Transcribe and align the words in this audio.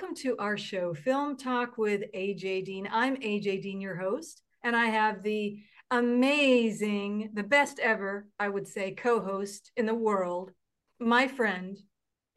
welcome 0.00 0.14
to 0.14 0.36
our 0.38 0.56
show, 0.56 0.94
Film 0.94 1.36
Talk 1.36 1.76
with 1.76 2.02
AJ 2.14 2.66
Dean. 2.66 2.88
I'm 2.92 3.16
AJ 3.16 3.62
Dean, 3.62 3.80
your 3.80 3.96
host, 3.96 4.42
and 4.62 4.76
I 4.76 4.86
have 4.86 5.24
the 5.24 5.58
amazing, 5.90 7.30
the 7.34 7.42
best 7.42 7.80
ever, 7.80 8.28
I 8.38 8.48
would 8.48 8.68
say, 8.68 8.92
co 8.92 9.20
host 9.20 9.72
in 9.76 9.86
the 9.86 9.94
world, 9.96 10.52
my 11.00 11.26
friend 11.26 11.76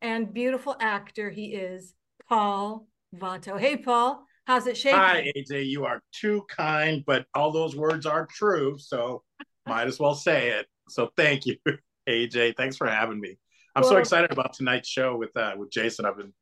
and 0.02 0.34
beautiful 0.34 0.76
actor 0.80 1.30
he 1.30 1.54
is, 1.54 1.94
Paul 2.28 2.88
Vato. 3.16 3.60
Hey, 3.60 3.78
Paul, 3.78 4.26
how's 4.46 4.66
it 4.66 4.76
shaking? 4.76 4.98
Hi, 4.98 5.32
AJ. 5.38 5.68
You 5.68 5.86
are 5.86 6.02
too 6.12 6.44
kind, 6.50 7.04
but 7.06 7.28
all 7.36 7.52
those 7.52 7.76
words 7.76 8.08
are 8.08 8.26
true, 8.26 8.80
so 8.80 9.22
might 9.68 9.86
as 9.86 10.00
well 10.00 10.16
say 10.16 10.50
it. 10.50 10.66
So 10.90 11.12
thank 11.16 11.46
you, 11.46 11.58
AJ. 12.10 12.58
Thanks 12.58 12.76
for 12.76 12.88
having 12.88 13.20
me. 13.20 13.38
I'm 13.76 13.84
well, 13.84 13.92
so 13.92 13.98
excited 13.98 14.32
about 14.32 14.54
tonight's 14.54 14.90
show 14.90 15.16
with 15.16 15.38
uh, 15.38 15.54
with 15.56 15.70
Jason. 15.70 16.08
I've 16.08 16.18
been 16.18 16.34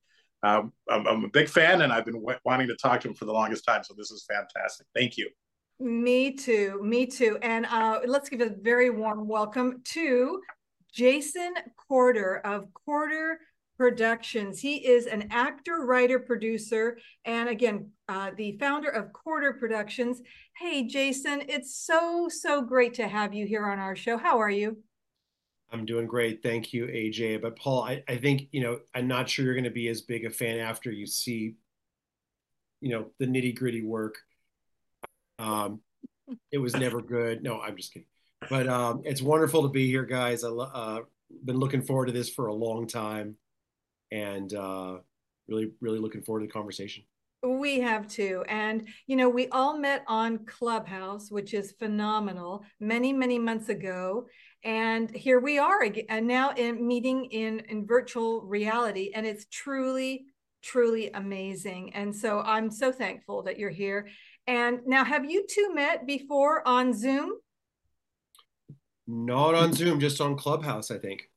um, 0.43 0.71
I'm, 0.89 1.07
I'm, 1.07 1.23
a 1.25 1.29
big 1.29 1.49
fan, 1.49 1.81
and 1.81 1.91
I've 1.91 2.05
been 2.05 2.15
w- 2.15 2.39
wanting 2.45 2.67
to 2.67 2.75
talk 2.75 3.01
to 3.01 3.09
him 3.09 3.13
for 3.13 3.25
the 3.25 3.33
longest 3.33 3.65
time. 3.65 3.83
So 3.83 3.93
this 3.97 4.11
is 4.11 4.25
fantastic. 4.25 4.87
Thank 4.95 5.17
you. 5.17 5.29
Me 5.79 6.33
too. 6.35 6.79
Me 6.83 7.05
too. 7.05 7.37
And 7.41 7.65
uh, 7.65 8.01
let's 8.05 8.29
give 8.29 8.41
a 8.41 8.51
very 8.61 8.89
warm 8.89 9.27
welcome 9.27 9.81
to 9.85 10.41
Jason 10.93 11.53
Corder 11.87 12.41
of 12.45 12.73
Corder 12.73 13.39
Productions. 13.77 14.59
He 14.59 14.85
is 14.85 15.05
an 15.05 15.27
actor, 15.31 15.85
writer, 15.85 16.19
producer, 16.19 16.97
and 17.25 17.47
again, 17.47 17.91
uh, 18.09 18.31
the 18.35 18.57
founder 18.59 18.89
of 18.89 19.13
Corder 19.13 19.53
Productions. 19.53 20.21
Hey, 20.57 20.85
Jason, 20.85 21.43
it's 21.47 21.77
so, 21.85 22.27
so 22.29 22.61
great 22.61 22.93
to 22.95 23.07
have 23.07 23.33
you 23.33 23.45
here 23.45 23.65
on 23.65 23.79
our 23.79 23.95
show. 23.95 24.17
How 24.17 24.39
are 24.39 24.49
you? 24.49 24.77
I'm 25.71 25.85
doing 25.85 26.07
great. 26.07 26.41
Thank 26.41 26.73
you, 26.73 26.87
AJ. 26.87 27.41
But 27.41 27.57
Paul, 27.57 27.83
I, 27.83 28.03
I 28.07 28.17
think, 28.17 28.47
you 28.51 28.61
know, 28.61 28.79
I'm 28.95 29.07
not 29.07 29.29
sure 29.29 29.45
you're 29.45 29.53
going 29.53 29.63
to 29.65 29.69
be 29.69 29.87
as 29.87 30.01
big 30.01 30.25
a 30.25 30.29
fan 30.29 30.59
after 30.59 30.91
you 30.91 31.05
see, 31.05 31.55
you 32.81 32.89
know, 32.89 33.07
the 33.19 33.27
nitty 33.27 33.55
gritty 33.55 33.83
work. 33.83 34.17
Um, 35.37 35.81
it 36.51 36.57
was 36.57 36.75
never 36.75 37.01
good. 37.01 37.43
No, 37.43 37.61
I'm 37.61 37.77
just 37.77 37.93
kidding. 37.93 38.07
But 38.49 38.67
um, 38.67 39.01
it's 39.05 39.21
wonderful 39.21 39.63
to 39.63 39.69
be 39.69 39.87
here, 39.87 40.05
guys. 40.05 40.43
I've 40.43 40.53
uh, 40.57 41.01
been 41.45 41.57
looking 41.57 41.81
forward 41.81 42.07
to 42.07 42.11
this 42.11 42.29
for 42.29 42.47
a 42.47 42.53
long 42.53 42.87
time 42.87 43.35
and 44.11 44.53
uh, 44.53 44.97
really, 45.47 45.71
really 45.81 45.99
looking 45.99 46.21
forward 46.21 46.41
to 46.41 46.47
the 46.47 46.51
conversation. 46.51 47.03
We 47.41 47.79
have 47.79 48.07
too. 48.07 48.43
And, 48.49 48.87
you 49.07 49.15
know, 49.15 49.29
we 49.29 49.47
all 49.49 49.77
met 49.77 50.03
on 50.07 50.45
Clubhouse, 50.45 51.31
which 51.31 51.53
is 51.53 51.73
phenomenal, 51.79 52.65
many, 52.81 53.13
many 53.13 53.39
months 53.39 53.69
ago. 53.69 54.27
And 54.63 55.09
here 55.09 55.39
we 55.39 55.57
are 55.57 55.83
again, 55.83 56.05
and 56.09 56.27
now 56.27 56.51
in 56.51 56.85
meeting 56.85 57.25
in, 57.25 57.59
in 57.69 57.85
virtual 57.87 58.41
reality. 58.41 59.11
And 59.15 59.25
it's 59.25 59.45
truly, 59.51 60.25
truly 60.61 61.09
amazing. 61.11 61.93
And 61.93 62.13
so 62.15 62.41
I'm 62.41 62.69
so 62.69 62.91
thankful 62.91 63.43
that 63.43 63.57
you're 63.57 63.69
here. 63.69 64.07
And 64.47 64.79
now, 64.85 65.05
have 65.05 65.29
you 65.29 65.45
two 65.47 65.73
met 65.73 66.05
before 66.05 66.67
on 66.67 66.93
Zoom? 66.93 67.33
Not 69.07 69.55
on 69.55 69.73
Zoom, 69.73 69.99
just 69.99 70.19
on 70.21 70.35
Clubhouse, 70.35 70.91
I 70.91 70.97
think. 70.97 71.29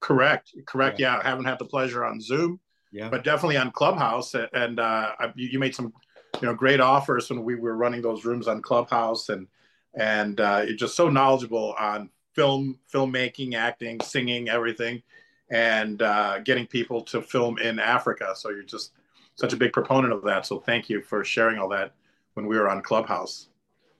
Correct. 0.00 0.54
Correct. 0.66 0.98
Yeah. 0.98 1.14
yeah. 1.14 1.20
I 1.24 1.28
haven't 1.28 1.46
had 1.46 1.58
the 1.58 1.64
pleasure 1.64 2.04
on 2.04 2.20
Zoom 2.20 2.60
yeah. 2.92 3.08
but 3.08 3.24
definitely 3.24 3.56
on 3.56 3.70
Clubhouse. 3.70 4.34
And 4.34 4.80
uh, 4.80 5.12
you, 5.36 5.58
made 5.58 5.74
some, 5.74 5.92
you 6.40 6.48
know, 6.48 6.54
great 6.54 6.80
offers 6.80 7.30
when 7.30 7.44
we 7.44 7.54
were 7.54 7.76
running 7.76 8.02
those 8.02 8.24
rooms 8.24 8.48
on 8.48 8.62
Clubhouse, 8.62 9.28
and 9.28 9.46
and 9.94 10.40
uh, 10.40 10.62
you're 10.66 10.76
just 10.76 10.96
so 10.96 11.08
knowledgeable 11.08 11.74
on 11.78 12.10
film, 12.34 12.78
filmmaking, 12.92 13.54
acting, 13.54 14.00
singing, 14.00 14.48
everything, 14.48 15.02
and 15.50 16.02
uh, 16.02 16.38
getting 16.40 16.66
people 16.66 17.02
to 17.02 17.22
film 17.22 17.58
in 17.58 17.78
Africa. 17.78 18.32
So 18.34 18.50
you're 18.50 18.62
just 18.62 18.92
such 19.34 19.52
a 19.52 19.56
big 19.56 19.72
proponent 19.72 20.12
of 20.12 20.22
that. 20.24 20.46
So 20.46 20.60
thank 20.60 20.88
you 20.88 21.02
for 21.02 21.24
sharing 21.24 21.58
all 21.58 21.68
that 21.70 21.92
when 22.34 22.46
we 22.46 22.56
were 22.58 22.68
on 22.68 22.82
Clubhouse. 22.82 23.48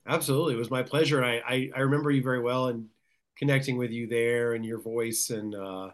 Absolutely, 0.07 0.55
it 0.55 0.59
was 0.59 0.71
my 0.71 0.83
pleasure. 0.83 1.25
I 1.25 1.43
I, 1.47 1.71
I 1.77 1.81
remember 1.81 2.11
you 2.11 2.23
very 2.23 2.41
well 2.41 2.69
and 2.69 2.87
connecting 3.37 3.77
with 3.77 3.91
you 3.91 4.07
there 4.07 4.55
and 4.55 4.65
your 4.65 4.81
voice 4.81 5.31
and 5.31 5.55
uh, 5.55 5.91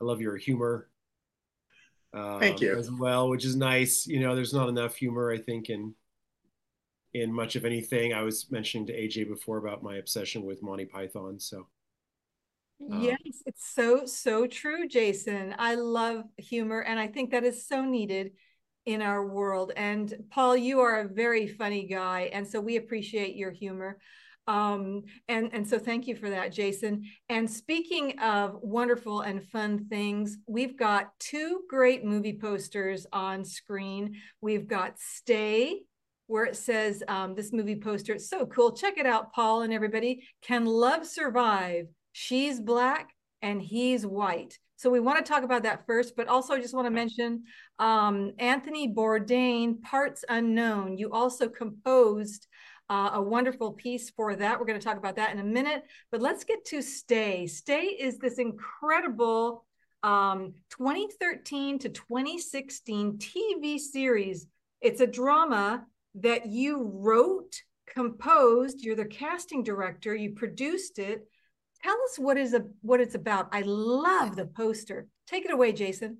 I 0.00 0.04
love 0.04 0.20
your 0.20 0.36
humor 0.36 0.90
um, 2.12 2.40
Thank 2.40 2.60
you 2.60 2.76
as 2.76 2.90
well, 2.90 3.28
which 3.28 3.44
is 3.44 3.56
nice. 3.56 4.06
You 4.06 4.20
know, 4.20 4.34
there's 4.34 4.54
not 4.54 4.68
enough 4.68 4.96
humor, 4.96 5.30
I 5.30 5.38
think, 5.38 5.70
in 5.70 5.94
in 7.14 7.32
much 7.32 7.56
of 7.56 7.64
anything. 7.64 8.12
I 8.12 8.22
was 8.22 8.50
mentioning 8.50 8.86
to 8.86 8.92
AJ 8.92 9.28
before 9.28 9.58
about 9.58 9.82
my 9.82 9.96
obsession 9.96 10.44
with 10.44 10.62
Monty 10.62 10.84
Python. 10.84 11.38
So 11.38 11.66
um, 12.90 13.02
yes, 13.02 13.18
it's 13.46 13.74
so 13.74 14.06
so 14.06 14.46
true, 14.46 14.88
Jason. 14.88 15.54
I 15.58 15.74
love 15.74 16.24
humor, 16.36 16.80
and 16.80 16.98
I 16.98 17.08
think 17.08 17.30
that 17.30 17.44
is 17.44 17.66
so 17.66 17.84
needed 17.84 18.32
in 18.86 19.02
our 19.02 19.26
world. 19.26 19.72
And 19.76 20.12
Paul, 20.30 20.56
you 20.56 20.80
are 20.80 21.00
a 21.00 21.08
very 21.08 21.46
funny 21.46 21.86
guy, 21.86 22.30
and 22.32 22.46
so 22.46 22.60
we 22.60 22.76
appreciate 22.76 23.36
your 23.36 23.50
humor. 23.50 23.98
Um, 24.46 25.02
and, 25.28 25.50
and 25.52 25.68
so 25.68 25.78
thank 25.78 26.08
you 26.08 26.16
for 26.16 26.30
that, 26.30 26.52
Jason. 26.52 27.04
And 27.28 27.48
speaking 27.48 28.18
of 28.18 28.58
wonderful 28.62 29.20
and 29.20 29.44
fun 29.44 29.86
things, 29.88 30.38
we've 30.48 30.76
got 30.76 31.12
two 31.20 31.60
great 31.68 32.04
movie 32.04 32.36
posters 32.36 33.06
on 33.12 33.44
screen. 33.44 34.16
We've 34.40 34.66
got 34.66 34.98
Stay, 34.98 35.82
where 36.30 36.44
it 36.44 36.56
says 36.56 37.02
um, 37.08 37.34
this 37.34 37.52
movie 37.52 37.76
poster. 37.76 38.14
It's 38.14 38.30
so 38.30 38.46
cool. 38.46 38.72
Check 38.72 38.98
it 38.98 39.06
out, 39.06 39.32
Paul 39.32 39.62
and 39.62 39.72
everybody. 39.72 40.22
Can 40.42 40.64
love 40.64 41.04
survive? 41.04 41.88
She's 42.12 42.60
black 42.60 43.10
and 43.42 43.60
he's 43.60 44.06
white. 44.06 44.58
So 44.76 44.90
we 44.90 45.00
want 45.00 45.24
to 45.24 45.30
talk 45.30 45.42
about 45.42 45.64
that 45.64 45.84
first, 45.86 46.14
but 46.16 46.28
also 46.28 46.54
I 46.54 46.60
just 46.60 46.72
want 46.72 46.86
to 46.86 46.90
mention 46.90 47.42
um, 47.78 48.32
Anthony 48.38 48.94
Bourdain, 48.94 49.82
Parts 49.82 50.24
Unknown. 50.28 50.96
You 50.96 51.10
also 51.12 51.48
composed 51.48 52.46
uh, 52.88 53.10
a 53.14 53.22
wonderful 53.22 53.72
piece 53.72 54.10
for 54.10 54.34
that. 54.36 54.58
We're 54.58 54.66
going 54.66 54.80
to 54.80 54.84
talk 54.84 54.96
about 54.96 55.16
that 55.16 55.32
in 55.32 55.38
a 55.40 55.44
minute, 55.44 55.82
but 56.10 56.22
let's 56.22 56.44
get 56.44 56.64
to 56.66 56.80
Stay. 56.80 57.46
Stay 57.46 57.82
is 57.82 58.18
this 58.18 58.38
incredible 58.38 59.66
um, 60.02 60.54
2013 60.70 61.78
to 61.80 61.88
2016 61.88 63.18
TV 63.18 63.78
series. 63.78 64.46
It's 64.80 65.00
a 65.00 65.06
drama 65.06 65.84
that 66.14 66.46
you 66.46 66.90
wrote, 66.94 67.54
composed, 67.86 68.82
you're 68.82 68.96
the 68.96 69.04
casting 69.04 69.62
director, 69.62 70.14
you 70.14 70.30
produced 70.30 70.98
it. 70.98 71.26
Tell 71.82 71.96
us 72.10 72.18
what 72.18 72.36
is 72.36 72.54
a 72.54 72.64
what 72.82 73.00
it's 73.00 73.14
about. 73.14 73.48
I 73.52 73.62
love 73.62 74.36
the 74.36 74.46
poster. 74.46 75.06
Take 75.26 75.44
it 75.44 75.52
away, 75.52 75.72
Jason. 75.72 76.18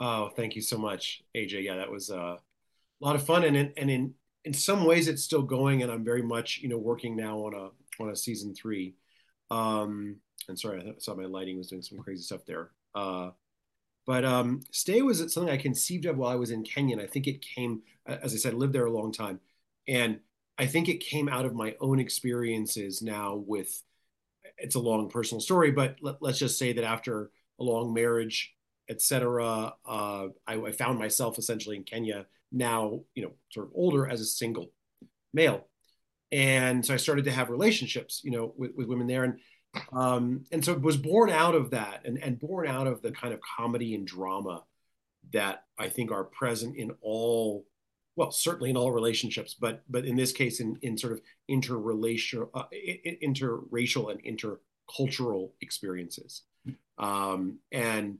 Oh, 0.00 0.30
thank 0.34 0.56
you 0.56 0.62
so 0.62 0.78
much, 0.78 1.22
AJ. 1.36 1.62
Yeah, 1.62 1.76
that 1.76 1.90
was 1.90 2.10
uh, 2.10 2.36
a 2.36 3.00
lot 3.00 3.14
of 3.14 3.24
fun, 3.24 3.44
and 3.44 3.56
in, 3.56 3.72
and 3.76 3.90
in 3.90 4.14
in 4.44 4.52
some 4.52 4.84
ways 4.84 5.06
it's 5.06 5.22
still 5.22 5.42
going, 5.42 5.82
and 5.82 5.92
I'm 5.92 6.04
very 6.04 6.22
much 6.22 6.58
you 6.58 6.68
know 6.68 6.78
working 6.78 7.16
now 7.16 7.38
on 7.38 7.54
a 7.54 8.02
on 8.02 8.10
a 8.10 8.16
season 8.16 8.54
three. 8.54 8.94
Um, 9.50 10.16
and 10.48 10.58
sorry, 10.58 10.80
I 10.80 10.94
saw 10.98 11.14
my 11.14 11.26
lighting 11.26 11.56
was 11.56 11.68
doing 11.68 11.82
some 11.82 11.98
crazy 11.98 12.22
stuff 12.22 12.44
there. 12.46 12.70
Uh, 12.94 13.30
but 14.06 14.24
um, 14.24 14.60
Stay 14.70 15.02
was 15.02 15.18
something 15.32 15.52
I 15.52 15.56
conceived 15.56 16.06
of 16.06 16.16
while 16.16 16.30
I 16.30 16.36
was 16.36 16.50
in 16.50 16.64
Kenya, 16.64 16.96
and 16.96 17.02
I 17.02 17.06
think 17.06 17.26
it 17.26 17.40
came, 17.40 17.82
as 18.06 18.34
I 18.34 18.36
said, 18.36 18.54
lived 18.54 18.72
there 18.72 18.86
a 18.86 18.90
long 18.92 19.12
time, 19.12 19.40
and 19.86 20.20
I 20.58 20.66
think 20.66 20.88
it 20.88 21.00
came 21.00 21.28
out 21.28 21.44
of 21.44 21.54
my 21.54 21.76
own 21.80 21.98
experiences 21.98 23.02
now 23.02 23.36
with. 23.36 23.82
It's 24.58 24.74
a 24.74 24.80
long 24.80 25.08
personal 25.08 25.40
story, 25.40 25.70
but 25.70 25.96
let, 26.02 26.22
us 26.22 26.38
just 26.38 26.58
say 26.58 26.72
that 26.74 26.84
after 26.84 27.30
a 27.58 27.64
long 27.64 27.94
marriage, 27.94 28.54
etc., 28.88 29.72
uh, 29.86 30.28
I, 30.46 30.54
I 30.54 30.72
found 30.72 30.98
myself 30.98 31.38
essentially 31.38 31.76
in 31.76 31.84
Kenya 31.84 32.26
now, 32.52 33.00
you 33.14 33.22
know, 33.22 33.32
sort 33.50 33.66
of 33.66 33.72
older 33.74 34.06
as 34.06 34.20
a 34.20 34.26
single 34.26 34.70
male. 35.32 35.66
And 36.30 36.84
so 36.84 36.94
I 36.94 36.98
started 36.98 37.24
to 37.26 37.32
have 37.32 37.50
relationships, 37.50 38.20
you 38.24 38.30
know, 38.30 38.54
with, 38.56 38.72
with 38.74 38.88
women 38.88 39.06
there. 39.06 39.24
And 39.24 39.38
um, 39.92 40.44
and 40.52 40.64
so 40.64 40.72
it 40.72 40.80
was 40.80 40.96
born 40.96 41.30
out 41.30 41.54
of 41.54 41.70
that 41.70 42.02
and, 42.04 42.18
and 42.22 42.38
born 42.38 42.66
out 42.66 42.86
of 42.86 43.02
the 43.02 43.12
kind 43.12 43.32
of 43.32 43.40
comedy 43.40 43.94
and 43.94 44.06
drama 44.06 44.64
that 45.32 45.64
I 45.78 45.88
think 45.88 46.10
are 46.10 46.24
present 46.24 46.76
in 46.76 46.92
all, 47.00 47.64
well, 48.16 48.30
certainly 48.30 48.70
in 48.70 48.76
all 48.76 48.92
relationships, 48.92 49.54
but 49.54 49.82
but 49.88 50.04
in 50.04 50.16
this 50.16 50.32
case, 50.32 50.60
in, 50.60 50.78
in 50.82 50.98
sort 50.98 51.14
of 51.14 51.20
interrelational, 51.50 52.50
uh, 52.54 52.64
interracial 53.22 54.10
and 54.10 54.22
intercultural 54.22 55.50
experiences. 55.60 56.42
Um, 56.98 57.58
and 57.70 58.18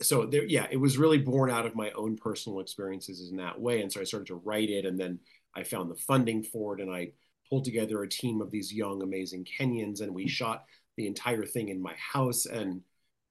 so 0.00 0.24
there, 0.24 0.44
yeah, 0.44 0.66
it 0.70 0.78
was 0.78 0.96
really 0.96 1.18
born 1.18 1.50
out 1.50 1.66
of 1.66 1.74
my 1.74 1.90
own 1.90 2.16
personal 2.16 2.60
experiences 2.60 3.30
in 3.30 3.36
that 3.36 3.60
way. 3.60 3.82
And 3.82 3.92
so 3.92 4.00
I 4.00 4.04
started 4.04 4.28
to 4.28 4.36
write 4.36 4.70
it, 4.70 4.86
and 4.86 4.98
then 4.98 5.18
I 5.54 5.62
found 5.64 5.90
the 5.90 5.96
funding 5.96 6.42
for 6.42 6.78
it, 6.78 6.80
and 6.80 6.90
I 6.90 7.12
pulled 7.50 7.64
together 7.64 8.02
a 8.02 8.08
team 8.08 8.40
of 8.40 8.50
these 8.50 8.72
young, 8.72 9.02
amazing 9.02 9.44
Kenyans, 9.44 10.00
and 10.00 10.14
we 10.14 10.28
shot 10.28 10.64
the 10.96 11.06
entire 11.06 11.44
thing 11.44 11.68
in 11.68 11.82
my 11.82 11.94
house. 11.96 12.46
And 12.46 12.82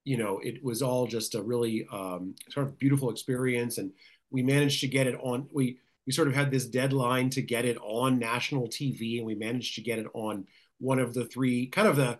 you 0.04 0.16
know, 0.16 0.40
it 0.42 0.62
was 0.62 0.82
all 0.82 1.06
just 1.06 1.34
a 1.34 1.42
really 1.42 1.86
um, 1.92 2.34
sort 2.50 2.66
of 2.66 2.78
beautiful 2.78 3.10
experience. 3.10 3.78
And 3.78 3.92
we 4.30 4.42
managed 4.42 4.80
to 4.80 4.88
get 4.88 5.06
it 5.06 5.16
on. 5.20 5.48
We 5.52 5.78
we 6.06 6.12
sort 6.12 6.28
of 6.28 6.34
had 6.34 6.50
this 6.50 6.66
deadline 6.66 7.30
to 7.30 7.42
get 7.42 7.64
it 7.64 7.78
on 7.82 8.18
national 8.18 8.68
TV, 8.68 9.18
and 9.18 9.26
we 9.26 9.34
managed 9.34 9.74
to 9.76 9.82
get 9.82 9.98
it 9.98 10.06
on 10.14 10.46
one 10.78 10.98
of 10.98 11.14
the 11.14 11.26
three, 11.26 11.66
kind 11.66 11.88
of 11.88 11.96
the 11.96 12.18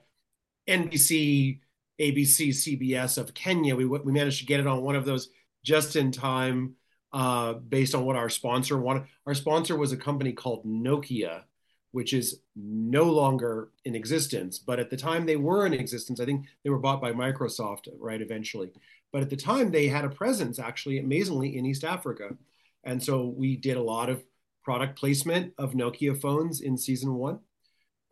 NBC 0.68 1.60
ABC, 2.00 2.48
CBS 2.48 3.18
of 3.18 3.34
Kenya. 3.34 3.76
We 3.76 3.84
we 3.84 4.12
managed 4.12 4.40
to 4.40 4.46
get 4.46 4.60
it 4.60 4.66
on 4.66 4.82
one 4.82 4.96
of 4.96 5.04
those 5.04 5.28
just 5.62 5.96
in 5.96 6.10
time 6.10 6.74
uh, 7.12 7.54
based 7.54 7.94
on 7.94 8.04
what 8.04 8.16
our 8.16 8.30
sponsor 8.30 8.78
wanted. 8.78 9.04
Our 9.26 9.34
sponsor 9.34 9.76
was 9.76 9.92
a 9.92 9.96
company 9.96 10.32
called 10.32 10.64
Nokia, 10.64 11.42
which 11.92 12.12
is 12.12 12.40
no 12.54 13.04
longer 13.04 13.70
in 13.84 13.94
existence. 13.94 14.58
But 14.58 14.78
at 14.78 14.90
the 14.90 14.96
time 14.96 15.26
they 15.26 15.36
were 15.36 15.66
in 15.66 15.72
existence, 15.72 16.20
I 16.20 16.24
think 16.24 16.46
they 16.62 16.70
were 16.70 16.78
bought 16.78 17.00
by 17.00 17.12
Microsoft, 17.12 17.88
right, 17.98 18.20
eventually. 18.20 18.72
But 19.12 19.22
at 19.22 19.30
the 19.30 19.36
time 19.36 19.70
they 19.70 19.88
had 19.88 20.04
a 20.04 20.10
presence 20.10 20.58
actually 20.58 20.98
amazingly 20.98 21.56
in 21.56 21.66
East 21.66 21.84
Africa. 21.84 22.36
And 22.84 23.02
so 23.02 23.26
we 23.26 23.56
did 23.56 23.76
a 23.76 23.82
lot 23.82 24.08
of 24.08 24.22
product 24.62 24.98
placement 24.98 25.52
of 25.58 25.72
Nokia 25.72 26.20
phones 26.20 26.60
in 26.60 26.76
season 26.78 27.14
one. 27.14 27.40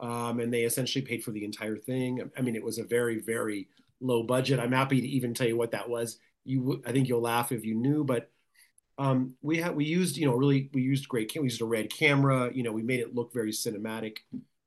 Um, 0.00 0.40
and 0.40 0.52
they 0.52 0.62
essentially 0.62 1.04
paid 1.04 1.24
for 1.24 1.30
the 1.30 1.44
entire 1.44 1.76
thing. 1.76 2.30
I 2.36 2.42
mean, 2.42 2.56
it 2.56 2.64
was 2.64 2.78
a 2.78 2.84
very, 2.84 3.20
very 3.20 3.68
low 4.00 4.22
budget. 4.22 4.60
I'm 4.60 4.72
happy 4.72 5.00
to 5.00 5.08
even 5.08 5.34
tell 5.34 5.46
you 5.48 5.56
what 5.56 5.72
that 5.72 5.88
was. 5.88 6.18
You, 6.44 6.82
I 6.86 6.92
think 6.92 7.08
you'll 7.08 7.20
laugh 7.20 7.52
if 7.52 7.64
you 7.64 7.74
knew, 7.74 8.04
but 8.04 8.30
um, 8.98 9.34
we 9.42 9.58
had 9.58 9.76
we 9.76 9.84
used 9.84 10.16
you 10.16 10.26
know 10.26 10.34
really 10.34 10.70
we 10.74 10.82
used 10.82 11.08
great 11.08 11.32
we 11.34 11.44
used 11.44 11.62
a 11.62 11.64
red 11.64 11.92
camera 11.92 12.50
you 12.52 12.64
know 12.64 12.72
we 12.72 12.82
made 12.82 13.00
it 13.00 13.14
look 13.14 13.32
very 13.32 13.52
cinematic. 13.52 14.18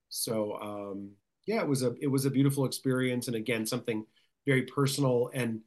So 0.09 0.57
um, 0.61 1.11
yeah 1.45 1.61
it 1.61 1.67
was 1.67 1.83
a 1.83 1.93
it 2.01 2.07
was 2.07 2.25
a 2.25 2.31
beautiful 2.31 2.65
experience 2.65 3.27
and 3.27 3.35
again 3.35 3.65
something 3.65 4.05
very 4.45 4.63
personal. 4.63 5.29
And 5.33 5.61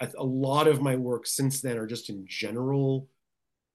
a, 0.00 0.08
a 0.18 0.24
lot 0.24 0.66
of 0.66 0.82
my 0.82 0.96
work 0.96 1.26
since 1.26 1.60
then 1.60 1.78
are 1.78 1.86
just 1.86 2.10
in 2.10 2.26
general 2.26 3.08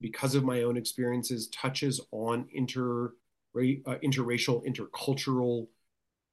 because 0.01 0.35
of 0.35 0.44
my 0.44 0.63
own 0.63 0.75
experiences 0.75 1.47
touches 1.47 2.01
on 2.11 2.47
inter 2.53 3.13
uh, 3.55 3.95
interracial 4.03 4.65
intercultural 4.65 5.67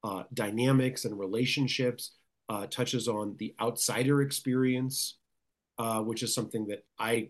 uh, 0.02 0.24
dynamics 0.34 1.04
and 1.04 1.18
relationships 1.18 2.12
uh, 2.48 2.66
touches 2.66 3.06
on 3.06 3.36
the 3.38 3.54
outsider 3.60 4.22
experience 4.22 5.18
uh, 5.78 6.00
which 6.00 6.22
is 6.22 6.34
something 6.34 6.66
that 6.66 6.84
I 6.98 7.28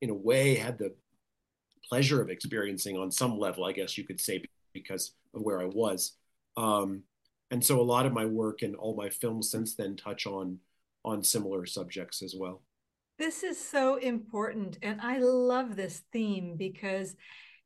in 0.00 0.10
a 0.10 0.14
way 0.14 0.54
had 0.54 0.78
the 0.78 0.94
pleasure 1.88 2.22
of 2.22 2.30
experiencing 2.30 2.96
on 2.96 3.10
some 3.10 3.38
level, 3.38 3.64
I 3.64 3.72
guess 3.72 3.98
you 3.98 4.04
could 4.04 4.20
say, 4.20 4.42
because 4.72 5.14
of 5.34 5.42
where 5.42 5.60
I 5.60 5.66
was. 5.66 6.16
Um, 6.56 7.02
and 7.50 7.64
so 7.64 7.80
a 7.80 7.82
lot 7.82 8.06
of 8.06 8.12
my 8.12 8.24
work 8.24 8.62
and 8.62 8.74
all 8.74 8.96
my 8.96 9.10
films 9.10 9.50
since 9.50 9.74
then 9.74 9.96
touch 9.96 10.26
on 10.26 10.58
on 11.04 11.22
similar 11.22 11.66
subjects 11.66 12.22
as 12.22 12.34
well. 12.36 12.62
This 13.18 13.42
is 13.42 13.62
so 13.62 13.96
important. 13.96 14.78
And 14.82 15.00
I 15.00 15.18
love 15.18 15.76
this 15.76 16.02
theme 16.12 16.56
because 16.56 17.14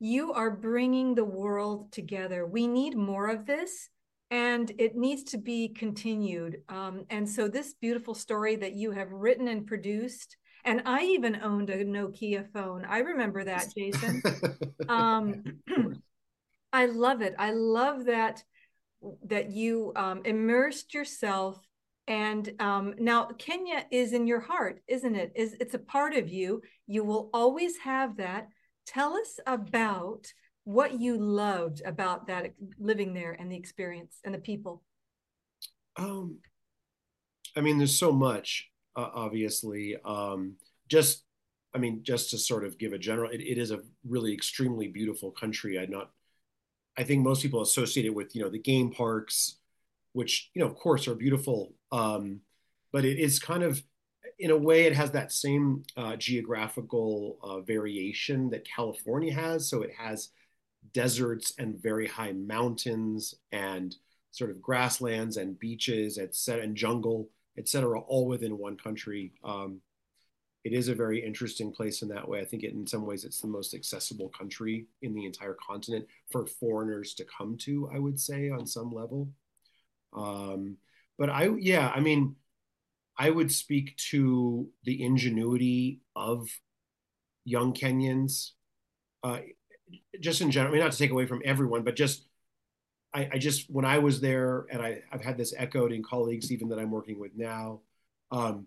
you 0.00 0.32
are 0.32 0.50
bringing 0.50 1.14
the 1.14 1.24
world 1.24 1.92
together. 1.92 2.46
We 2.46 2.66
need 2.66 2.96
more 2.96 3.28
of 3.28 3.46
this 3.46 3.88
and 4.30 4.70
it 4.78 4.96
needs 4.96 5.22
to 5.24 5.38
be 5.38 5.68
continued. 5.68 6.62
Um, 6.68 7.04
and 7.08 7.28
so, 7.28 7.48
this 7.48 7.74
beautiful 7.80 8.14
story 8.14 8.56
that 8.56 8.74
you 8.74 8.90
have 8.90 9.10
written 9.10 9.48
and 9.48 9.66
produced 9.66 10.36
and 10.64 10.82
I 10.84 11.04
even 11.04 11.40
owned 11.42 11.70
a 11.70 11.84
Nokia 11.84 12.50
phone. 12.52 12.84
I 12.84 12.98
remember 12.98 13.44
that, 13.44 13.72
Jason. 13.76 14.22
um, 14.88 15.44
I 16.72 16.86
love 16.86 17.22
it. 17.22 17.34
I 17.38 17.52
love 17.52 18.04
that 18.06 18.42
that 19.24 19.52
you 19.52 19.92
um, 19.96 20.22
immersed 20.24 20.92
yourself. 20.92 21.58
And 22.08 22.50
um, 22.58 22.94
now 22.98 23.26
Kenya 23.38 23.84
is 23.90 24.12
in 24.12 24.26
your 24.26 24.40
heart, 24.40 24.80
isn't 24.88 25.14
it? 25.14 25.32
Is 25.36 25.56
it's 25.60 25.74
a 25.74 25.78
part 25.78 26.14
of 26.14 26.28
you. 26.28 26.62
You 26.86 27.04
will 27.04 27.30
always 27.32 27.76
have 27.78 28.16
that. 28.16 28.48
Tell 28.86 29.14
us 29.14 29.38
about 29.46 30.26
what 30.64 31.00
you 31.00 31.16
loved 31.18 31.82
about 31.84 32.26
that 32.26 32.52
living 32.78 33.14
there 33.14 33.32
and 33.38 33.50
the 33.50 33.56
experience 33.56 34.18
and 34.24 34.34
the 34.34 34.38
people. 34.38 34.82
Um, 35.96 36.38
I 37.56 37.60
mean, 37.60 37.78
there's 37.78 37.98
so 37.98 38.12
much 38.12 38.68
uh, 38.98 39.10
obviously. 39.14 39.96
Um, 40.04 40.56
just, 40.88 41.22
I 41.72 41.78
mean, 41.78 42.02
just 42.02 42.30
to 42.30 42.38
sort 42.38 42.64
of 42.64 42.78
give 42.78 42.92
a 42.92 42.98
general, 42.98 43.30
it, 43.30 43.40
it 43.40 43.56
is 43.56 43.70
a 43.70 43.80
really 44.06 44.34
extremely 44.34 44.88
beautiful 44.88 45.30
country. 45.30 45.78
I 45.78 45.86
not, 45.86 46.10
I 46.96 47.04
think 47.04 47.22
most 47.22 47.42
people 47.42 47.62
associate 47.62 48.06
it 48.06 48.14
with 48.14 48.34
you 48.34 48.42
know 48.42 48.50
the 48.50 48.58
game 48.58 48.90
parks, 48.90 49.58
which 50.12 50.50
you 50.52 50.60
know 50.60 50.66
of 50.66 50.74
course 50.74 51.06
are 51.06 51.14
beautiful, 51.14 51.72
um, 51.92 52.40
but 52.92 53.04
it 53.04 53.18
is 53.18 53.38
kind 53.38 53.62
of 53.62 53.80
in 54.40 54.50
a 54.50 54.56
way 54.56 54.84
it 54.84 54.96
has 54.96 55.12
that 55.12 55.32
same 55.32 55.84
uh, 55.96 56.16
geographical 56.16 57.38
uh, 57.42 57.60
variation 57.60 58.50
that 58.50 58.66
California 58.66 59.32
has. 59.32 59.70
So 59.70 59.82
it 59.82 59.92
has 59.96 60.30
deserts 60.92 61.54
and 61.58 61.80
very 61.80 62.08
high 62.08 62.32
mountains 62.32 63.34
and 63.52 63.94
sort 64.32 64.50
of 64.50 64.62
grasslands 64.62 65.36
and 65.36 65.58
beaches, 65.58 66.18
et 66.18 66.34
cetera, 66.34 66.64
and 66.64 66.76
jungle 66.76 67.28
et 67.58 67.68
cetera, 67.68 68.00
all 68.00 68.26
within 68.26 68.56
one 68.56 68.76
country. 68.76 69.32
Um, 69.42 69.80
it 70.64 70.72
is 70.72 70.88
a 70.88 70.94
very 70.94 71.24
interesting 71.24 71.72
place 71.72 72.02
in 72.02 72.08
that 72.08 72.28
way. 72.28 72.40
I 72.40 72.44
think 72.44 72.62
it, 72.62 72.72
in 72.72 72.86
some 72.86 73.06
ways 73.06 73.24
it's 73.24 73.40
the 73.40 73.48
most 73.48 73.74
accessible 73.74 74.28
country 74.28 74.86
in 75.02 75.14
the 75.14 75.24
entire 75.24 75.56
continent 75.66 76.06
for 76.30 76.46
foreigners 76.46 77.14
to 77.14 77.24
come 77.24 77.56
to, 77.58 77.90
I 77.92 77.98
would 77.98 78.20
say, 78.20 78.50
on 78.50 78.66
some 78.66 78.92
level. 78.92 79.30
Um, 80.14 80.76
but 81.18 81.30
I, 81.30 81.48
yeah, 81.58 81.90
I 81.94 82.00
mean, 82.00 82.36
I 83.16 83.30
would 83.30 83.50
speak 83.50 83.96
to 84.10 84.68
the 84.84 85.02
ingenuity 85.02 86.00
of 86.14 86.48
young 87.44 87.72
Kenyans, 87.72 88.50
uh, 89.24 89.40
just 90.20 90.40
in 90.40 90.50
general. 90.50 90.70
I 90.70 90.74
mean, 90.74 90.84
not 90.84 90.92
to 90.92 90.98
take 90.98 91.10
away 91.10 91.26
from 91.26 91.42
everyone, 91.44 91.82
but 91.82 91.96
just 91.96 92.27
I, 93.14 93.28
I, 93.32 93.38
just 93.38 93.70
when 93.70 93.84
I 93.84 93.98
was 93.98 94.20
there, 94.20 94.66
and 94.70 94.82
I, 94.82 95.02
have 95.10 95.22
had 95.22 95.38
this 95.38 95.54
echoed 95.56 95.92
in 95.92 96.02
colleagues 96.02 96.52
even 96.52 96.68
that 96.68 96.78
I'm 96.78 96.90
working 96.90 97.18
with 97.18 97.32
now. 97.36 97.80
Um, 98.30 98.66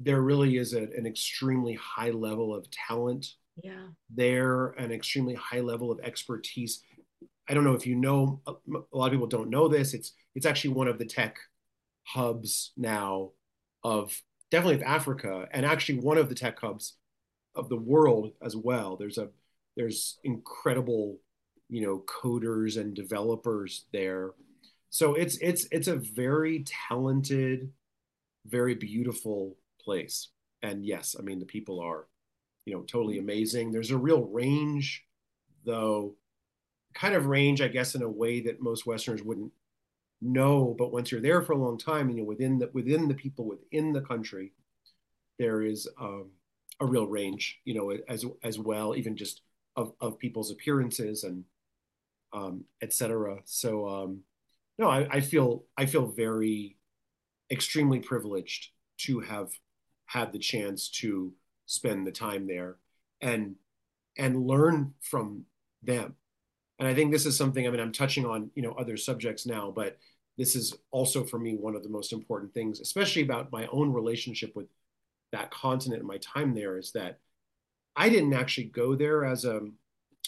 there 0.00 0.20
really 0.20 0.56
is 0.56 0.74
a, 0.74 0.82
an 0.82 1.06
extremely 1.06 1.74
high 1.74 2.10
level 2.10 2.54
of 2.54 2.70
talent 2.70 3.26
yeah. 3.62 3.86
there, 4.10 4.68
an 4.70 4.92
extremely 4.92 5.34
high 5.34 5.60
level 5.60 5.90
of 5.90 6.00
expertise. 6.00 6.82
I 7.48 7.54
don't 7.54 7.64
know 7.64 7.74
if 7.74 7.86
you 7.86 7.94
know. 7.94 8.40
A 8.46 8.96
lot 8.96 9.06
of 9.06 9.12
people 9.12 9.26
don't 9.26 9.50
know 9.50 9.68
this. 9.68 9.94
It's 9.94 10.12
it's 10.34 10.46
actually 10.46 10.74
one 10.74 10.88
of 10.88 10.98
the 10.98 11.04
tech 11.04 11.36
hubs 12.04 12.72
now 12.76 13.30
of 13.82 14.20
definitely 14.50 14.76
of 14.76 14.82
Africa, 14.82 15.46
and 15.52 15.64
actually 15.64 16.00
one 16.00 16.18
of 16.18 16.28
the 16.28 16.34
tech 16.34 16.58
hubs 16.60 16.96
of 17.54 17.68
the 17.68 17.76
world 17.76 18.32
as 18.42 18.56
well. 18.56 18.96
There's 18.96 19.18
a 19.18 19.28
there's 19.76 20.18
incredible 20.24 21.18
you 21.68 21.80
know 21.80 22.04
coders 22.06 22.80
and 22.80 22.94
developers 22.94 23.86
there. 23.92 24.32
So 24.90 25.14
it's 25.14 25.38
it's 25.38 25.66
it's 25.70 25.88
a 25.88 25.96
very 25.96 26.64
talented 26.88 27.72
very 28.46 28.74
beautiful 28.74 29.56
place. 29.80 30.28
And 30.62 30.84
yes 30.84 31.14
i 31.18 31.22
mean 31.22 31.40
the 31.40 31.46
people 31.46 31.80
are 31.80 32.06
you 32.64 32.74
know 32.74 32.82
totally 32.82 33.18
amazing. 33.18 33.70
There's 33.70 33.90
a 33.90 33.98
real 33.98 34.22
range 34.22 35.04
though 35.64 36.14
kind 36.94 37.14
of 37.14 37.26
range 37.26 37.60
i 37.60 37.68
guess 37.68 37.94
in 37.96 38.02
a 38.02 38.08
way 38.08 38.40
that 38.40 38.62
most 38.62 38.86
westerners 38.86 39.22
wouldn't 39.22 39.52
know. 40.20 40.74
But 40.78 40.92
once 40.92 41.10
you're 41.10 41.20
there 41.20 41.42
for 41.42 41.52
a 41.52 41.58
long 41.58 41.78
time 41.78 42.08
and 42.08 42.16
you're 42.16 42.26
within 42.26 42.58
the 42.58 42.70
within 42.72 43.08
the 43.08 43.14
people 43.14 43.44
within 43.46 43.92
the 43.92 44.00
country 44.00 44.52
there 45.38 45.62
is 45.62 45.88
um, 46.00 46.30
a 46.80 46.86
real 46.86 47.06
range 47.06 47.60
you 47.64 47.74
know 47.74 47.96
as 48.08 48.24
as 48.42 48.58
well 48.58 48.96
even 48.96 49.16
just 49.16 49.42
of, 49.76 49.92
of 50.00 50.18
people's 50.18 50.50
appearances 50.50 51.24
and 51.24 51.44
um, 52.34 52.64
etc. 52.82 53.38
So 53.44 53.88
um, 53.88 54.20
no, 54.78 54.88
I, 54.88 55.06
I 55.10 55.20
feel 55.20 55.64
I 55.78 55.86
feel 55.86 56.06
very 56.06 56.76
extremely 57.50 58.00
privileged 58.00 58.70
to 58.98 59.20
have 59.20 59.50
had 60.06 60.32
the 60.32 60.38
chance 60.38 60.88
to 60.88 61.32
spend 61.66 62.06
the 62.06 62.12
time 62.12 62.46
there 62.46 62.76
and 63.20 63.54
and 64.18 64.46
learn 64.46 64.94
from 65.00 65.44
them. 65.82 66.16
And 66.78 66.88
I 66.88 66.94
think 66.94 67.12
this 67.12 67.26
is 67.26 67.36
something. 67.36 67.66
I 67.66 67.70
mean, 67.70 67.80
I'm 67.80 67.92
touching 67.92 68.26
on 68.26 68.50
you 68.54 68.62
know 68.62 68.72
other 68.72 68.96
subjects 68.96 69.46
now, 69.46 69.72
but 69.74 69.96
this 70.36 70.56
is 70.56 70.74
also 70.90 71.22
for 71.22 71.38
me 71.38 71.54
one 71.54 71.76
of 71.76 71.84
the 71.84 71.88
most 71.88 72.12
important 72.12 72.52
things, 72.52 72.80
especially 72.80 73.22
about 73.22 73.52
my 73.52 73.68
own 73.68 73.92
relationship 73.92 74.56
with 74.56 74.66
that 75.30 75.52
continent 75.52 76.00
and 76.00 76.08
my 76.08 76.18
time 76.18 76.52
there, 76.52 76.78
is 76.78 76.90
that 76.92 77.20
I 77.94 78.08
didn't 78.08 78.34
actually 78.34 78.64
go 78.64 78.96
there 78.96 79.24
as 79.24 79.44
a 79.44 79.60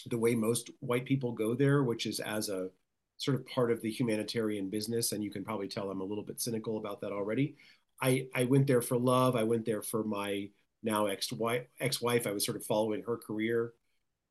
the 0.09 0.17
way 0.17 0.35
most 0.35 0.69
white 0.79 1.05
people 1.05 1.31
go 1.31 1.55
there, 1.55 1.83
which 1.83 2.05
is 2.05 2.19
as 2.19 2.49
a 2.49 2.69
sort 3.17 3.35
of 3.35 3.45
part 3.47 3.71
of 3.71 3.81
the 3.81 3.91
humanitarian 3.91 4.69
business. 4.69 5.11
And 5.11 5.23
you 5.23 5.31
can 5.31 5.43
probably 5.43 5.67
tell 5.67 5.89
I'm 5.89 6.01
a 6.01 6.05
little 6.05 6.23
bit 6.23 6.39
cynical 6.39 6.77
about 6.77 7.01
that 7.01 7.11
already. 7.11 7.55
I, 8.01 8.27
I 8.35 8.43
went 8.45 8.67
there 8.67 8.81
for 8.81 8.97
love. 8.97 9.35
I 9.35 9.43
went 9.43 9.65
there 9.65 9.81
for 9.81 10.03
my 10.03 10.49
now 10.83 11.07
ex-wife. 11.07 11.63
Ex-wife. 11.79 12.27
I 12.27 12.31
was 12.31 12.45
sort 12.45 12.57
of 12.57 12.65
following 12.65 13.03
her 13.03 13.17
career, 13.17 13.73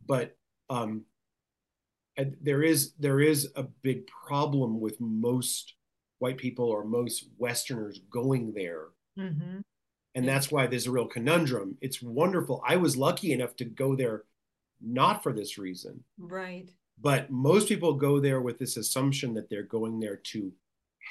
but 0.06 0.36
um, 0.70 1.04
there 2.40 2.62
is 2.62 2.92
there 2.98 3.20
is 3.20 3.50
a 3.56 3.64
big 3.82 4.06
problem 4.06 4.80
with 4.80 5.00
most 5.00 5.74
white 6.18 6.38
people 6.38 6.66
or 6.66 6.84
most 6.84 7.28
Westerners 7.38 8.00
going 8.10 8.52
there. 8.54 8.86
Mm-hmm. 9.18 9.60
And 10.14 10.26
that's 10.26 10.50
why 10.50 10.66
there's 10.66 10.86
a 10.86 10.90
real 10.90 11.06
conundrum. 11.06 11.76
It's 11.82 12.00
wonderful. 12.00 12.62
I 12.66 12.76
was 12.76 12.96
lucky 12.96 13.32
enough 13.32 13.54
to 13.56 13.66
go 13.66 13.94
there 13.94 14.24
not 14.80 15.22
for 15.22 15.32
this 15.32 15.58
reason. 15.58 16.02
Right. 16.18 16.70
But 17.00 17.30
most 17.30 17.68
people 17.68 17.94
go 17.94 18.20
there 18.20 18.40
with 18.40 18.58
this 18.58 18.76
assumption 18.76 19.34
that 19.34 19.50
they're 19.50 19.62
going 19.62 20.00
there 20.00 20.16
to 20.16 20.52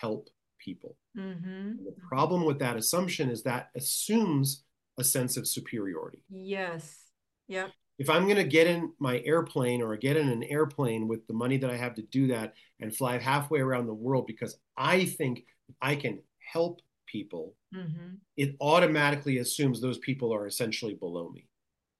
help 0.02 0.30
people. 0.60 0.98
Mm-hmm. 1.18 1.84
The 1.86 1.96
problem 2.08 2.46
with 2.46 2.60
that 2.60 2.76
assumption 2.76 3.30
is 3.30 3.44
that 3.44 3.70
assumes 3.76 4.64
a 4.98 5.04
sense 5.04 5.38
of 5.38 5.48
superiority. 5.48 6.24
Yes. 6.30 6.98
Yep. 7.48 7.72
If 7.98 8.10
I'm 8.10 8.24
going 8.24 8.36
to 8.38 8.44
get 8.44 8.68
in 8.68 8.92
my 9.00 9.22
airplane 9.26 9.82
or 9.82 9.96
get 9.96 10.18
in 10.18 10.28
an 10.30 10.44
airplane 10.44 11.08
with 11.08 11.26
the 11.28 11.34
money 11.34 11.58
that 11.58 11.70
I 11.70 11.78
have 11.78 11.96
to 11.96 12.02
do 12.02 12.28
that 12.28 12.54
and 12.82 12.96
fly 12.96 13.18
halfway 13.18 13.60
around 13.60 13.88
the 13.88 13.94
world 13.94 14.28
because 14.28 14.58
I 14.76 15.06
think 15.06 15.46
I 15.82 15.96
can 15.96 16.20
help 16.40 16.82
people, 17.06 17.56
mm-hmm. 17.74 18.16
it 18.36 18.56
automatically 18.60 19.38
assumes 19.38 19.80
those 19.80 20.00
people 20.00 20.34
are 20.34 20.48
essentially 20.48 20.96
below 20.96 21.30
me. 21.30 21.48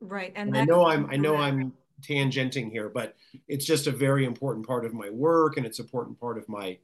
Right. 0.08 0.34
And, 0.36 0.50
and 0.50 0.58
I 0.58 0.66
know 0.66 0.86
I'm 0.86 1.10
I 1.10 1.16
know 1.16 1.36
I'm 1.36 1.74
tangenting 2.02 2.72
here, 2.72 2.90
but 2.90 3.16
it's 3.48 3.66
just 3.66 3.88
a 3.88 3.92
very 3.92 4.26
important 4.26 4.68
part 4.68 4.86
of 4.86 4.94
my 4.94 5.10
work 5.10 5.58
and 5.58 5.66
it's 5.66 5.80
an 5.80 5.86
important 5.86 6.20
part 6.20 6.38
of 6.38 6.48
my, 6.50 6.78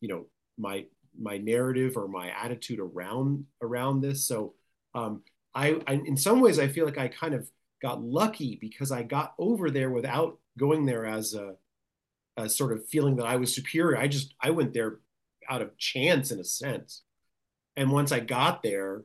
you 0.00 0.08
know, 0.08 0.26
my 0.56 0.86
my 1.20 1.38
narrative 1.38 1.96
or 1.96 2.08
my 2.08 2.30
attitude 2.30 2.78
around 2.78 3.44
around 3.62 4.00
this. 4.00 4.26
So 4.26 4.54
um, 4.94 5.22
I, 5.54 5.80
I 5.86 5.94
in 6.04 6.16
some 6.16 6.40
ways 6.40 6.58
I 6.58 6.68
feel 6.68 6.84
like 6.84 6.98
I 6.98 7.08
kind 7.08 7.34
of 7.34 7.50
got 7.82 8.02
lucky 8.02 8.58
because 8.60 8.92
I 8.92 9.02
got 9.02 9.34
over 9.38 9.70
there 9.70 9.90
without 9.90 10.38
going 10.58 10.86
there 10.86 11.06
as 11.06 11.34
a, 11.34 11.54
a 12.36 12.48
sort 12.48 12.72
of 12.72 12.86
feeling 12.88 13.16
that 13.16 13.26
I 13.26 13.36
was 13.36 13.54
superior. 13.54 13.98
I 13.98 14.08
just 14.08 14.34
I 14.40 14.50
went 14.50 14.72
there 14.72 14.98
out 15.48 15.62
of 15.62 15.76
chance 15.78 16.30
in 16.30 16.40
a 16.40 16.44
sense. 16.44 17.02
And 17.76 17.92
once 17.92 18.10
I 18.10 18.20
got 18.20 18.62
there, 18.62 19.04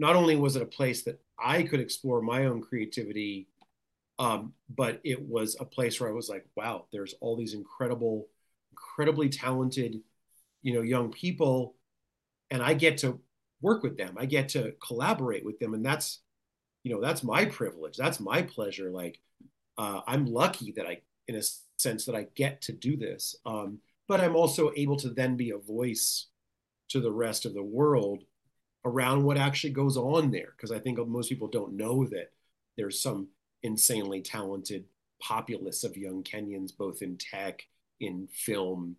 not 0.00 0.16
only 0.16 0.34
was 0.34 0.56
it 0.56 0.62
a 0.62 0.66
place 0.66 1.02
that 1.02 1.20
I 1.38 1.62
could 1.62 1.78
explore 1.78 2.22
my 2.22 2.46
own 2.46 2.62
creativity, 2.62 3.48
um, 4.18 4.54
but 4.74 4.98
it 5.04 5.20
was 5.20 5.56
a 5.60 5.64
place 5.64 6.00
where 6.00 6.08
I 6.08 6.14
was 6.14 6.28
like, 6.28 6.46
wow, 6.56 6.86
there's 6.90 7.14
all 7.20 7.36
these 7.36 7.52
incredible, 7.52 8.26
incredibly 8.72 9.28
talented, 9.28 10.00
you 10.62 10.72
know, 10.72 10.80
young 10.80 11.12
people, 11.12 11.76
and 12.50 12.62
I 12.62 12.72
get 12.72 12.98
to 12.98 13.20
work 13.60 13.82
with 13.82 13.98
them. 13.98 14.16
I 14.18 14.24
get 14.24 14.48
to 14.50 14.72
collaborate 14.84 15.44
with 15.44 15.58
them, 15.58 15.74
and 15.74 15.84
that's, 15.84 16.20
you 16.82 16.94
know, 16.94 17.00
that's 17.02 17.22
my 17.22 17.44
privilege. 17.44 17.98
That's 17.98 18.20
my 18.20 18.40
pleasure. 18.40 18.90
Like, 18.90 19.20
uh, 19.76 20.00
I'm 20.06 20.24
lucky 20.24 20.72
that 20.72 20.86
I, 20.86 21.02
in 21.28 21.36
a 21.36 21.42
sense, 21.78 22.06
that 22.06 22.14
I 22.14 22.26
get 22.34 22.62
to 22.62 22.72
do 22.72 22.96
this. 22.96 23.36
Um, 23.44 23.80
but 24.08 24.22
I'm 24.22 24.34
also 24.34 24.72
able 24.76 24.96
to 24.96 25.10
then 25.10 25.36
be 25.36 25.50
a 25.50 25.58
voice 25.58 26.28
to 26.88 27.00
the 27.00 27.12
rest 27.12 27.44
of 27.44 27.52
the 27.52 27.62
world 27.62 28.24
around 28.84 29.22
what 29.22 29.36
actually 29.36 29.70
goes 29.70 29.96
on 29.96 30.30
there. 30.30 30.52
Because 30.56 30.72
I 30.72 30.78
think 30.78 30.98
most 31.06 31.28
people 31.28 31.48
don't 31.48 31.76
know 31.76 32.06
that 32.06 32.32
there's 32.76 33.02
some 33.02 33.28
insanely 33.62 34.22
talented 34.22 34.84
populace 35.20 35.84
of 35.84 35.96
young 35.96 36.22
Kenyans, 36.22 36.70
both 36.76 37.02
in 37.02 37.18
tech, 37.18 37.62
in 38.00 38.28
film, 38.32 38.96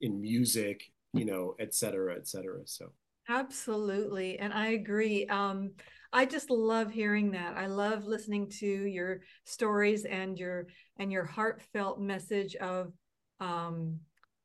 in 0.00 0.20
music, 0.20 0.90
you 1.12 1.24
know, 1.24 1.54
et 1.58 1.74
cetera, 1.74 2.16
et 2.16 2.26
cetera. 2.26 2.60
So 2.64 2.92
absolutely. 3.28 4.38
And 4.38 4.52
I 4.52 4.68
agree. 4.68 5.26
Um, 5.26 5.72
I 6.12 6.24
just 6.24 6.50
love 6.50 6.90
hearing 6.90 7.32
that. 7.32 7.56
I 7.56 7.66
love 7.66 8.04
listening 8.04 8.48
to 8.60 8.66
your 8.66 9.20
stories 9.44 10.04
and 10.04 10.38
your 10.38 10.68
and 10.98 11.12
your 11.12 11.24
heartfelt 11.24 12.00
message 12.00 12.54
of 12.56 12.92
um, 13.40 13.98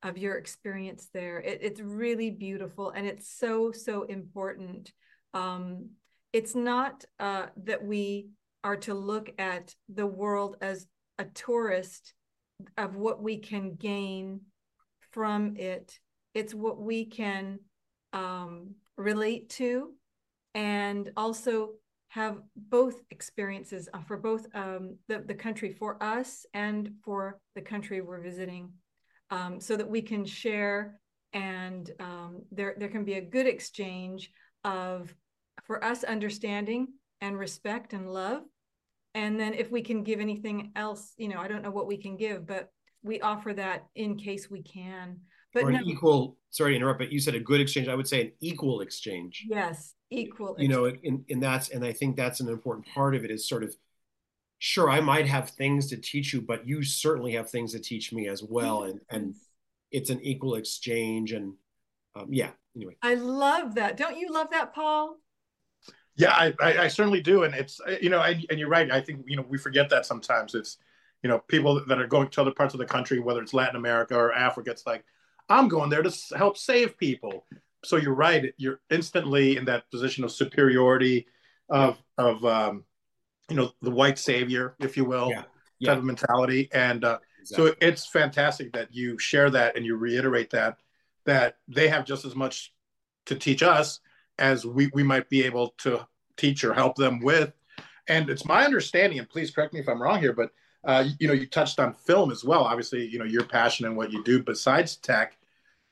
of 0.04 0.18
your 0.18 0.36
experience 0.36 1.10
there. 1.14 1.40
It, 1.40 1.60
it's 1.62 1.82
really 1.82 2.32
beautiful 2.32 2.90
and 2.90 3.06
it's 3.06 3.32
so, 3.34 3.72
so 3.72 4.04
important. 4.04 4.92
Um, 5.34 5.92
it's 6.34 6.56
not 6.56 7.06
uh, 7.20 7.48
that 7.64 7.84
we 7.84 8.30
are 8.64 8.78
to 8.78 8.94
look 8.94 9.32
at 9.38 9.76
the 9.94 10.08
world 10.08 10.58
as 10.62 10.86
a 11.18 11.26
tourist 11.26 12.14
of 12.78 12.96
what 12.96 13.22
we 13.22 13.38
can 13.38 13.76
gain 13.76 14.42
from 15.12 15.56
it. 15.58 16.00
It's 16.34 16.54
what 16.54 16.80
we 16.80 17.06
can 17.06 17.60
um, 18.14 18.76
relate 18.98 19.50
to 19.50 19.94
and 20.54 21.12
also 21.16 21.72
have 22.10 22.40
both 22.56 23.02
experiences 23.10 23.88
uh, 23.94 24.02
for 24.02 24.18
both 24.18 24.46
um, 24.54 24.98
the, 25.08 25.24
the 25.26 25.34
country 25.34 25.72
for 25.72 26.02
us 26.04 26.46
and 26.54 26.92
for 27.04 27.40
the 27.56 27.62
country 27.62 28.02
we're 28.02 28.22
visiting 28.22 28.70
um, 29.32 29.60
so 29.60 29.76
that 29.76 29.90
we 29.90 30.02
can 30.02 30.26
share 30.26 31.00
and 31.34 31.92
um, 32.00 32.42
there, 32.52 32.76
there 32.78 32.90
can 32.90 33.06
be 33.06 33.14
a 33.14 33.22
good 33.22 33.48
exchange 33.48 34.32
of 34.64 35.14
for 35.64 35.84
us 35.84 36.04
understanding 36.04 36.88
and 37.22 37.38
respect 37.38 37.94
and 37.94 38.12
love. 38.12 38.44
And 39.16 39.40
then 39.40 39.54
if 39.54 39.72
we 39.72 39.82
can 39.82 40.04
give 40.04 40.20
anything 40.20 40.72
else 40.76 41.14
you 41.18 41.28
know 41.28 41.40
i 41.40 41.48
don't 41.48 41.64
know 41.64 41.72
what 41.72 41.88
we 41.88 41.98
can 41.98 42.16
give 42.16 42.48
but 42.48 42.70
we 43.04 43.20
offer 43.22 43.52
that 43.54 43.88
in 43.96 44.16
case 44.18 44.50
we 44.50 44.62
can. 44.62 45.18
But 45.54 45.64
or 45.64 45.70
an 45.70 45.76
no, 45.76 45.82
equal 45.86 46.38
sorry 46.52 46.72
to 46.72 46.76
interrupt 46.78 47.00
but 47.00 47.12
you 47.12 47.20
said 47.20 47.36
a 47.36 47.40
good 47.40 47.60
exchange. 47.60 47.88
I 47.88 47.96
would 47.96 48.08
say 48.08 48.22
an 48.22 48.32
equal 48.40 48.82
exchange. 48.82 49.46
Yes 49.50 49.96
equal 50.12 50.56
you 50.60 50.66
exchange. 50.66 50.70
know 50.72 50.86
in, 51.04 51.26
in 51.30 51.40
that's 51.40 51.70
and 51.70 51.86
i 51.86 51.94
think 51.94 52.16
that's 52.16 52.42
an 52.42 52.50
important 52.50 52.86
part 52.86 53.16
of 53.16 53.24
it 53.24 53.32
is 53.32 53.48
sort 53.48 53.64
of 53.64 53.74
sure, 54.64 54.92
I 54.92 55.02
might 55.02 55.26
have 55.26 55.50
things 55.50 55.88
to 55.88 55.98
teach 55.98 56.34
you, 56.34 56.40
but 56.40 56.68
you 56.68 56.84
certainly 56.84 57.32
have 57.32 57.50
things 57.50 57.72
to 57.72 57.80
teach 57.80 58.14
me 58.14 58.28
as 58.28 58.44
well. 58.44 58.84
And, 58.84 59.02
and 59.10 59.34
it's 59.90 60.12
an 60.12 60.22
equal 60.22 60.54
exchange. 60.54 61.32
And 61.32 61.56
um, 62.16 62.28
yeah, 62.30 62.52
anyway. 62.76 62.96
I 63.02 63.16
love 63.16 63.74
that. 63.74 63.98
Don't 63.98 64.20
you 64.20 64.32
love 64.32 64.52
that, 64.52 64.76
Paul? 64.76 65.18
Yeah, 66.16 66.34
I, 66.34 66.54
I, 66.62 66.78
I 66.78 66.88
certainly 66.90 67.22
do. 67.22 67.42
And 67.42 67.56
it's, 67.56 67.82
you 68.02 68.12
know, 68.12 68.22
and, 68.22 68.46
and 68.52 68.60
you're 68.60 68.70
right. 68.70 68.92
I 68.92 69.02
think, 69.02 69.24
you 69.26 69.36
know, 69.36 69.46
we 69.50 69.58
forget 69.58 69.90
that 69.90 70.06
sometimes 70.06 70.54
it's, 70.54 70.78
you 71.24 71.28
know, 71.28 71.40
people 71.48 71.84
that 71.88 72.00
are 72.00 72.06
going 72.06 72.28
to 72.30 72.42
other 72.42 72.52
parts 72.52 72.76
of 72.76 72.80
the 72.80 72.86
country, 72.86 73.20
whether 73.20 73.42
it's 73.42 73.56
Latin 73.56 73.78
America 73.78 74.16
or 74.16 74.32
Africa, 74.32 74.70
it's 74.70 74.86
like, 74.86 75.04
I'm 75.50 75.70
going 75.70 75.90
there 75.90 76.04
to 76.04 76.38
help 76.38 76.56
save 76.56 77.00
people. 77.00 77.48
So 77.84 77.98
you're 77.98 78.14
right. 78.14 78.54
You're 78.58 78.80
instantly 78.92 79.58
in 79.58 79.66
that 79.66 79.90
position 79.90 80.24
of 80.24 80.32
superiority, 80.32 81.26
of, 81.68 81.98
of, 82.20 82.46
um, 82.46 82.84
you 83.52 83.58
know 83.58 83.72
the 83.82 83.92
white 83.92 84.18
savior, 84.18 84.76
if 84.80 84.96
you 84.96 85.04
will, 85.04 85.30
yeah. 85.30 85.44
Yeah. 85.80 85.90
type 85.90 85.98
of 86.00 86.06
mentality. 86.06 86.70
And 86.72 87.04
uh, 87.04 87.20
exactly. 87.42 87.72
so 87.72 87.76
it's 87.82 88.08
fantastic 88.08 88.72
that 88.74 88.94
you 88.94 89.20
share 89.20 89.50
that 89.50 89.76
and 89.76 89.86
you 89.86 89.98
reiterate 89.98 90.50
that 90.52 90.78
that 91.26 91.58
they 91.68 91.88
have 91.88 92.06
just 92.06 92.26
as 92.26 92.36
much 92.36 92.74
to 93.26 93.36
teach 93.36 93.62
us 93.62 94.00
as 94.40 94.66
we, 94.66 94.90
we 94.94 95.04
might 95.04 95.30
be 95.30 95.44
able 95.44 95.76
to 95.78 96.08
teach 96.36 96.64
or 96.64 96.74
help 96.74 96.96
them 96.96 97.20
with. 97.20 97.54
And 98.08 98.30
it's 98.30 98.46
my 98.46 98.66
understanding, 98.66 99.20
and 99.20 99.30
please 99.30 99.52
correct 99.52 99.74
me 99.74 99.80
if 99.80 99.88
I'm 99.88 100.02
wrong 100.02 100.20
here, 100.20 100.34
but 100.34 100.52
uh, 100.84 101.06
you 101.20 101.28
know, 101.28 101.34
you 101.34 101.46
touched 101.46 101.80
on 101.80 101.94
film 101.94 102.32
as 102.32 102.44
well. 102.44 102.64
Obviously, 102.64 103.06
you 103.06 103.20
know, 103.20 103.26
your 103.26 103.44
passion 103.44 103.86
and 103.86 103.96
what 103.96 104.12
you 104.12 104.24
do 104.24 104.42
besides 104.42 104.96
tech. 104.96 105.38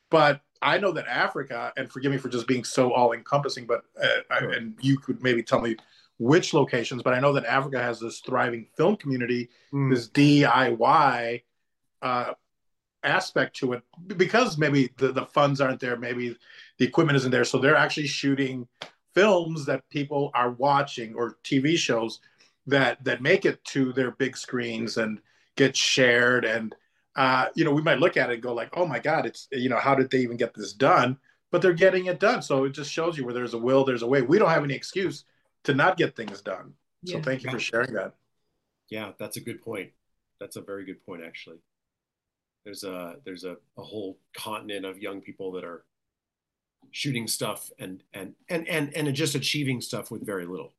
But 0.09 0.41
I 0.63 0.79
know 0.79 0.91
that 0.93 1.05
Africa, 1.07 1.71
and 1.77 1.91
forgive 1.91 2.11
me 2.11 2.17
for 2.17 2.29
just 2.29 2.47
being 2.47 2.63
so 2.63 2.91
all 2.91 3.13
encompassing, 3.13 3.67
but 3.67 3.83
uh, 4.01 4.39
sure. 4.39 4.51
I, 4.51 4.55
and 4.55 4.75
you 4.81 4.97
could 4.97 5.21
maybe 5.21 5.43
tell 5.43 5.61
me 5.61 5.75
which 6.19 6.53
locations, 6.53 7.01
but 7.01 7.13
I 7.13 7.19
know 7.19 7.33
that 7.33 7.45
Africa 7.45 7.81
has 7.81 7.99
this 7.99 8.19
thriving 8.19 8.67
film 8.75 8.97
community, 8.97 9.49
mm. 9.73 9.89
this 9.89 10.09
DIY 10.09 11.43
uh, 12.01 12.33
aspect 13.03 13.55
to 13.57 13.73
it, 13.73 13.83
because 14.17 14.57
maybe 14.57 14.91
the, 14.97 15.13
the 15.13 15.25
funds 15.25 15.61
aren't 15.61 15.79
there, 15.79 15.95
maybe 15.95 16.37
the 16.77 16.85
equipment 16.85 17.15
isn't 17.15 17.31
there. 17.31 17.45
So 17.45 17.57
they're 17.57 17.75
actually 17.75 18.07
shooting 18.07 18.67
films 19.15 19.65
that 19.65 19.89
people 19.89 20.29
are 20.35 20.51
watching 20.51 21.15
or 21.15 21.37
TV 21.43 21.77
shows 21.77 22.19
that 22.67 23.03
that 23.03 23.21
make 23.21 23.45
it 23.45 23.63
to 23.63 23.93
their 23.93 24.11
big 24.11 24.35
screens 24.35 24.97
and 24.97 25.21
get 25.55 25.75
shared. 25.75 26.43
And 26.43 26.75
uh, 27.15 27.47
you 27.55 27.63
know, 27.63 27.71
we 27.73 27.81
might 27.81 27.99
look 27.99 28.17
at 28.17 28.29
it 28.29 28.33
and 28.33 28.43
go 28.43 28.53
like, 28.53 28.75
"Oh 28.77 28.85
my 28.85 28.99
God, 28.99 29.25
it's 29.25 29.47
you 29.53 29.69
know, 29.69 29.79
how 29.79 29.95
did 29.95 30.11
they 30.11 30.19
even 30.19 30.37
get 30.37 30.53
this 30.53 30.73
done?" 30.73 31.17
But 31.49 31.61
they're 31.61 31.73
getting 31.73 32.07
it 32.07 32.19
done. 32.19 32.41
So 32.41 32.65
it 32.65 32.71
just 32.71 32.91
shows 32.91 33.17
you 33.17 33.23
where 33.23 33.33
there's 33.33 33.53
a 33.53 33.57
will, 33.57 33.85
there's 33.85 34.03
a 34.03 34.07
way. 34.07 34.21
We 34.21 34.37
don't 34.37 34.49
have 34.49 34.65
any 34.65 34.75
excuse 34.75 35.23
to 35.69 35.75
not 35.75 35.97
get 35.97 36.15
things 36.15 36.41
done. 36.41 36.73
So 37.05 37.21
thank 37.21 37.43
you 37.43 37.51
for 37.51 37.59
sharing 37.59 37.93
that. 37.93 38.13
Yeah, 38.89 39.11
that's 39.17 39.37
a 39.37 39.41
good 39.41 39.61
point. 39.61 39.91
That's 40.39 40.55
a 40.55 40.61
very 40.61 40.85
good 40.85 41.03
point, 41.05 41.21
actually. 41.25 41.57
There's 42.65 42.83
a 42.83 43.15
there's 43.23 43.45
a, 43.45 43.55
a 43.77 43.83
whole 43.83 44.19
continent 44.33 44.85
of 44.85 44.99
young 44.99 45.21
people 45.21 45.51
that 45.53 45.63
are 45.63 45.85
shooting 46.91 47.27
stuff 47.27 47.71
and 47.79 48.03
and 48.13 48.33
and 48.49 48.67
and 48.67 48.93
and 48.95 49.13
just 49.15 49.35
achieving 49.35 49.81
stuff 49.81 50.11
with 50.11 50.25
very 50.25 50.45
little. 50.45 50.73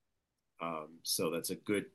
Um, 0.61 0.99
so 1.02 1.30
that's 1.30 1.50
a 1.50 1.54
good 1.56 1.87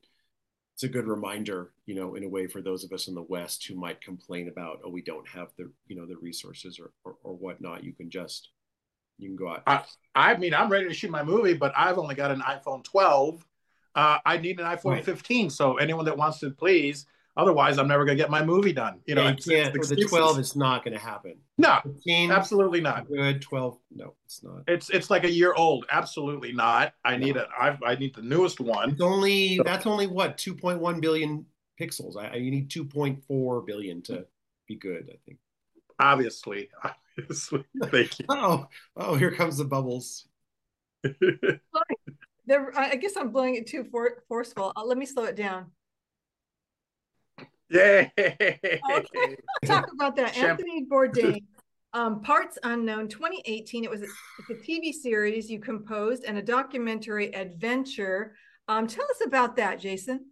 it's 0.74 0.84
a 0.84 0.90
good 0.90 1.08
reminder, 1.08 1.72
you 1.86 1.96
know, 1.96 2.16
in 2.16 2.24
a 2.24 2.30
way 2.30 2.48
for 2.48 2.62
those 2.62 2.84
of 2.84 2.92
us 2.92 3.08
in 3.08 3.16
the 3.16 3.22
West 3.22 3.66
who 3.66 3.76
might 3.76 4.02
complain 4.02 4.50
about, 4.50 4.82
oh, 4.84 4.90
we 4.90 5.02
don't 5.02 5.28
have 5.28 5.50
the 5.58 5.72
you 5.88 5.96
know 5.96 6.06
the 6.06 6.18
resources 6.18 6.80
or 6.80 6.92
or, 7.04 7.16
or 7.24 7.36
whatnot. 7.36 7.84
You 7.84 7.94
can 7.94 8.10
just 8.10 8.50
you 9.18 9.30
can 9.30 9.36
go 9.36 9.50
out. 9.50 9.64
I, 9.66 9.84
I 10.16 10.38
mean, 10.38 10.54
I'm 10.54 10.70
ready 10.70 10.88
to 10.88 10.94
shoot 10.94 11.12
my 11.12 11.24
movie, 11.24 11.54
but 11.54 11.74
I've 11.76 11.98
only 11.98 12.16
got 12.16 12.32
an 12.32 12.42
iPhone 12.42 12.84
12. 12.84 13.46
Uh, 13.96 14.18
I 14.26 14.38
need 14.38 14.60
an 14.60 14.66
iPhone 14.66 14.92
right. 14.92 15.06
15. 15.06 15.50
So 15.50 15.78
anyone 15.78 16.06
that 16.06 16.18
wants 16.18 16.40
to, 16.40 16.52
please. 16.52 17.06
Otherwise, 17.38 17.78
I'm 17.78 17.88
never 17.88 18.06
going 18.06 18.18
to 18.18 18.22
get 18.22 18.30
my 18.30 18.46
movie 18.46 18.72
done. 18.72 19.02
You 19.06 19.16
know, 19.16 19.24
yeah, 19.24 19.30
you 19.32 19.36
can't. 19.36 19.76
It's, 19.76 19.90
the 19.90 19.98
12 19.98 20.40
is 20.40 20.56
not 20.56 20.86
going 20.86 20.94
to 20.94 21.00
happen. 21.00 21.36
No, 21.58 21.80
15, 21.84 22.32
absolutely 22.32 22.80
not. 22.80 23.10
Good 23.10 23.42
12. 23.42 23.78
No, 23.94 24.14
it's 24.26 24.42
not. 24.42 24.64
It's 24.68 24.90
it's 24.90 25.10
like 25.10 25.26
a 25.26 25.32
year 25.32 25.54
old. 25.54 25.86
Absolutely 25.92 26.54
not. 26.54 26.94
I 27.04 27.18
need 27.18 27.36
it. 27.36 27.48
I 27.58 27.78
I 27.86 27.96
need 27.96 28.16
the 28.16 28.22
newest 28.22 28.62
one. 28.62 28.92
It's 28.92 29.02
only 29.02 29.58
so, 29.58 29.64
that's 29.64 29.86
only 29.86 30.08
what 30.08 30.38
2.1 30.38 31.02
billion 31.02 31.46
pixels. 31.80 32.16
I, 32.16 32.28
I 32.28 32.36
you 32.36 32.52
need 32.52 32.70
2.4 32.70 33.66
billion 33.66 34.02
to 34.04 34.26
be 34.66 34.76
good. 34.76 35.10
I 35.12 35.18
think. 35.26 35.40
Obviously, 36.00 36.70
Thank 37.18 38.20
you. 38.20 38.26
Oh, 38.30 38.68
oh, 38.98 39.16
here 39.16 39.32
comes 39.32 39.58
the 39.58 39.66
bubbles. 39.66 40.28
I 41.04 42.96
guess 42.96 43.16
I'm 43.18 43.32
blowing 43.32 43.56
it 43.56 43.68
too 43.68 43.84
for, 43.86 44.24
forceful. 44.28 44.72
Uh, 44.76 44.84
let 44.86 44.98
me 44.98 45.06
slow 45.06 45.24
it 45.24 45.36
down. 45.36 45.72
Yeah. 47.70 48.10
Okay. 48.18 49.38
Talk 49.66 49.92
about 49.94 50.16
that. 50.18 50.38
Anthony 50.38 50.86
Bourdain, 50.86 51.44
um, 51.94 52.22
Parts 52.22 52.58
Unknown, 52.64 53.08
2018. 53.08 53.84
It 53.84 53.90
was 53.90 54.02
a, 54.02 54.08
it's 54.40 54.50
a 54.52 54.72
TV 54.72 54.94
series 54.94 55.50
you 55.50 55.60
composed 55.60 56.24
and 56.26 56.38
a 56.38 56.42
documentary 56.42 57.34
adventure. 57.34 58.36
Um, 58.68 58.88
tell 58.88 59.06
us 59.06 59.22
about 59.26 59.56
that, 59.56 59.80
Jason. 59.80 60.28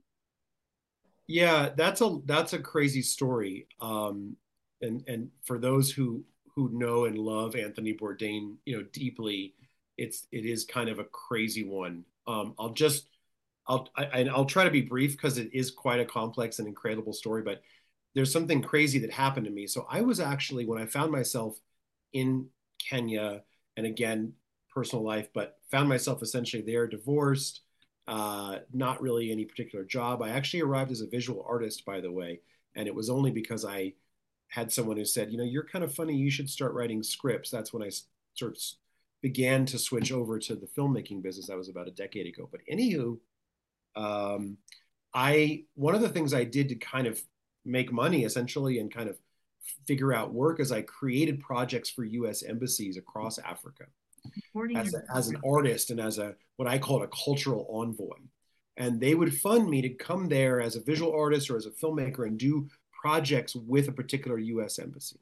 Yeah, 1.27 1.69
that's 1.75 2.01
a 2.01 2.19
that's 2.25 2.53
a 2.53 2.59
crazy 2.59 3.01
story. 3.01 3.67
Um, 3.79 4.35
and 4.81 5.03
and 5.07 5.29
for 5.45 5.57
those 5.57 5.91
who 5.91 6.23
who 6.55 6.69
know 6.71 7.05
and 7.05 7.17
love 7.17 7.55
Anthony 7.55 7.93
Bourdain, 7.93 8.55
you 8.65 8.77
know, 8.77 8.83
deeply, 8.93 9.55
it's 9.97 10.27
it 10.31 10.45
is 10.45 10.65
kind 10.65 10.89
of 10.89 10.99
a 10.99 11.03
crazy 11.05 11.63
one. 11.63 12.03
Um, 12.27 12.53
I'll 12.59 12.73
just 12.73 13.07
I'll 13.67 13.89
I, 13.95 14.27
I'll 14.31 14.45
try 14.45 14.63
to 14.63 14.71
be 14.71 14.81
brief 14.81 15.13
because 15.13 15.37
it 15.37 15.49
is 15.53 15.71
quite 15.71 15.99
a 15.99 16.05
complex 16.05 16.59
and 16.59 16.67
incredible 16.67 17.13
story. 17.13 17.41
But 17.43 17.61
there's 18.15 18.31
something 18.31 18.61
crazy 18.61 18.99
that 18.99 19.11
happened 19.11 19.45
to 19.45 19.51
me. 19.51 19.67
So 19.67 19.87
I 19.89 20.01
was 20.01 20.19
actually 20.19 20.65
when 20.65 20.81
I 20.81 20.85
found 20.85 21.11
myself 21.11 21.59
in 22.13 22.47
Kenya, 22.79 23.43
and 23.77 23.85
again 23.85 24.33
personal 24.73 25.03
life, 25.05 25.27
but 25.33 25.57
found 25.71 25.87
myself 25.87 26.23
essentially 26.23 26.63
there, 26.63 26.87
divorced, 26.87 27.61
uh, 28.07 28.57
not 28.73 29.01
really 29.01 29.31
any 29.31 29.45
particular 29.45 29.85
job. 29.85 30.21
I 30.21 30.29
actually 30.29 30.61
arrived 30.61 30.91
as 30.91 31.01
a 31.01 31.07
visual 31.07 31.45
artist, 31.47 31.85
by 31.85 32.01
the 32.01 32.11
way, 32.11 32.39
and 32.75 32.87
it 32.87 32.95
was 32.95 33.09
only 33.09 33.31
because 33.31 33.65
I 33.65 33.93
had 34.53 34.71
someone 34.71 34.97
who 34.97 35.05
said, 35.05 35.31
you 35.31 35.37
know, 35.39 35.43
you're 35.43 35.65
kind 35.65 35.83
of 35.83 35.95
funny. 35.95 36.15
You 36.15 36.29
should 36.29 36.47
start 36.47 36.73
writing 36.73 37.01
scripts. 37.01 37.49
That's 37.49 37.73
when 37.73 37.81
I 37.81 37.89
sort 38.35 38.55
of 38.55 38.61
began 39.19 39.65
to 39.65 39.79
switch 39.79 40.11
over 40.11 40.37
to 40.37 40.53
the 40.53 40.67
filmmaking 40.67 41.23
business. 41.23 41.47
That 41.47 41.57
was 41.57 41.69
about 41.69 41.87
a 41.87 41.91
decade 41.91 42.27
ago. 42.27 42.47
But 42.51 42.61
anywho, 42.71 43.17
um, 43.95 44.57
I 45.11 45.63
one 45.73 45.95
of 45.95 46.01
the 46.01 46.09
things 46.09 46.35
I 46.35 46.43
did 46.43 46.69
to 46.69 46.75
kind 46.75 47.07
of 47.07 47.19
make 47.65 47.91
money 47.91 48.25
essentially 48.25 48.77
and 48.77 48.93
kind 48.93 49.09
of 49.09 49.17
figure 49.87 50.13
out 50.13 50.35
work 50.35 50.59
is 50.59 50.71
I 50.71 50.83
created 50.83 51.39
projects 51.39 51.89
for 51.89 52.03
U.S. 52.03 52.43
embassies 52.43 52.95
across 52.95 53.39
Africa 53.39 53.85
as, 54.75 54.93
a, 54.93 55.01
as 55.15 55.29
an 55.29 55.37
artist 55.43 55.89
and 55.89 55.99
as 55.99 56.19
a 56.19 56.35
what 56.57 56.67
I 56.67 56.77
called 56.77 57.01
a 57.01 57.07
cultural 57.07 57.67
envoy. 57.73 58.17
And 58.77 59.01
they 59.01 59.15
would 59.15 59.35
fund 59.35 59.67
me 59.67 59.81
to 59.81 59.89
come 59.89 60.29
there 60.29 60.61
as 60.61 60.75
a 60.75 60.81
visual 60.81 61.11
artist 61.11 61.49
or 61.49 61.57
as 61.57 61.65
a 61.65 61.71
filmmaker 61.71 62.27
and 62.27 62.37
do 62.37 62.67
projects 63.03 63.53
with 63.53 63.89
a 63.89 63.91
particular 63.91 64.39
US 64.39 64.79
embassy. 64.79 65.17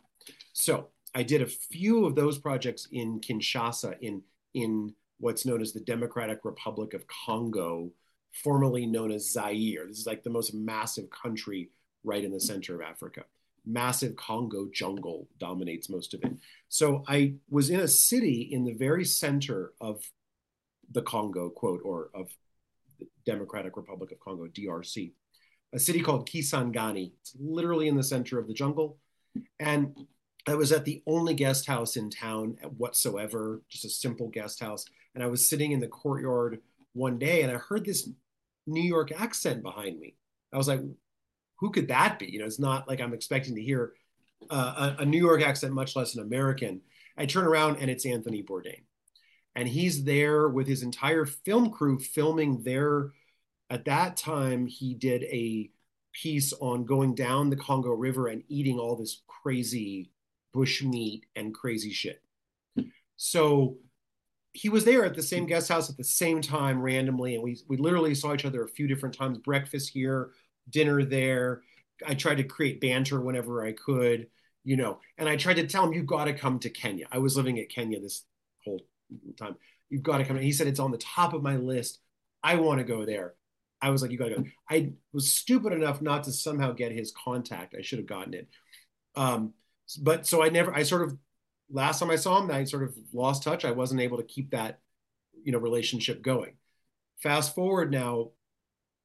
So 0.53 0.89
I 1.15 1.23
did 1.23 1.41
a 1.41 1.47
few 1.47 2.05
of 2.05 2.13
those 2.13 2.37
projects 2.37 2.87
in 2.91 3.19
Kinshasa, 3.19 3.97
in, 4.01 4.21
in 4.53 4.93
what's 5.19 5.47
known 5.47 5.61
as 5.61 5.73
the 5.73 5.79
Democratic 5.79 6.41
Republic 6.43 6.93
of 6.93 7.05
Congo, 7.07 7.91
formerly 8.43 8.85
known 8.85 9.11
as 9.11 9.31
Zaire. 9.31 9.87
This 9.87 9.97
is 9.97 10.05
like 10.05 10.23
the 10.23 10.29
most 10.29 10.53
massive 10.53 11.09
country 11.09 11.71
right 12.03 12.23
in 12.23 12.31
the 12.31 12.39
center 12.39 12.75
of 12.75 12.87
Africa. 12.87 13.25
Massive 13.65 14.15
Congo 14.15 14.69
jungle 14.71 15.27
dominates 15.39 15.89
most 15.89 16.13
of 16.13 16.23
it. 16.23 16.33
So 16.69 17.03
I 17.07 17.33
was 17.49 17.71
in 17.71 17.79
a 17.79 17.87
city 17.87 18.49
in 18.51 18.63
the 18.63 18.73
very 18.73 19.05
center 19.05 19.73
of 19.81 20.03
the 20.91 21.01
Congo, 21.01 21.49
quote, 21.49 21.81
or 21.83 22.11
of 22.13 22.29
the 22.99 23.07
Democratic 23.25 23.75
Republic 23.75 24.11
of 24.11 24.19
Congo, 24.19 24.47
DRC 24.47 25.13
a 25.73 25.79
city 25.79 26.01
called 26.01 26.27
Kisangani. 26.27 27.13
It's 27.21 27.35
literally 27.39 27.87
in 27.87 27.95
the 27.95 28.03
center 28.03 28.39
of 28.39 28.47
the 28.47 28.53
jungle. 28.53 28.97
And 29.59 29.95
I 30.47 30.55
was 30.55 30.71
at 30.71 30.85
the 30.85 31.01
only 31.05 31.33
guest 31.33 31.65
house 31.65 31.95
in 31.95 32.09
town 32.09 32.57
whatsoever, 32.77 33.61
just 33.69 33.85
a 33.85 33.89
simple 33.89 34.27
guest 34.27 34.59
house. 34.59 34.85
And 35.13 35.23
I 35.23 35.27
was 35.27 35.47
sitting 35.47 35.71
in 35.71 35.79
the 35.79 35.87
courtyard 35.87 36.59
one 36.93 37.19
day 37.19 37.43
and 37.43 37.51
I 37.51 37.55
heard 37.55 37.85
this 37.85 38.09
New 38.67 38.81
York 38.81 39.11
accent 39.11 39.63
behind 39.63 39.99
me. 39.99 40.15
I 40.53 40.57
was 40.57 40.67
like, 40.67 40.81
who 41.59 41.71
could 41.71 41.87
that 41.89 42.19
be? 42.19 42.25
You 42.25 42.39
know, 42.39 42.45
it's 42.45 42.59
not 42.59 42.87
like 42.87 42.99
I'm 42.99 43.13
expecting 43.13 43.55
to 43.55 43.61
hear 43.61 43.93
uh, 44.49 44.95
a, 44.97 45.03
a, 45.03 45.05
New 45.05 45.19
York 45.19 45.43
accent, 45.43 45.73
much 45.73 45.95
less 45.95 46.15
an 46.15 46.23
American. 46.23 46.81
I 47.17 47.27
turn 47.27 47.45
around 47.45 47.77
and 47.79 47.89
it's 47.89 48.05
Anthony 48.05 48.41
Bourdain. 48.41 48.81
And 49.55 49.67
he's 49.67 50.03
there 50.03 50.49
with 50.49 50.67
his 50.67 50.81
entire 50.81 51.25
film 51.25 51.69
crew 51.69 51.99
filming 51.99 52.63
their 52.63 53.11
at 53.71 53.85
that 53.85 54.17
time, 54.17 54.67
he 54.67 54.93
did 54.93 55.23
a 55.23 55.71
piece 56.13 56.51
on 56.59 56.83
going 56.83 57.15
down 57.15 57.49
the 57.49 57.55
Congo 57.55 57.91
River 57.91 58.27
and 58.27 58.43
eating 58.49 58.77
all 58.77 58.97
this 58.97 59.23
crazy 59.27 60.11
bush 60.53 60.83
meat 60.83 61.25
and 61.37 61.55
crazy 61.55 61.93
shit. 61.93 62.21
So 63.15 63.77
he 64.51 64.67
was 64.67 64.83
there 64.83 65.05
at 65.05 65.15
the 65.15 65.23
same 65.23 65.45
guest 65.45 65.69
house 65.69 65.89
at 65.89 65.95
the 65.95 66.03
same 66.03 66.41
time 66.41 66.81
randomly, 66.81 67.35
and 67.35 67.43
we 67.43 67.57
we 67.69 67.77
literally 67.77 68.13
saw 68.13 68.33
each 68.33 68.43
other 68.43 68.63
a 68.63 68.67
few 68.67 68.87
different 68.87 69.15
times. 69.15 69.37
Breakfast 69.37 69.91
here, 69.93 70.31
dinner 70.69 71.05
there. 71.05 71.61
I 72.05 72.15
tried 72.15 72.37
to 72.37 72.43
create 72.43 72.81
banter 72.81 73.21
whenever 73.21 73.63
I 73.65 73.71
could, 73.71 74.27
you 74.65 74.75
know, 74.75 74.99
and 75.17 75.29
I 75.29 75.37
tried 75.37 75.57
to 75.57 75.67
tell 75.67 75.85
him, 75.85 75.93
"You've 75.93 76.07
got 76.07 76.25
to 76.25 76.33
come 76.33 76.59
to 76.59 76.69
Kenya." 76.69 77.07
I 77.09 77.19
was 77.19 77.37
living 77.37 77.59
at 77.59 77.69
Kenya 77.69 78.01
this 78.01 78.25
whole 78.65 78.81
time. 79.37 79.55
You've 79.89 80.03
got 80.03 80.17
to 80.17 80.25
come. 80.25 80.35
And 80.35 80.45
he 80.45 80.51
said, 80.51 80.67
"It's 80.67 80.79
on 80.79 80.91
the 80.91 80.97
top 80.97 81.33
of 81.33 81.41
my 81.41 81.55
list. 81.55 81.99
I 82.43 82.55
want 82.55 82.79
to 82.79 82.83
go 82.83 83.05
there." 83.05 83.35
I 83.81 83.89
was 83.89 84.01
like, 84.01 84.11
you 84.11 84.17
gotta 84.17 84.35
go. 84.35 84.43
I 84.69 84.93
was 85.11 85.33
stupid 85.33 85.73
enough 85.73 86.01
not 86.01 86.23
to 86.25 86.31
somehow 86.31 86.71
get 86.71 86.91
his 86.91 87.11
contact. 87.11 87.75
I 87.77 87.81
should 87.81 87.99
have 87.99 88.07
gotten 88.07 88.33
it. 88.33 88.47
Um, 89.15 89.53
but 89.99 90.27
so 90.27 90.43
I 90.43 90.49
never, 90.49 90.73
I 90.73 90.83
sort 90.83 91.01
of, 91.01 91.17
last 91.69 91.99
time 91.99 92.11
I 92.11 92.15
saw 92.15 92.41
him, 92.41 92.51
I 92.51 92.63
sort 92.65 92.83
of 92.83 92.95
lost 93.13 93.43
touch. 93.43 93.65
I 93.65 93.71
wasn't 93.71 94.01
able 94.01 94.17
to 94.17 94.23
keep 94.23 94.51
that, 94.51 94.79
you 95.43 95.51
know, 95.51 95.57
relationship 95.57 96.21
going. 96.21 96.53
Fast 97.23 97.55
forward 97.55 97.91
now, 97.91 98.29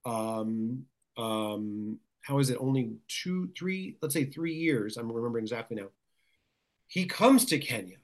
um, 0.04 0.84
um, 1.16 1.98
how 2.20 2.38
is 2.38 2.50
it? 2.50 2.58
Only 2.60 2.96
two, 3.08 3.50
three, 3.56 3.96
let's 4.02 4.14
say 4.14 4.24
three 4.24 4.54
years. 4.54 4.96
I'm 4.96 5.10
remembering 5.10 5.44
exactly 5.44 5.76
now. 5.76 5.88
He 6.88 7.06
comes 7.06 7.46
to 7.46 7.58
Kenya 7.58 7.96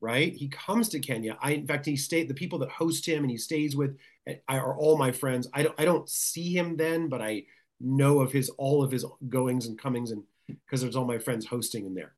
right? 0.00 0.34
He 0.34 0.48
comes 0.48 0.88
to 0.90 1.00
Kenya. 1.00 1.36
I, 1.40 1.52
in 1.52 1.66
fact, 1.66 1.86
he 1.86 1.96
stayed. 1.96 2.28
The 2.28 2.34
people 2.34 2.58
that 2.60 2.70
host 2.70 3.06
him 3.06 3.22
and 3.22 3.30
he 3.30 3.36
stays 3.36 3.76
with 3.76 3.96
eh, 4.26 4.36
are 4.48 4.76
all 4.76 4.96
my 4.96 5.12
friends. 5.12 5.48
I 5.52 5.62
don't, 5.62 5.74
I 5.78 5.84
don't 5.84 6.08
see 6.08 6.56
him 6.56 6.76
then, 6.76 7.08
but 7.08 7.20
I 7.20 7.44
know 7.80 8.20
of 8.20 8.32
his 8.32 8.48
all 8.50 8.82
of 8.82 8.90
his 8.90 9.04
goings 9.28 9.66
and 9.66 9.78
comings, 9.78 10.10
and 10.10 10.22
because 10.46 10.80
there's 10.80 10.96
all 10.96 11.04
my 11.04 11.18
friends 11.18 11.46
hosting 11.46 11.84
him 11.84 11.94
there 11.94 12.14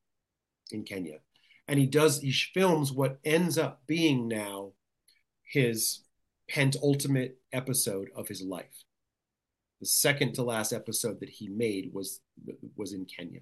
in 0.73 0.85
Kenya. 0.85 1.19
And 1.69 1.79
he 1.79 1.87
does. 1.87 2.21
He 2.21 2.33
films 2.33 2.93
what 2.93 3.19
ends 3.25 3.57
up 3.57 3.83
being 3.87 4.29
now 4.29 4.73
his 5.45 6.01
penultimate 6.49 7.39
episode 7.53 8.11
of 8.15 8.29
his 8.29 8.43
life. 8.43 8.85
The 9.81 9.87
second 9.87 10.35
to 10.35 10.43
last 10.43 10.73
episode 10.73 11.21
that 11.21 11.31
he 11.31 11.49
made 11.49 11.93
was 11.95 12.21
was 12.77 12.93
in 12.93 13.07
Kenya 13.07 13.41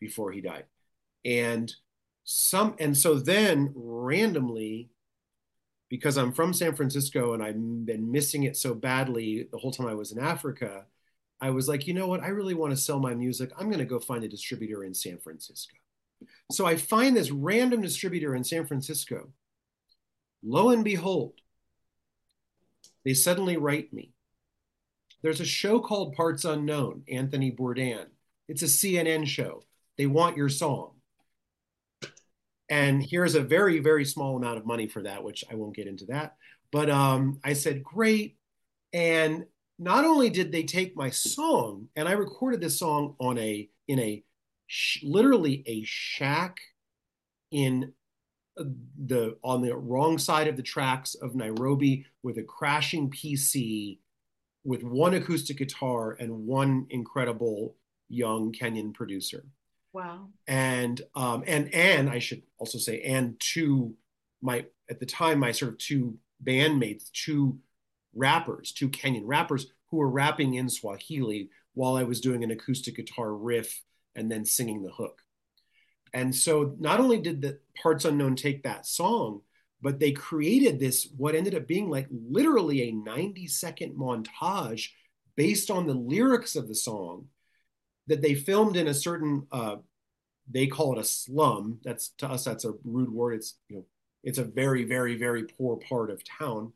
before 0.00 0.32
he 0.32 0.40
died, 0.40 0.64
and 1.24 1.72
some 2.30 2.74
and 2.78 2.94
so 2.94 3.14
then 3.14 3.72
randomly 3.74 4.90
because 5.88 6.18
I'm 6.18 6.30
from 6.30 6.52
San 6.52 6.74
Francisco 6.74 7.32
and 7.32 7.42
I've 7.42 7.54
been 7.86 8.12
missing 8.12 8.42
it 8.42 8.54
so 8.54 8.74
badly 8.74 9.48
the 9.50 9.56
whole 9.56 9.70
time 9.70 9.86
I 9.86 9.94
was 9.94 10.12
in 10.12 10.18
Africa, 10.18 10.84
I 11.40 11.48
was 11.48 11.68
like, 11.68 11.86
you 11.86 11.94
know 11.94 12.06
what? 12.06 12.22
I 12.22 12.28
really 12.28 12.52
want 12.52 12.72
to 12.72 12.76
sell 12.76 13.00
my 13.00 13.14
music. 13.14 13.50
I'm 13.58 13.68
going 13.68 13.78
to 13.78 13.86
go 13.86 13.98
find 13.98 14.24
a 14.24 14.28
distributor 14.28 14.84
in 14.84 14.92
San 14.92 15.16
Francisco. 15.16 15.76
So 16.52 16.66
I 16.66 16.76
find 16.76 17.16
this 17.16 17.30
random 17.30 17.80
distributor 17.80 18.34
in 18.34 18.44
San 18.44 18.66
Francisco. 18.66 19.30
Lo 20.42 20.68
and 20.68 20.84
behold, 20.84 21.32
they 23.06 23.14
suddenly 23.14 23.56
write 23.56 23.90
me. 23.90 24.12
There's 25.22 25.40
a 25.40 25.46
show 25.46 25.80
called 25.80 26.14
Parts 26.14 26.44
Unknown, 26.44 27.04
Anthony 27.10 27.52
Bourdain. 27.52 28.04
It's 28.48 28.62
a 28.62 28.66
CNN 28.66 29.26
show. 29.26 29.62
They 29.96 30.04
want 30.04 30.36
your 30.36 30.50
song. 30.50 30.97
And 32.70 33.02
here's 33.02 33.34
a 33.34 33.40
very, 33.42 33.78
very 33.78 34.04
small 34.04 34.36
amount 34.36 34.58
of 34.58 34.66
money 34.66 34.86
for 34.86 35.02
that, 35.02 35.22
which 35.22 35.44
I 35.50 35.54
won't 35.54 35.76
get 35.76 35.86
into 35.86 36.06
that. 36.06 36.36
But 36.70 36.90
um, 36.90 37.40
I 37.42 37.54
said, 37.54 37.82
great. 37.82 38.36
And 38.92 39.46
not 39.78 40.04
only 40.04 40.28
did 40.28 40.52
they 40.52 40.64
take 40.64 40.96
my 40.96 41.10
song, 41.10 41.88
and 41.96 42.08
I 42.08 42.12
recorded 42.12 42.60
this 42.60 42.78
song 42.78 43.14
on 43.20 43.38
a, 43.38 43.68
in 43.86 43.98
a, 43.98 44.22
sh- 44.66 45.02
literally 45.02 45.62
a 45.66 45.82
shack 45.84 46.58
in 47.50 47.92
the, 48.56 49.36
on 49.42 49.62
the 49.62 49.74
wrong 49.74 50.18
side 50.18 50.48
of 50.48 50.56
the 50.56 50.62
tracks 50.62 51.14
of 51.14 51.34
Nairobi 51.34 52.04
with 52.22 52.36
a 52.38 52.42
crashing 52.42 53.10
PC 53.10 53.98
with 54.64 54.82
one 54.82 55.14
acoustic 55.14 55.56
guitar 55.56 56.16
and 56.20 56.46
one 56.46 56.86
incredible 56.90 57.76
young 58.08 58.52
Kenyan 58.52 58.92
producer. 58.92 59.46
Wow. 59.92 60.28
And 60.46 61.00
um, 61.14 61.44
and 61.46 61.72
and 61.74 62.10
I 62.10 62.18
should 62.18 62.42
also 62.58 62.78
say, 62.78 63.00
and 63.02 63.38
two 63.40 63.94
my 64.40 64.66
at 64.90 65.00
the 65.00 65.06
time 65.06 65.38
my 65.40 65.52
sort 65.52 65.72
of 65.72 65.78
two 65.78 66.18
bandmates, 66.44 67.10
two 67.12 67.58
rappers, 68.14 68.72
two 68.72 68.88
Kenyan 68.88 69.22
rappers 69.24 69.66
who 69.90 69.98
were 69.98 70.10
rapping 70.10 70.54
in 70.54 70.68
Swahili 70.68 71.50
while 71.74 71.96
I 71.96 72.04
was 72.04 72.20
doing 72.20 72.44
an 72.44 72.50
acoustic 72.50 72.96
guitar 72.96 73.32
riff 73.32 73.82
and 74.14 74.30
then 74.30 74.44
singing 74.44 74.82
the 74.82 74.90
hook. 74.90 75.22
And 76.12 76.34
so 76.34 76.74
not 76.78 77.00
only 77.00 77.18
did 77.18 77.42
the 77.42 77.58
Parts 77.80 78.04
Unknown 78.04 78.36
take 78.36 78.62
that 78.62 78.86
song, 78.86 79.42
but 79.80 80.00
they 80.00 80.12
created 80.12 80.80
this 80.80 81.08
what 81.16 81.34
ended 81.34 81.54
up 81.54 81.66
being 81.66 81.88
like 81.88 82.08
literally 82.10 82.88
a 82.88 82.92
90 82.92 83.46
second 83.46 83.94
montage 83.96 84.90
based 85.36 85.70
on 85.70 85.86
the 85.86 85.94
lyrics 85.94 86.56
of 86.56 86.66
the 86.66 86.74
song 86.74 87.26
that 88.08 88.22
they 88.22 88.34
filmed 88.34 88.76
in 88.76 88.88
a 88.88 88.94
certain 88.94 89.46
uh, 89.52 89.76
they 90.50 90.66
call 90.66 90.92
it 90.94 91.00
a 91.00 91.04
slum. 91.04 91.78
That's 91.84 92.10
to 92.18 92.28
us 92.28 92.44
that's 92.44 92.64
a 92.64 92.74
rude 92.84 93.12
word. 93.12 93.34
It's 93.34 93.54
you 93.68 93.76
know 93.76 93.84
it's 94.24 94.38
a 94.38 94.44
very 94.44 94.84
very 94.84 95.16
very 95.16 95.44
poor 95.44 95.76
part 95.76 96.10
of 96.10 96.22
town. 96.24 96.72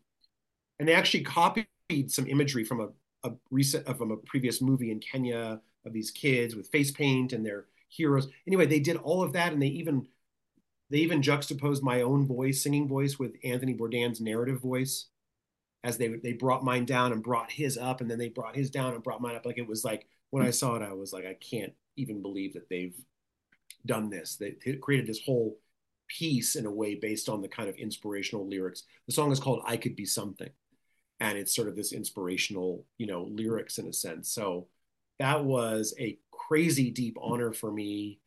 And 0.78 0.88
they 0.88 0.94
actually 0.94 1.24
copied 1.24 1.66
some 2.08 2.26
imagery 2.26 2.64
from 2.64 2.80
a, 2.80 3.28
a 3.28 3.32
recent 3.50 3.86
from 3.96 4.10
a 4.10 4.16
previous 4.16 4.60
movie 4.60 4.90
in 4.90 4.98
kenya 4.98 5.60
of 5.84 5.92
these 5.92 6.10
kids 6.10 6.54
with 6.54 6.68
face 6.68 6.90
paint 6.90 7.32
and 7.32 7.44
their 7.44 7.66
heroes. 7.88 8.28
Anyway 8.46 8.66
they 8.66 8.80
did 8.80 8.96
all 8.96 9.22
of 9.22 9.32
that 9.32 9.52
and 9.52 9.60
they 9.62 9.68
even 9.68 10.06
they 10.92 10.98
even 10.98 11.22
juxtaposed 11.22 11.82
my 11.82 12.02
own 12.02 12.26
voice, 12.26 12.62
singing 12.62 12.86
voice, 12.86 13.18
with 13.18 13.36
Anthony 13.42 13.74
Bourdain's 13.74 14.20
narrative 14.20 14.60
voice, 14.60 15.06
as 15.82 15.96
they 15.96 16.08
they 16.08 16.34
brought 16.34 16.62
mine 16.62 16.84
down 16.84 17.12
and 17.12 17.22
brought 17.22 17.50
his 17.50 17.78
up, 17.78 18.02
and 18.02 18.10
then 18.10 18.18
they 18.18 18.28
brought 18.28 18.54
his 18.54 18.70
down 18.70 18.92
and 18.92 19.02
brought 19.02 19.22
mine 19.22 19.34
up. 19.34 19.46
Like 19.46 19.56
it 19.56 19.66
was 19.66 19.86
like 19.86 20.06
when 20.32 20.44
I 20.44 20.50
saw 20.50 20.74
it, 20.74 20.82
I 20.82 20.94
was 20.94 21.12
like, 21.12 21.26
I 21.26 21.34
can't 21.34 21.74
even 21.96 22.22
believe 22.22 22.54
that 22.54 22.68
they've 22.68 22.96
done 23.86 24.10
this. 24.10 24.36
They 24.36 24.52
created 24.80 25.06
this 25.06 25.22
whole 25.24 25.58
piece 26.08 26.56
in 26.56 26.66
a 26.66 26.70
way 26.70 26.96
based 26.96 27.28
on 27.28 27.42
the 27.42 27.48
kind 27.48 27.68
of 27.68 27.76
inspirational 27.76 28.48
lyrics. 28.48 28.82
The 29.06 29.12
song 29.12 29.32
is 29.32 29.40
called 29.40 29.62
"I 29.66 29.76
Could 29.76 29.96
Be 29.96 30.06
Something," 30.06 30.50
and 31.20 31.38
it's 31.38 31.54
sort 31.54 31.68
of 31.68 31.76
this 31.76 31.92
inspirational, 31.92 32.84
you 32.98 33.06
know, 33.06 33.24
lyrics 33.30 33.78
in 33.78 33.86
a 33.86 33.92
sense. 33.92 34.28
So 34.30 34.68
that 35.20 35.44
was 35.44 35.94
a 36.00 36.18
crazy 36.32 36.90
deep 36.90 37.16
honor 37.22 37.52
for 37.52 37.70
me 37.70 38.20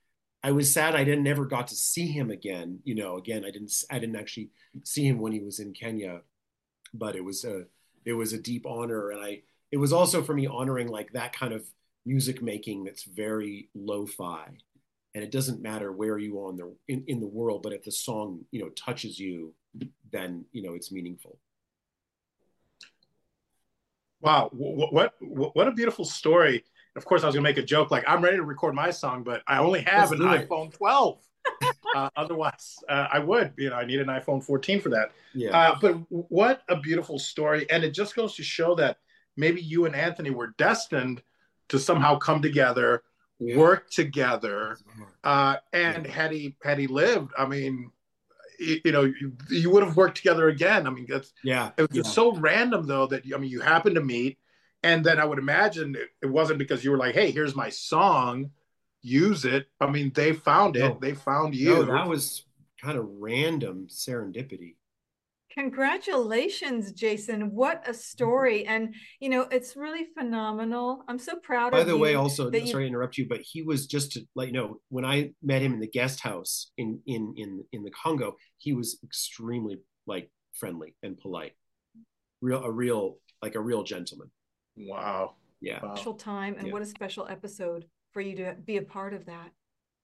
I 0.43 0.51
was 0.51 0.71
sad 0.71 0.95
I 0.95 1.03
didn't 1.03 1.23
never 1.23 1.45
got 1.45 1.69
to 1.69 1.75
see 1.75 2.05
him 2.07 2.29
again. 2.29 2.79
You 2.83 2.93
know, 2.95 3.17
again, 3.17 3.43
I 3.45 3.49
didn't 3.51 3.73
I 3.89 3.97
didn't 3.97 4.15
actually 4.15 4.51
see 4.83 5.03
him 5.07 5.19
when 5.19 5.33
he 5.33 5.39
was 5.39 5.59
in 5.59 5.73
Kenya, 5.73 6.21
but 6.93 7.15
it 7.15 7.23
was 7.23 7.43
a 7.45 7.65
it 8.05 8.13
was 8.13 8.33
a 8.33 8.39
deep 8.39 8.65
honor, 8.67 9.09
and 9.11 9.21
I 9.23 9.41
it 9.71 9.77
was 9.77 9.91
also 9.91 10.21
for 10.21 10.35
me 10.35 10.45
honoring 10.47 10.87
like 10.87 11.13
that 11.13 11.33
kind 11.33 11.53
of 11.53 11.65
music 12.05 12.41
making 12.41 12.83
that's 12.83 13.03
very 13.03 13.69
lo-fi, 13.73 14.45
and 15.13 15.23
it 15.23 15.31
doesn't 15.31 15.61
matter 15.61 15.91
where 15.91 16.17
you 16.17 16.39
are 16.39 16.49
in 16.51 16.57
the 16.57 16.75
in, 16.87 17.03
in 17.07 17.19
the 17.19 17.27
world, 17.27 17.63
but 17.63 17.73
if 17.73 17.83
the 17.83 17.91
song 17.91 18.45
you 18.51 18.61
know 18.61 18.69
touches 18.69 19.19
you, 19.19 19.53
then 20.11 20.45
you 20.51 20.63
know 20.63 20.73
it's 20.73 20.91
meaningful. 20.91 21.39
Wow, 24.21 24.49
what 24.53 25.13
what 25.19 25.55
what 25.55 25.67
a 25.67 25.71
beautiful 25.71 26.05
story! 26.05 26.63
of 26.95 27.05
course, 27.05 27.23
I 27.23 27.25
was 27.27 27.35
gonna 27.35 27.43
make 27.43 27.57
a 27.57 27.63
joke 27.63 27.91
like 27.91 28.03
I'm 28.07 28.23
ready 28.23 28.37
to 28.37 28.43
record 28.43 28.73
my 28.73 28.89
song, 28.89 29.23
but 29.23 29.43
I 29.47 29.59
only 29.59 29.81
have 29.81 30.11
Let's 30.11 30.21
an 30.21 30.27
iPhone 30.27 30.73
12. 30.73 31.21
uh, 31.95 32.09
otherwise, 32.15 32.77
uh, 32.89 33.07
I 33.11 33.19
would. 33.19 33.53
You 33.57 33.69
know, 33.69 33.75
I 33.75 33.85
need 33.85 33.99
an 33.99 34.07
iPhone 34.07 34.43
14 34.43 34.81
for 34.81 34.89
that. 34.89 35.11
Yeah. 35.33 35.57
Uh, 35.57 35.77
but 35.79 35.93
what 36.09 36.63
a 36.69 36.77
beautiful 36.77 37.19
story, 37.19 37.69
and 37.69 37.83
it 37.83 37.91
just 37.91 38.15
goes 38.15 38.35
to 38.35 38.43
show 38.43 38.75
that 38.75 38.97
maybe 39.37 39.61
you 39.61 39.85
and 39.85 39.95
Anthony 39.95 40.29
were 40.29 40.55
destined 40.57 41.21
to 41.69 41.79
somehow 41.79 42.17
come 42.17 42.41
together, 42.41 43.03
work 43.39 43.89
together, 43.89 44.77
uh, 45.23 45.57
and 45.73 46.05
yeah. 46.05 46.11
had 46.11 46.31
he 46.31 46.55
had 46.63 46.79
he 46.79 46.87
lived, 46.87 47.31
I 47.37 47.45
mean, 47.45 47.91
you, 48.59 48.79
you 48.85 48.91
know, 48.91 49.03
you, 49.03 49.33
you, 49.49 49.69
would 49.69 49.83
have 49.83 49.97
worked 49.97 50.17
together 50.17 50.47
again. 50.47 50.87
I 50.87 50.89
mean, 50.89 51.05
that's 51.09 51.33
yeah. 51.43 51.71
It 51.77 51.89
was 51.89 51.97
yeah. 51.97 52.03
so 52.03 52.35
random 52.35 52.87
though 52.87 53.07
that 53.07 53.23
I 53.33 53.37
mean, 53.37 53.49
you 53.49 53.61
happened 53.61 53.95
to 53.95 54.01
meet 54.01 54.37
and 54.85 55.03
then 55.03 55.19
I 55.19 55.25
would 55.25 55.39
imagine 55.39 55.95
it, 55.95 56.09
it, 56.21 56.27
wasn't 56.27 56.59
because 56.59 56.85
you 56.85 56.91
were 56.91 56.97
like, 56.97 57.15
"Hey, 57.15 57.31
here's 57.31 57.55
my 57.55 57.69
song, 57.69 58.51
use 59.01 59.43
it." 59.43 59.65
I 59.81 59.89
mean, 59.89 60.11
they 60.13 60.31
found 60.31 60.75
it. 60.75 60.81
No. 60.81 60.97
They 61.01 61.15
found 61.15 61.55
you. 61.55 61.69
No, 61.69 61.83
that 61.85 62.07
was 62.07 62.45
kind 62.79 62.95
of 62.95 63.07
random 63.17 63.87
serendipity. 63.89 64.75
Congratulations, 65.57 66.91
Jason. 66.91 67.51
What 67.53 67.87
a 67.87 67.93
story. 67.93 68.65
And, 68.65 68.93
you 69.21 69.29
know, 69.29 69.43
it's 69.43 69.77
really 69.77 70.07
phenomenal. 70.17 71.03
I'm 71.07 71.17
so 71.17 71.37
proud 71.37 71.71
By 71.71 71.79
of 71.79 71.87
you. 71.87 71.93
By 71.93 71.97
the 71.97 71.97
way, 71.97 72.15
also, 72.15 72.51
sorry 72.51 72.83
to 72.83 72.87
interrupt 72.87 73.17
you, 73.17 73.25
but 73.27 73.39
he 73.41 73.61
was 73.61 73.87
just 73.87 74.11
to 74.13 74.21
let 74.35 74.47
you 74.47 74.53
know, 74.53 74.81
when 74.89 75.05
I 75.05 75.31
met 75.41 75.61
him 75.61 75.73
in 75.73 75.79
the 75.79 75.87
guest 75.87 76.19
house 76.19 76.71
in, 76.77 76.99
in, 77.05 77.33
in, 77.37 77.63
in 77.71 77.83
the 77.83 77.91
Congo, 77.91 78.35
he 78.57 78.73
was 78.73 78.99
extremely 79.03 79.79
like 80.05 80.29
friendly 80.53 80.95
and 81.03 81.17
polite. 81.17 81.53
Real, 82.41 82.61
a 82.61 82.71
real, 82.71 83.17
like 83.41 83.55
a 83.55 83.61
real 83.61 83.83
gentleman. 83.83 84.29
Wow. 84.75 85.35
Yeah. 85.61 85.79
Wow. 85.81 85.95
Special 85.95 86.15
time 86.15 86.55
and 86.57 86.67
yeah. 86.67 86.73
what 86.73 86.81
a 86.81 86.85
special 86.85 87.27
episode 87.29 87.85
for 88.11 88.19
you 88.19 88.35
to 88.35 88.55
be 88.65 88.75
a 88.75 88.81
part 88.81 89.13
of 89.13 89.25
that. 89.27 89.51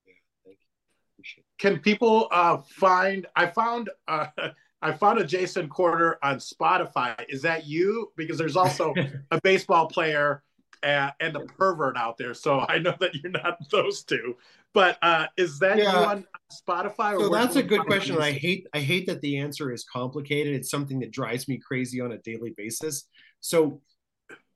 Yeah, 0.08 0.14
thank 0.46 0.58
you. 0.60 0.68
Appreciate 1.16 1.46
can 1.62 1.80
people 1.80 2.28
uh, 2.32 2.58
find? 2.80 3.28
I 3.36 3.46
found 3.46 3.92
uh, 4.08 4.28
I 4.82 4.92
found 4.92 5.20
a 5.20 5.26
Jason 5.26 5.70
Corder 5.70 6.18
on 6.24 6.38
Spotify. 6.38 7.16
Is 7.30 7.42
that 7.44 7.68
you? 7.68 8.12
Because 8.16 8.38
there's 8.38 8.56
also 8.56 8.94
a 9.30 9.40
baseball 9.44 9.88
player 9.88 10.44
and, 10.84 11.14
and 11.20 11.36
a 11.36 11.42
pervert 11.42 11.98
out 11.98 12.18
there. 12.18 12.34
So 12.34 12.60
I 12.60 12.80
know 12.80 12.96
that 13.00 13.16
you're 13.16 13.32
not 13.32 13.58
those 13.72 14.04
two. 14.04 14.36
But 14.74 14.98
uh, 15.02 15.28
is 15.38 15.60
that 15.60 15.78
yeah. 15.78 15.92
you 15.92 16.08
on 16.08 16.26
Spotify? 16.52 17.20
so 17.20 17.30
that's 17.30 17.58
a 17.58 17.64
good 17.64 17.82
question. 17.82 18.18
I 18.20 18.32
hate 18.32 18.68
I 18.74 18.80
hate 18.80 19.06
that 19.08 19.22
the 19.22 19.38
answer 19.38 19.72
is 19.72 19.84
complicated. 19.84 20.56
It's 20.56 20.70
something 20.70 21.00
that 21.00 21.12
drives 21.12 21.48
me 21.48 21.58
crazy 21.58 22.00
on 22.00 22.14
a 22.14 22.18
daily 22.20 22.54
basis. 22.56 23.06
So 23.42 23.82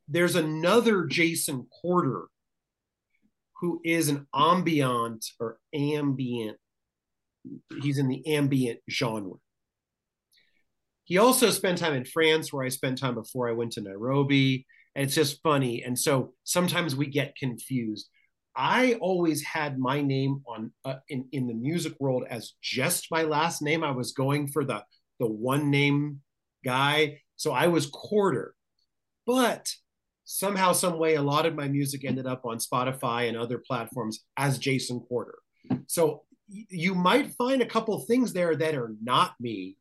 there's 0.08 0.36
another 0.36 1.06
Jason 1.06 1.68
Corder 1.82 2.26
who 3.60 3.82
is 3.84 4.10
an 4.10 4.28
ambient 4.34 5.26
or 5.40 5.58
ambient. 5.74 6.58
He's 7.82 7.98
in 7.98 8.08
the 8.08 8.26
ambient 8.36 8.80
genre. 8.90 9.34
He 11.06 11.18
also 11.18 11.50
spent 11.50 11.78
time 11.78 11.94
in 11.94 12.06
France, 12.06 12.52
where 12.52 12.66
I 12.66 12.70
spent 12.70 12.98
time 12.98 13.16
before 13.16 13.48
I 13.48 13.54
went 13.54 13.72
to 13.74 13.82
Nairobi. 13.82 14.66
And 14.96 15.06
it's 15.06 15.16
just 15.16 15.42
funny. 15.42 15.84
And 15.84 15.98
so 15.98 16.34
sometimes 16.44 16.96
we 16.96 17.08
get 17.08 17.36
confused. 17.36 18.10
I 18.56 18.94
always 19.02 19.44
had 19.44 19.78
my 19.78 20.02
name 20.02 20.42
on 20.48 20.72
uh, 20.86 20.96
in 21.10 21.28
in 21.34 21.48
the 21.48 21.54
music 21.54 21.94
world 22.00 22.24
as 22.30 22.54
just 22.62 23.12
my 23.12 23.24
last 23.24 23.62
name. 23.62 23.84
I 23.84 23.92
was 23.92 24.14
going 24.14 24.48
for 24.48 24.64
the 24.64 24.84
the 25.20 25.28
one 25.28 25.70
name 25.70 26.22
guy, 26.64 27.20
so 27.36 27.52
I 27.52 27.68
was 27.68 27.88
Corder. 27.88 28.56
But 29.26 29.70
somehow, 30.24 30.72
some 30.72 30.98
way, 30.98 31.16
a 31.16 31.22
lot 31.22 31.46
of 31.46 31.56
my 31.56 31.68
music 31.68 32.06
ended 32.06 32.28
up 32.28 32.46
on 32.46 32.58
Spotify 32.58 33.28
and 33.28 33.38
other 33.38 33.58
platforms 33.58 34.26
as 34.38 34.58
Jason 34.58 35.02
Corder. 35.02 35.40
So 35.88 36.24
you 36.48 36.96
might 36.96 37.34
find 37.34 37.62
a 37.62 37.66
couple 37.66 38.00
things 38.00 38.34
there 38.34 38.56
that 38.56 38.76
are 38.76 38.94
not 39.04 39.34
me. 39.40 39.78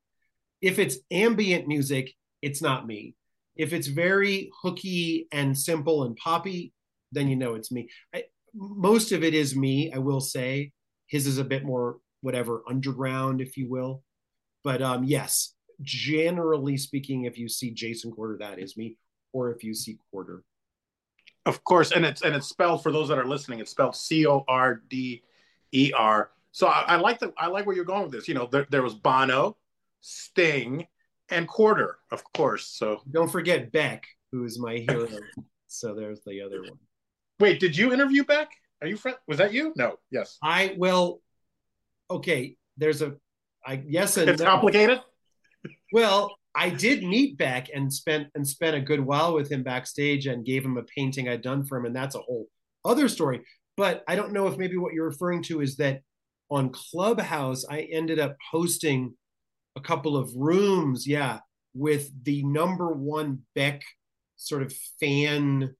If 0.64 0.78
it's 0.78 0.96
ambient 1.10 1.68
music, 1.68 2.14
it's 2.40 2.62
not 2.62 2.86
me. 2.86 3.14
If 3.54 3.74
it's 3.74 3.86
very 3.86 4.50
hooky 4.62 5.28
and 5.30 5.56
simple 5.56 6.04
and 6.04 6.16
poppy, 6.16 6.72
then 7.12 7.28
you 7.28 7.36
know 7.36 7.54
it's 7.54 7.70
me. 7.70 7.90
I, 8.14 8.24
most 8.54 9.12
of 9.12 9.22
it 9.22 9.34
is 9.34 9.54
me, 9.54 9.92
I 9.92 9.98
will 9.98 10.22
say. 10.22 10.72
His 11.06 11.26
is 11.26 11.36
a 11.36 11.44
bit 11.44 11.64
more 11.64 11.98
whatever 12.22 12.62
underground, 12.66 13.42
if 13.42 13.58
you 13.58 13.68
will. 13.68 14.02
But 14.62 14.80
um, 14.80 15.04
yes, 15.04 15.52
generally 15.82 16.78
speaking, 16.78 17.26
if 17.26 17.36
you 17.36 17.46
see 17.46 17.70
Jason 17.70 18.10
Corder, 18.10 18.38
that 18.38 18.58
is 18.58 18.74
me 18.74 18.96
or 19.34 19.50
if 19.50 19.62
you 19.62 19.74
see 19.74 19.98
Corder. 20.10 20.44
Of 21.44 21.62
course, 21.62 21.92
and 21.92 22.06
it's 22.06 22.22
and 22.22 22.34
it's 22.34 22.48
spelled 22.48 22.82
for 22.82 22.90
those 22.90 23.08
that 23.08 23.18
are 23.18 23.26
listening. 23.26 23.58
It's 23.58 23.72
spelled 23.72 23.96
C 23.96 24.26
O 24.26 24.44
R 24.48 24.80
D 24.88 25.24
E 25.72 25.92
R. 25.94 26.30
So 26.52 26.68
I, 26.68 26.84
I, 26.88 26.96
like 26.96 27.18
the 27.18 27.34
I 27.36 27.48
like 27.48 27.66
where 27.66 27.76
you're 27.76 27.84
going 27.84 28.04
with 28.04 28.12
this. 28.12 28.28
You 28.28 28.34
know, 28.34 28.48
there, 28.50 28.66
there 28.70 28.82
was 28.82 28.94
Bono, 28.94 29.58
Sting, 30.04 30.86
and 31.30 31.48
Corder, 31.48 31.96
of 32.12 32.22
course. 32.34 32.66
So 32.66 33.00
don't 33.10 33.30
forget 33.30 33.72
Beck, 33.72 34.04
who 34.32 34.44
is 34.44 34.58
my 34.58 34.84
hero. 34.88 35.08
so 35.66 35.94
there's 35.94 36.20
the 36.26 36.42
other 36.42 36.60
one. 36.60 36.78
Wait, 37.40 37.58
did 37.58 37.74
you 37.74 37.92
interview 37.92 38.22
Beck? 38.22 38.50
Are 38.82 38.86
you 38.86 38.98
friend? 38.98 39.16
Was 39.26 39.38
that 39.38 39.54
you? 39.54 39.72
No. 39.76 39.96
Yes. 40.10 40.36
I 40.42 40.74
will. 40.76 41.22
Okay. 42.10 42.56
There's 42.76 43.00
a. 43.00 43.14
I 43.66 43.82
yes 43.86 44.18
and 44.18 44.28
it's 44.28 44.42
no. 44.42 44.46
complicated. 44.46 45.00
Well, 45.90 46.36
I 46.54 46.68
did 46.68 47.02
meet 47.02 47.38
Beck 47.38 47.70
and 47.74 47.90
spent 47.90 48.28
and 48.34 48.46
spent 48.46 48.76
a 48.76 48.80
good 48.80 49.00
while 49.00 49.32
with 49.32 49.50
him 49.50 49.62
backstage 49.62 50.26
and 50.26 50.44
gave 50.44 50.62
him 50.64 50.76
a 50.76 50.82
painting 50.82 51.30
I'd 51.30 51.40
done 51.40 51.64
for 51.64 51.78
him, 51.78 51.86
and 51.86 51.96
that's 51.96 52.14
a 52.14 52.20
whole 52.20 52.46
other 52.84 53.08
story. 53.08 53.40
But 53.78 54.04
I 54.06 54.16
don't 54.16 54.32
know 54.32 54.48
if 54.48 54.58
maybe 54.58 54.76
what 54.76 54.92
you're 54.92 55.08
referring 55.08 55.42
to 55.44 55.62
is 55.62 55.76
that 55.76 56.02
on 56.50 56.70
Clubhouse, 56.70 57.64
I 57.64 57.88
ended 57.90 58.18
up 58.18 58.36
hosting 58.50 59.14
a 59.76 59.80
couple 59.80 60.16
of 60.16 60.30
rooms, 60.36 61.06
yeah, 61.06 61.40
with 61.74 62.10
the 62.24 62.42
number 62.44 62.92
one 62.92 63.40
Beck 63.54 63.82
sort 64.36 64.62
of 64.62 64.72
fan 65.00 65.74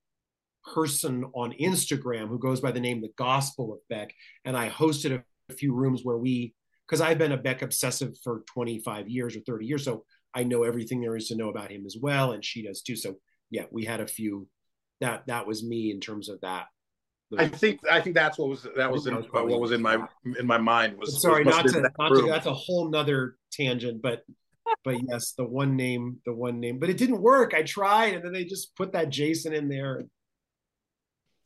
person 0.73 1.25
on 1.35 1.53
Instagram 1.61 2.29
who 2.29 2.39
goes 2.39 2.61
by 2.61 2.73
the 2.73 2.81
name 2.81 3.01
The 3.01 3.13
Gospel 3.17 3.73
of 3.73 3.79
Beck. 3.89 4.15
And 4.45 4.57
I 4.57 4.69
hosted 4.69 5.17
a, 5.17 5.23
few 5.59 5.75
rooms 5.75 6.01
where 6.03 6.17
we, 6.17 6.55
because 6.89 7.03
I've 7.03 7.19
been 7.19 7.33
a 7.33 7.37
Beck 7.37 7.61
obsessive 7.61 8.15
for 8.25 8.45
25 8.47 9.09
years 9.11 9.37
or 9.37 9.41
30 9.41 9.67
years. 9.67 9.85
So 9.85 10.05
I 10.35 10.43
know 10.43 10.65
everything 10.65 11.01
there 11.01 11.17
is 11.17 11.29
to 11.29 11.37
know 11.37 11.51
about 11.51 11.71
him 11.71 11.85
as 11.85 11.97
well, 12.01 12.33
and 12.33 12.43
she 12.43 12.67
does 12.67 12.81
too. 12.81 12.97
So 12.97 13.17
yeah, 13.51 13.65
we 13.71 13.85
had 13.85 14.01
a 14.01 14.07
few. 14.07 14.49
That 15.01 15.27
that 15.27 15.47
was 15.47 15.63
me 15.63 15.91
in 15.91 16.01
terms 16.01 16.29
of 16.29 16.41
that. 16.41 16.67
I 17.37 17.49
think 17.49 17.81
I 17.91 18.01
think 18.01 18.15
that's 18.15 18.39
what 18.39 18.49
was 18.49 18.67
that 18.77 18.91
was, 18.91 19.07
in, 19.07 19.15
what 19.15 19.61
was 19.61 19.73
in 19.73 19.83
my 19.83 20.07
in 20.39 20.47
my 20.47 20.59
mind 20.59 20.99
was 20.99 21.21
sorry 21.21 21.43
was, 21.43 21.55
not 21.55 21.67
to 21.69 21.81
not 21.99 22.09
to 22.09 22.27
that's 22.29 22.47
a 22.47 22.55
whole 22.55 22.89
nother 22.91 23.37
tangent 23.51 24.03
but 24.03 24.25
but 24.83 24.97
yes, 25.09 25.33
the 25.33 25.45
one 25.45 25.77
name, 25.77 26.19
the 26.25 26.33
one 26.33 26.61
name, 26.61 26.79
but 26.79 26.91
it 26.91 26.97
didn't 26.97 27.21
work. 27.21 27.55
I 27.55 27.63
tried, 27.63 28.15
and 28.15 28.25
then 28.25 28.33
they 28.33 28.45
just 28.45 28.75
put 28.77 28.93
that 28.93 29.11
Jason 29.11 29.53
in 29.53 29.69
there. 29.69 30.05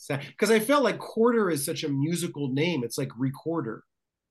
Because 0.09 0.51
I 0.51 0.61
felt 0.61 0.85
like 0.85 0.99
Corder 0.99 1.51
is 1.51 1.65
such 1.65 1.83
a 1.83 1.89
musical 1.89 2.49
name. 2.53 2.85
It's 2.85 2.99
like 2.99 3.11
recorder. 3.17 3.83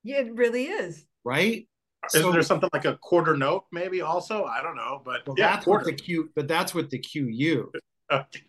Yeah, 0.03 0.19
it 0.19 0.33
really 0.35 0.65
is. 0.65 1.05
Right? 1.25 1.67
Isn't 2.13 2.21
so, 2.21 2.31
there 2.31 2.41
something 2.41 2.69
like 2.71 2.85
a 2.85 2.95
quarter 2.97 3.35
note, 3.35 3.65
maybe 3.71 4.01
also? 4.01 4.45
I 4.45 4.61
don't 4.61 4.77
know, 4.77 5.01
but 5.03 5.27
well, 5.27 5.35
yeah, 5.37 5.51
that's 5.51 5.65
quarter. 5.65 5.85
what 5.85 5.97
the 5.97 6.01
Q, 6.01 6.29
but 6.35 6.47
that's 6.47 6.73
what 6.73 6.89
the 6.89 6.99
QU. 6.99 7.69
okay. 8.11 8.43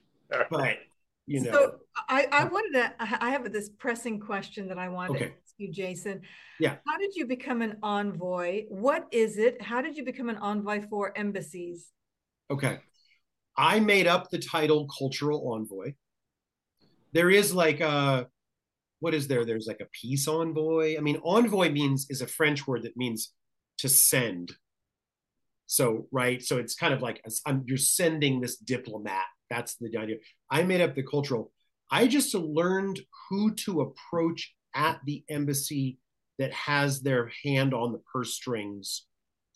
But 0.50 0.78
you 1.28 1.42
know, 1.42 1.52
so 1.52 1.74
I, 2.08 2.26
I 2.32 2.44
wanted 2.44 2.72
to. 2.78 2.94
I 2.98 3.30
have 3.30 3.52
this 3.52 3.68
pressing 3.68 4.18
question 4.18 4.68
that 4.68 4.78
I 4.78 4.88
wanted 4.88 5.16
okay. 5.16 5.24
to 5.26 5.30
ask 5.30 5.54
you, 5.58 5.70
Jason. 5.70 6.22
Yeah. 6.58 6.76
How 6.86 6.96
did 6.96 7.14
you 7.14 7.26
become 7.26 7.60
an 7.62 7.76
envoy? 7.82 8.64
What 8.68 9.06
is 9.12 9.36
it? 9.36 9.60
How 9.60 9.82
did 9.82 9.96
you 9.96 10.04
become 10.04 10.28
an 10.28 10.38
envoy 10.38 10.82
for 10.88 11.16
embassies? 11.16 11.88
Okay, 12.50 12.78
I 13.56 13.78
made 13.80 14.06
up 14.06 14.30
the 14.30 14.38
title 14.38 14.88
cultural 14.98 15.52
envoy. 15.52 15.92
There 17.12 17.30
is 17.30 17.54
like 17.54 17.80
a 17.80 18.26
what 19.00 19.14
is 19.14 19.28
there? 19.28 19.44
There's 19.44 19.66
like 19.66 19.80
a 19.80 19.88
peace 19.92 20.26
envoy. 20.26 20.96
I 20.96 21.00
mean, 21.00 21.20
envoy 21.24 21.70
means 21.70 22.06
is 22.10 22.22
a 22.22 22.26
French 22.26 22.66
word 22.66 22.84
that 22.84 22.96
means 22.96 23.32
to 23.78 23.88
send. 23.88 24.52
So 25.66 26.08
right, 26.10 26.42
so 26.42 26.56
it's 26.56 26.74
kind 26.74 26.94
of 26.94 27.02
like 27.02 27.22
you're 27.66 27.76
sending 27.76 28.40
this 28.40 28.56
diplomat. 28.56 29.26
That's 29.50 29.76
the 29.76 29.96
idea. 29.96 30.16
I 30.50 30.62
made 30.62 30.80
up 30.80 30.94
the 30.94 31.02
cultural. 31.02 31.52
I 31.90 32.06
just 32.06 32.34
learned 32.34 33.00
who 33.28 33.54
to 33.54 33.80
approach 33.80 34.54
at 34.74 35.00
the 35.06 35.24
embassy 35.30 35.98
that 36.38 36.52
has 36.52 37.00
their 37.00 37.30
hand 37.44 37.74
on 37.74 37.92
the 37.92 38.02
purse 38.12 38.34
strings 38.34 39.06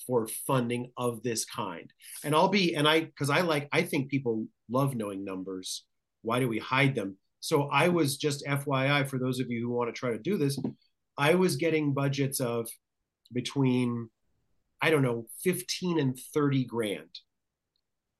for 0.06 0.26
funding 0.46 0.90
of 0.96 1.22
this 1.22 1.44
kind. 1.44 1.92
And 2.24 2.34
I'll 2.34 2.48
be, 2.48 2.74
and 2.74 2.88
I, 2.88 3.00
because 3.00 3.30
I 3.30 3.42
like, 3.42 3.68
I 3.72 3.82
think 3.82 4.10
people 4.10 4.46
love 4.70 4.96
knowing 4.96 5.24
numbers. 5.24 5.84
Why 6.22 6.40
do 6.40 6.48
we 6.48 6.58
hide 6.58 6.94
them? 6.94 7.16
So 7.40 7.68
I 7.68 7.88
was 7.88 8.16
just 8.16 8.46
FYI 8.46 9.08
for 9.08 9.18
those 9.18 9.40
of 9.40 9.50
you 9.50 9.60
who 9.60 9.70
want 9.70 9.94
to 9.94 9.98
try 9.98 10.10
to 10.10 10.18
do 10.18 10.38
this, 10.38 10.58
I 11.18 11.34
was 11.34 11.56
getting 11.56 11.92
budgets 11.92 12.40
of 12.40 12.68
between, 13.32 14.08
I 14.80 14.90
don't 14.90 15.02
know, 15.02 15.26
15 15.44 15.98
and 15.98 16.18
30 16.34 16.64
grand 16.64 17.08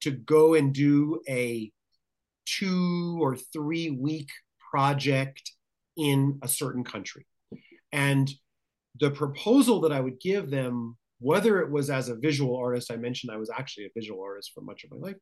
to 0.03 0.11
go 0.11 0.55
and 0.55 0.73
do 0.73 1.21
a 1.29 1.71
two 2.47 3.19
or 3.21 3.37
three 3.37 3.91
week 3.91 4.31
project 4.71 5.53
in 5.97 6.39
a 6.43 6.49
certain 6.49 6.85
country. 6.85 7.27
And 7.93 8.31
the 8.99 9.11
proposal 9.11 9.81
that 9.83 9.93
I 9.93 10.01
would 10.01 10.21
give 10.21 10.51
them, 10.51 10.97
whether 11.21 11.61
it 11.61 11.71
was 11.71 11.91
as 11.91 12.09
a 12.09 12.17
visual 12.17 12.57
artist, 12.57 12.91
I 12.91 12.97
mentioned 12.97 13.33
I 13.33 13.37
was 13.37 13.51
actually 13.51 13.87
a 13.87 13.91
visual 13.95 14.23
artist 14.23 14.53
for 14.55 14.61
much 14.61 14.85
of 14.85 14.91
my 14.91 14.97
life, 14.97 15.17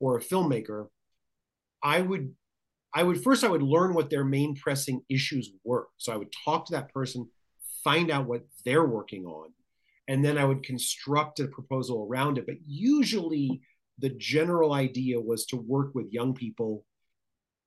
or 0.00 0.16
a 0.16 0.20
filmmaker, 0.20 0.86
I 1.82 2.00
would 2.00 2.34
I 2.94 3.02
would 3.02 3.22
first 3.22 3.44
I 3.44 3.48
would 3.48 3.62
learn 3.62 3.94
what 3.94 4.08
their 4.10 4.24
main 4.24 4.56
pressing 4.56 5.02
issues 5.08 5.50
were. 5.64 5.86
So 5.98 6.12
I 6.12 6.16
would 6.16 6.32
talk 6.44 6.66
to 6.66 6.72
that 6.72 6.92
person, 6.92 7.28
find 7.84 8.10
out 8.10 8.26
what 8.26 8.46
they're 8.64 8.86
working 8.86 9.26
on, 9.26 9.50
and 10.08 10.24
then 10.24 10.38
I 10.38 10.44
would 10.44 10.62
construct 10.62 11.40
a 11.40 11.46
proposal 11.46 12.06
around 12.08 12.38
it. 12.38 12.46
But 12.46 12.56
usually 12.66 13.60
the 13.98 14.10
general 14.10 14.72
idea 14.72 15.20
was 15.20 15.46
to 15.46 15.56
work 15.56 15.94
with 15.94 16.12
young 16.12 16.34
people, 16.34 16.84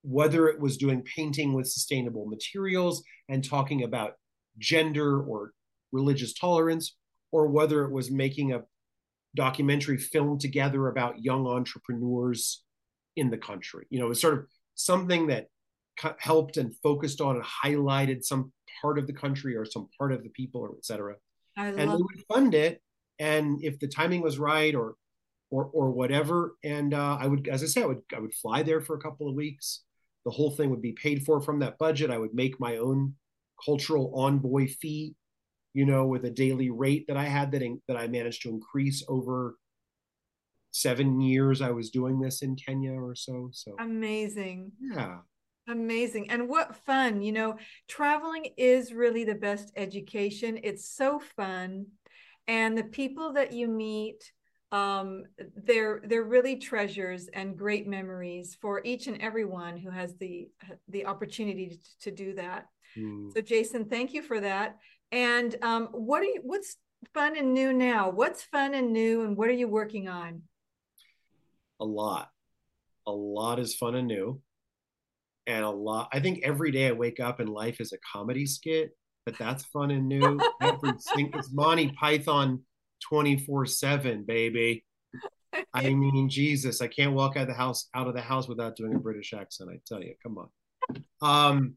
whether 0.04 0.48
it 0.48 0.60
was 0.60 0.78
doing 0.78 1.04
painting 1.04 1.54
with 1.54 1.68
sustainable 1.68 2.26
materials 2.26 3.04
and 3.28 3.44
talking 3.44 3.84
about 3.84 4.14
gender 4.58 5.22
or 5.22 5.52
religious 5.92 6.34
tolerance, 6.34 6.96
or 7.32 7.48
whether 7.48 7.84
it 7.84 7.92
was 7.92 8.12
making 8.12 8.54
a 8.54 8.64
documentary 9.36 9.98
film 9.98 10.40
together 10.40 10.88
about 10.88 11.24
young 11.24 11.48
entrepreneurs 11.48 12.64
in 13.16 13.30
the 13.30 13.38
country. 13.38 13.86
You 13.90 14.00
know, 14.00 14.06
it 14.06 14.10
was 14.10 14.22
sort 14.22 14.36
of 14.36 14.46
something 14.76 15.28
that 15.28 15.48
helped 16.20 16.58
and 16.58 16.76
focused 16.82 17.22
on 17.22 17.36
and 17.36 17.46
highlighted 17.46 18.24
some 18.24 18.52
part 18.82 18.98
of 18.98 19.08
the 19.08 19.14
country 19.14 19.56
or 19.56 19.66
some 19.66 19.88
part 19.98 20.14
of 20.14 20.24
the 20.24 20.30
people 20.30 20.62
or 20.62 20.72
etc 20.78 21.16
and 21.58 21.92
we 21.92 21.98
would 21.98 22.24
fund 22.32 22.54
it 22.54 22.82
and 23.20 23.60
if 23.62 23.80
the 23.80 23.88
timing 23.88 24.22
was 24.22 24.40
right 24.40 24.76
or 24.76 24.96
or 25.50 25.66
or 25.74 25.92
whatever 25.92 26.56
and 26.64 26.94
uh, 26.94 27.18
i 27.20 27.28
would 27.28 27.48
as 27.48 27.64
i 27.64 27.66
said 27.66 27.84
i 27.84 27.88
would 27.88 28.02
i 28.16 28.20
would 28.20 28.34
fly 28.34 28.64
there 28.64 28.82
for 28.82 28.96
a 28.96 29.02
couple 29.02 29.28
of 29.28 29.36
weeks 29.36 29.84
the 30.26 30.32
whole 30.32 30.52
thing 30.52 30.70
would 30.70 30.82
be 30.82 30.94
paid 30.94 31.26
for 31.26 31.42
from 31.42 31.60
that 31.60 31.78
budget 31.78 32.12
i 32.12 32.18
would 32.18 32.34
make 32.34 32.60
my 32.60 32.78
own 32.78 33.14
cultural 33.64 34.12
envoy 34.16 34.68
fee 34.68 35.16
you 35.74 35.86
know 35.86 36.06
with 36.06 36.26
a 36.26 36.30
daily 36.30 36.70
rate 36.70 37.06
that 37.08 37.18
i 37.18 37.26
had 37.26 37.52
that 37.52 37.62
in, 37.62 37.82
that 37.88 37.98
i 37.98 38.08
managed 38.08 38.42
to 38.42 38.50
increase 38.50 39.04
over 39.08 39.56
seven 40.72 41.20
years 41.20 41.62
I 41.62 41.72
was 41.72 41.90
doing 41.90 42.20
this 42.20 42.42
in 42.42 42.56
Kenya 42.56 42.94
or 42.94 43.16
so. 43.16 43.50
So 43.52 43.76
amazing. 43.80 44.72
Yeah. 44.80 45.20
Amazing. 45.68 46.32
And 46.32 46.50
what 46.50 46.76
fun. 46.86 47.22
You 47.22 47.32
know, 47.32 47.58
traveling 47.88 48.48
is 48.58 48.94
really 48.94 49.24
the 49.24 49.36
best 49.36 49.72
education. 49.76 50.60
It's 50.64 50.90
so 50.96 51.20
fun. 51.20 51.86
And 52.48 52.78
the 52.78 52.84
people 52.84 53.34
that 53.34 53.54
you 53.54 53.68
meet, 53.68 54.32
um, 54.72 55.24
they're 55.66 56.02
they're 56.06 56.24
really 56.24 56.58
treasures 56.58 57.28
and 57.34 57.58
great 57.58 57.88
memories 57.88 58.58
for 58.62 58.82
each 58.84 59.08
and 59.08 59.22
everyone 59.22 59.78
who 59.78 59.90
has 59.90 60.16
the 60.18 60.50
the 60.90 61.06
opportunity 61.06 61.70
to, 61.70 62.00
to 62.02 62.12
do 62.12 62.36
that. 62.36 62.68
Mm. 62.98 63.34
So 63.34 63.42
Jason, 63.42 63.86
thank 63.86 64.14
you 64.14 64.22
for 64.22 64.40
that. 64.40 64.78
And 65.12 65.56
um, 65.64 65.88
what 65.88 66.22
are 66.22 66.26
you 66.26 66.42
what's 66.44 66.78
fun 67.14 67.38
and 67.38 67.54
new 67.54 67.74
now? 67.74 68.10
What's 68.10 68.44
fun 68.44 68.76
and 68.76 68.94
new 68.94 69.24
and 69.24 69.36
what 69.36 69.50
are 69.50 69.54
you 69.54 69.68
working 69.68 70.08
on? 70.08 70.44
a 71.80 71.86
lot. 71.86 72.30
A 73.08 73.12
lot 73.12 73.60
is 73.60 73.76
fun 73.76 73.96
and 73.96 74.08
new. 74.08 74.42
And 75.48 75.66
a 75.66 75.70
lot, 75.70 76.10
I 76.14 76.20
think 76.20 76.42
every 76.44 76.72
day 76.72 76.88
I 76.88 76.92
wake 76.92 77.20
up 77.20 77.40
and 77.40 77.50
life 77.50 77.82
is 77.82 77.92
a 77.92 77.98
comedy 78.14 78.46
skit, 78.46 78.92
but 79.26 79.38
that's 79.38 79.66
fun 79.66 79.90
and 79.90 80.08
new. 80.08 80.40
Every 80.62 80.92
it's 80.92 81.52
Monty 81.52 81.92
Python 82.00 82.62
24 83.08 83.66
7, 83.66 84.24
baby. 84.24 84.86
I 85.74 85.90
mean, 85.94 86.30
Jesus, 86.30 86.82
I 86.82 86.88
can't 86.88 87.14
walk 87.14 87.36
out 87.36 87.44
of 87.44 87.48
the 87.48 87.54
house 87.54 87.90
out 87.94 88.08
of 88.08 88.14
the 88.14 88.22
house 88.22 88.48
without 88.48 88.76
doing 88.76 88.96
a 88.96 89.00
British 89.00 89.34
accent. 89.34 89.70
I 89.74 89.80
tell 89.86 90.04
you, 90.04 90.16
come 90.22 90.38
on. 90.38 90.50
Um, 91.22 91.76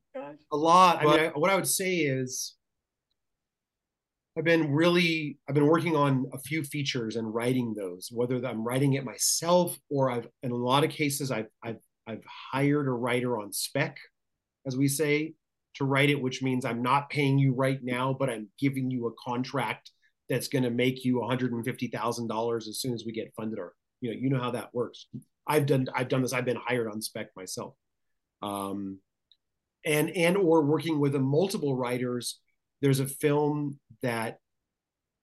a 0.51 0.57
lot. 0.57 0.99
I 1.01 1.05
mean, 1.05 1.21
I, 1.21 1.29
what 1.29 1.51
I 1.51 1.55
would 1.55 1.69
say 1.69 1.97
is 1.97 2.55
I've 4.37 4.45
been 4.45 4.71
really 4.71 5.39
I've 5.49 5.55
been 5.55 5.67
working 5.67 5.97
on 5.97 6.27
a 6.33 6.39
few 6.39 6.63
features 6.63 7.17
and 7.17 7.35
writing 7.35 7.75
those, 7.75 8.09
whether 8.11 8.37
I'm 8.47 8.65
writing 8.65 8.95
it 8.95 9.05
myself 9.05 9.77
or 9.91 10.11
I've 10.11 10.29
in 10.43 10.53
a 10.53 10.57
lot 10.57 10.85
of 10.85 10.91
cases 10.91 11.31
I've 11.31 11.49
I've 11.63 11.81
I've 12.07 12.25
hired 12.53 12.89
a 12.89 12.93
writer 12.93 13.39
on 13.39 13.53
spec, 13.53 13.97
as 14.67 14.77
we 14.77 14.89
say, 14.89 15.35
to 15.75 15.85
write 15.85 16.11
it, 16.11 16.21
which 16.21 16.43
means 16.43 16.65
I'm 16.65 16.83
not 16.83 17.11
paying 17.11 17.39
you 17.39 17.55
right 17.55 17.79
now, 17.83 18.17
but 18.19 18.31
I'm 18.31 18.49
giving 18.59 18.91
you 18.91 19.07
a 19.07 19.31
contract 19.31 19.91
that's 20.33 20.49
going 20.49 20.63
to 20.63 20.71
make 20.71 21.05
you 21.05 21.17
$150,000 21.17 22.57
as 22.57 22.81
soon 22.81 22.95
as 22.95 23.05
we 23.05 23.13
get 23.13 23.35
funded 23.37 23.59
or 23.59 23.75
you 24.01 24.11
know 24.11 24.17
you 24.19 24.31
know 24.31 24.41
how 24.41 24.51
that 24.53 24.75
works. 24.75 25.07
I've 25.47 25.67
done 25.67 25.89
I've 25.95 26.09
done 26.09 26.23
this. 26.23 26.33
I've 26.33 26.47
been 26.47 26.57
hired 26.57 26.91
on 26.91 27.03
spec 27.03 27.29
myself. 27.37 27.75
Um, 28.41 28.99
and 29.85 30.09
and 30.17 30.39
or 30.39 30.63
working 30.63 30.99
with 30.99 31.15
a 31.15 31.21
multiple 31.21 31.77
writers 31.77 32.41
there's 32.81 33.01
a 33.01 33.07
film 33.07 33.79
that 34.03 34.39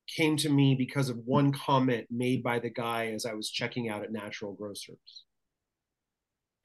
came 0.07 0.37
to 0.37 0.49
me 0.49 0.75
because 0.75 1.09
of 1.09 1.17
one 1.25 1.51
comment 1.51 2.05
made 2.11 2.43
by 2.43 2.59
the 2.59 2.69
guy 2.69 3.07
as 3.07 3.25
I 3.25 3.33
was 3.33 3.49
checking 3.49 3.89
out 3.89 4.03
at 4.03 4.11
Natural 4.11 4.53
Grocers. 4.53 5.25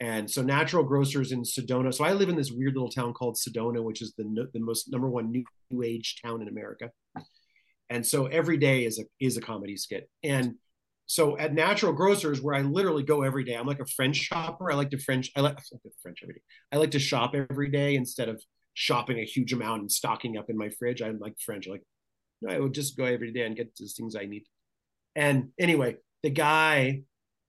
And 0.01 0.31
so 0.31 0.43
Natural 0.43 0.85
Grocers 0.85 1.33
in 1.33 1.43
Sedona. 1.43 1.95
So 1.95 2.05
I 2.05 2.13
live 2.13 2.29
in 2.29 2.37
this 2.37 2.53
weird 2.53 2.75
little 2.75 2.91
town 2.91 3.15
called 3.15 3.37
Sedona, 3.37 3.83
which 3.83 4.03
is 4.03 4.13
the 4.19 4.49
the 4.53 4.61
most 4.61 4.93
number 4.93 5.09
one 5.09 5.31
new, 5.31 5.45
new 5.71 5.83
age 5.83 6.21
town 6.23 6.43
in 6.43 6.49
America. 6.49 6.91
And 7.91 8.07
so 8.07 8.27
every 8.27 8.57
day 8.57 8.85
is 8.85 8.99
a 8.99 9.05
is 9.21 9.37
a 9.37 9.41
comedy 9.41 9.77
skit. 9.77 10.09
And 10.23 10.55
so 11.07 11.37
at 11.39 11.53
Natural 11.53 11.93
Grocers, 11.93 12.41
where 12.41 12.55
I 12.55 12.63
literally 12.63 13.03
go 13.03 13.23
every 13.23 13.45
day, 13.45 13.55
I'm 13.55 13.67
like 13.67 13.81
a 13.81 13.87
French 13.87 14.17
shopper. 14.17 14.71
I 14.71 14.75
like 14.75 14.91
to 14.91 14.99
French. 14.99 15.31
I 15.37 15.41
like, 15.41 15.59
I 15.59 15.77
like 15.85 15.95
French 16.03 16.21
every 16.23 16.35
day. 16.35 16.41
I 16.73 16.77
like 16.79 16.93
to 16.93 16.99
shop 16.99 17.35
every 17.35 17.71
day 17.71 17.95
instead 17.95 18.29
of 18.29 18.43
shopping 18.73 19.19
a 19.19 19.25
huge 19.25 19.53
amount 19.53 19.83
and 19.83 19.93
stocking 19.93 20.37
up 20.37 20.49
in 20.49 20.57
my 20.57 20.71
fridge. 20.71 21.03
I'm 21.03 21.19
like 21.19 21.35
French, 21.39 21.69
like 21.69 21.83
no 22.43 22.55
I 22.55 22.59
would 22.59 22.75
just 22.75 22.97
go 22.97 23.05
every 23.05 23.33
day 23.33 23.43
and 23.43 23.57
get 23.57 23.75
the 23.77 23.87
things 23.87 24.17
I 24.17 24.27
need. 24.27 24.45
And 25.15 25.51
anyway, 25.59 25.97
the 26.23 26.31
guy, 26.31 27.03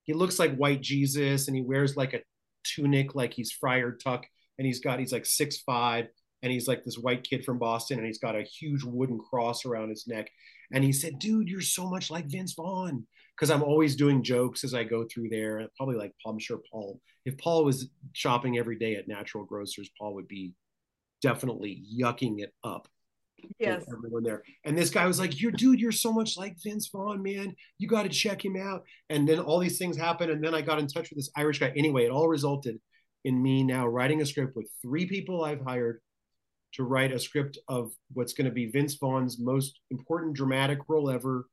he 0.03 0.13
looks 0.13 0.37
like 0.37 0.55
white 0.55 0.81
Jesus 0.81 1.47
and 1.47 1.55
he 1.55 1.63
wears 1.63 1.95
like 1.97 2.13
a 2.13 2.21
tunic, 2.63 3.15
like 3.15 3.33
he's 3.33 3.51
Friar 3.51 3.93
Tuck, 3.93 4.25
and 4.57 4.65
he's 4.65 4.79
got 4.79 4.99
he's 4.99 5.13
like 5.13 5.25
six 5.25 5.61
five, 5.61 6.07
and 6.43 6.51
he's 6.51 6.67
like 6.67 6.83
this 6.83 6.97
white 6.97 7.23
kid 7.23 7.43
from 7.43 7.59
Boston, 7.59 7.97
and 7.97 8.07
he's 8.07 8.19
got 8.19 8.35
a 8.35 8.43
huge 8.43 8.83
wooden 8.83 9.19
cross 9.19 9.65
around 9.65 9.89
his 9.89 10.05
neck. 10.07 10.29
And 10.71 10.83
he 10.83 10.91
said, 10.91 11.19
"Dude, 11.19 11.49
you're 11.49 11.61
so 11.61 11.89
much 11.89 12.09
like 12.11 12.25
Vince 12.27 12.53
Vaughn." 12.53 13.07
Because 13.35 13.51
I'm 13.51 13.63
always 13.63 13.97
doing 13.97 14.23
jokes 14.23 14.63
as 14.63 14.73
I 14.73 14.85
go 14.85 15.05
through 15.05 15.27
there. 15.29 15.67
Probably 15.75 15.97
like 15.97 16.13
I'm 16.25 16.39
sure 16.39 16.61
Paul. 16.71 17.01
If 17.25 17.37
Paul 17.37 17.65
was 17.65 17.89
shopping 18.13 18.57
every 18.57 18.77
day 18.77 18.95
at 18.95 19.07
Natural 19.07 19.43
Grocers, 19.43 19.89
Paul 19.99 20.15
would 20.15 20.27
be 20.27 20.53
definitely 21.21 21.83
yucking 21.99 22.39
it 22.39 22.53
up. 22.63 22.87
Yes. 23.59 23.83
Everyone 23.91 24.23
there. 24.23 24.43
And 24.63 24.77
this 24.77 24.89
guy 24.89 25.05
was 25.05 25.19
like, 25.19 25.39
"You 25.39 25.51
dude, 25.51 25.79
you're 25.79 25.91
so 25.91 26.13
much 26.13 26.37
like 26.37 26.55
Vince 26.63 26.87
Vaughn, 26.87 27.21
man. 27.21 27.55
You 27.77 27.87
got 27.87 28.03
to 28.03 28.09
check 28.09 28.43
him 28.43 28.55
out." 28.55 28.83
And 29.09 29.27
then 29.27 29.39
all 29.39 29.59
these 29.59 29.77
things 29.77 29.97
happened, 29.97 30.31
and 30.31 30.43
then 30.43 30.55
I 30.55 30.61
got 30.61 30.79
in 30.79 30.87
touch 30.87 31.09
with 31.09 31.17
this 31.17 31.31
Irish 31.35 31.59
guy. 31.59 31.73
Anyway, 31.75 32.05
it 32.05 32.11
all 32.11 32.27
resulted 32.27 32.79
in 33.23 33.41
me 33.41 33.63
now 33.63 33.87
writing 33.87 34.21
a 34.21 34.25
script 34.25 34.55
with 34.55 34.69
three 34.81 35.07
people 35.07 35.43
I've 35.43 35.61
hired 35.61 35.99
to 36.75 36.83
write 36.83 37.11
a 37.11 37.19
script 37.19 37.57
of 37.67 37.91
what's 38.13 38.33
going 38.33 38.45
to 38.45 38.51
be 38.51 38.71
Vince 38.71 38.95
Vaughn's 38.95 39.39
most 39.39 39.79
important 39.91 40.35
dramatic 40.35 40.79
role 40.87 41.09
ever, 41.09 41.47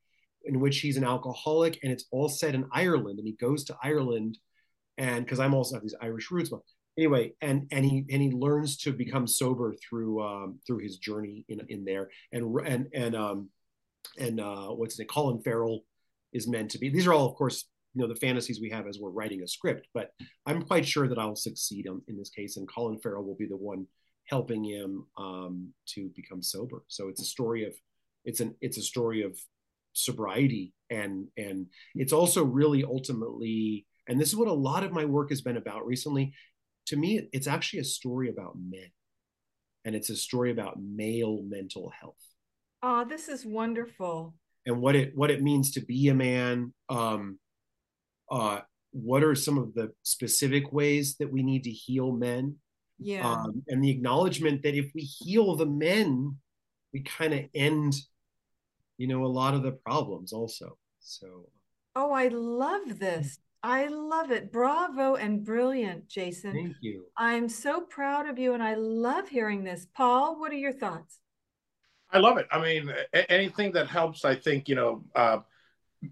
in 0.44 0.60
which 0.60 0.80
he's 0.80 0.96
an 0.96 1.04
alcoholic, 1.04 1.78
and 1.82 1.92
it's 1.92 2.06
all 2.10 2.28
set 2.28 2.54
in 2.54 2.66
Ireland, 2.72 3.18
and 3.18 3.26
he 3.26 3.34
goes 3.34 3.64
to 3.64 3.76
Ireland, 3.82 4.38
and 4.98 5.24
because 5.24 5.40
I'm 5.40 5.54
also 5.54 5.76
have 5.76 5.82
these 5.82 5.94
Irish 6.00 6.30
roots, 6.30 6.50
but 6.50 6.60
anyway, 6.98 7.32
and 7.40 7.66
and 7.70 7.84
he 7.84 8.04
and 8.10 8.22
he 8.22 8.30
learns 8.30 8.76
to 8.78 8.92
become 8.92 9.26
sober 9.26 9.74
through 9.74 10.22
um, 10.22 10.58
through 10.66 10.78
his 10.78 10.98
journey 10.98 11.44
in 11.48 11.60
in 11.68 11.84
there, 11.84 12.10
and 12.32 12.54
and 12.66 12.88
and 12.92 13.16
um 13.16 13.48
and 14.18 14.40
uh, 14.40 14.68
what's 14.68 14.98
name? 14.98 15.08
Colin 15.08 15.42
Farrell 15.42 15.84
is 16.32 16.48
meant 16.48 16.70
to 16.72 16.78
be. 16.78 16.88
These 16.88 17.06
are 17.06 17.12
all, 17.12 17.26
of 17.26 17.34
course, 17.34 17.64
you 17.94 18.02
know, 18.02 18.08
the 18.08 18.18
fantasies 18.18 18.60
we 18.60 18.70
have 18.70 18.86
as 18.86 18.98
we're 18.98 19.10
writing 19.10 19.42
a 19.42 19.48
script. 19.48 19.86
But 19.94 20.10
I'm 20.46 20.62
quite 20.62 20.86
sure 20.86 21.08
that 21.08 21.18
I'll 21.18 21.36
succeed 21.36 21.86
in 21.86 22.18
this 22.18 22.30
case, 22.30 22.56
and 22.56 22.68
Colin 22.68 22.98
Farrell 22.98 23.24
will 23.24 23.36
be 23.36 23.46
the 23.46 23.56
one 23.56 23.86
helping 24.26 24.64
him 24.64 25.06
um, 25.16 25.72
to 25.86 26.10
become 26.14 26.42
sober. 26.42 26.82
So 26.88 27.08
it's 27.08 27.22
a 27.22 27.26
story 27.26 27.64
of 27.66 27.74
it's 28.24 28.40
an 28.40 28.54
it's 28.60 28.78
a 28.78 28.82
story 28.82 29.22
of 29.22 29.38
sobriety 29.94 30.72
and 30.90 31.26
and 31.36 31.66
it's 31.94 32.12
also 32.12 32.44
really 32.44 32.82
ultimately 32.82 33.84
and 34.08 34.18
this 34.18 34.28
is 34.28 34.36
what 34.36 34.48
a 34.48 34.52
lot 34.52 34.84
of 34.84 34.92
my 34.92 35.04
work 35.04 35.28
has 35.28 35.42
been 35.42 35.58
about 35.58 35.84
recently 35.84 36.32
to 36.86 36.96
me, 36.96 37.28
it's 37.32 37.46
actually 37.46 37.80
a 37.80 37.84
story 37.84 38.28
about 38.28 38.56
men, 38.56 38.90
and 39.84 39.94
it's 39.94 40.10
a 40.10 40.16
story 40.16 40.50
about 40.50 40.80
male 40.80 41.42
mental 41.42 41.92
health. 41.98 42.14
Oh, 42.82 43.04
this 43.04 43.28
is 43.28 43.46
wonderful. 43.46 44.34
And 44.66 44.80
what 44.80 44.96
it 44.96 45.12
what 45.16 45.30
it 45.30 45.42
means 45.42 45.72
to 45.72 45.80
be 45.80 46.08
a 46.08 46.14
man. 46.14 46.72
Um, 46.88 47.38
uh, 48.30 48.60
what 48.92 49.24
are 49.24 49.34
some 49.34 49.58
of 49.58 49.74
the 49.74 49.92
specific 50.02 50.72
ways 50.72 51.16
that 51.18 51.30
we 51.30 51.42
need 51.42 51.64
to 51.64 51.70
heal 51.70 52.12
men? 52.12 52.56
Yeah. 53.04 53.28
Um, 53.28 53.62
and 53.68 53.82
the 53.82 53.90
acknowledgement 53.90 54.62
that 54.62 54.74
if 54.74 54.90
we 54.94 55.02
heal 55.02 55.56
the 55.56 55.66
men, 55.66 56.36
we 56.92 57.00
kind 57.00 57.34
of 57.34 57.44
end, 57.54 57.94
you 58.98 59.06
know, 59.06 59.24
a 59.24 59.26
lot 59.26 59.54
of 59.54 59.62
the 59.62 59.72
problems 59.72 60.32
also. 60.32 60.76
So. 61.00 61.48
Oh, 61.94 62.12
I 62.12 62.28
love 62.28 62.98
this. 62.98 63.38
I 63.62 63.86
love 63.86 64.30
it. 64.30 64.50
Bravo 64.50 65.14
and 65.14 65.44
brilliant, 65.44 66.08
Jason. 66.08 66.52
Thank 66.52 66.76
you. 66.80 67.04
I'm 67.16 67.48
so 67.48 67.82
proud 67.82 68.28
of 68.28 68.38
you 68.38 68.54
and 68.54 68.62
I 68.62 68.74
love 68.74 69.28
hearing 69.28 69.62
this. 69.62 69.86
Paul, 69.94 70.40
what 70.40 70.50
are 70.50 70.56
your 70.56 70.72
thoughts? 70.72 71.20
I 72.10 72.18
love 72.18 72.38
it. 72.38 72.46
I 72.50 72.60
mean, 72.60 72.92
anything 73.28 73.72
that 73.72 73.88
helps, 73.88 74.24
I 74.24 74.34
think, 74.34 74.68
you 74.68 74.74
know, 74.74 75.04
uh, 75.14 75.38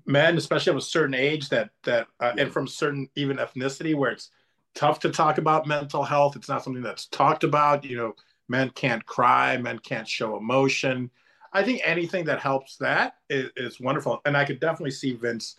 men, 0.07 0.37
especially 0.37 0.71
of 0.71 0.77
a 0.77 0.83
certain 0.83 1.15
age 1.15 1.49
that, 1.49 1.71
that, 1.85 2.07
uh, 2.21 2.33
and 2.39 2.53
from 2.53 2.67
certain 2.67 3.09
even 3.17 3.37
ethnicity 3.39 3.95
where 3.95 4.13
it's 4.13 4.31
tough 4.75 5.01
to 5.01 5.11
talk 5.11 5.39
about 5.39 5.67
mental 5.67 6.03
health. 6.03 6.37
It's 6.37 6.49
not 6.49 6.65
something 6.65 6.83
that's 6.83 7.07
talked 7.07 7.45
about. 7.45 7.85
You 7.85 7.97
know, 7.97 8.15
men 8.49 8.71
can't 8.71 9.05
cry, 9.07 9.57
men 9.57 9.79
can't 9.79 10.09
show 10.09 10.37
emotion. 10.37 11.11
I 11.53 11.63
think 11.63 11.81
anything 11.85 12.25
that 12.27 12.41
helps 12.41 12.77
that 12.77 13.15
is, 13.29 13.51
is 13.57 13.81
wonderful. 13.81 14.21
And 14.25 14.37
I 14.37 14.45
could 14.45 14.61
definitely 14.61 14.93
see 14.93 15.15
Vince 15.15 15.57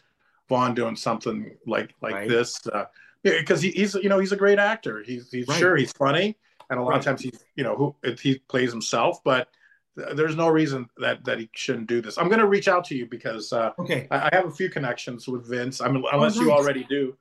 Vaughn 0.47 0.73
doing 0.73 0.95
something 0.95 1.55
like 1.67 1.95
like 2.01 2.13
right. 2.13 2.29
this. 2.29 2.65
Uh, 2.67 2.85
because 3.23 3.61
he, 3.61 3.71
he's 3.71 3.95
you 3.95 4.09
know 4.09 4.19
he's 4.19 4.31
a 4.31 4.37
great 4.37 4.59
actor. 4.59 5.03
He's 5.03 5.31
he's 5.31 5.47
right. 5.47 5.59
sure 5.59 5.75
he's 5.75 5.91
funny, 5.93 6.37
and 6.69 6.79
a 6.79 6.81
lot 6.81 6.91
right. 6.91 6.99
of 6.99 7.05
times 7.05 7.21
he's 7.21 7.43
you 7.55 7.63
know 7.63 7.75
who 7.75 7.95
he 8.19 8.39
plays 8.47 8.71
himself, 8.71 9.23
but 9.23 9.47
there's 9.95 10.35
no 10.35 10.47
reason 10.47 10.89
that 10.97 11.23
that 11.25 11.39
he 11.39 11.49
shouldn't 11.53 11.87
do 11.87 12.01
this. 12.01 12.17
I'm 12.17 12.27
going 12.27 12.39
to 12.39 12.47
reach 12.47 12.67
out 12.67 12.83
to 12.85 12.95
you 12.95 13.05
because 13.05 13.53
uh, 13.53 13.71
okay, 13.79 14.07
I, 14.09 14.29
I, 14.31 14.35
have 14.35 14.45
a 14.45 14.51
few 14.51 14.69
connections 14.69 15.27
with 15.27 15.47
Vince. 15.47 15.81
I 15.81 15.87
mean, 15.89 16.03
unless 16.11 16.37
oh, 16.37 16.39
nice. 16.39 16.47
you 16.47 16.51
already 16.51 16.85
do, 16.85 17.15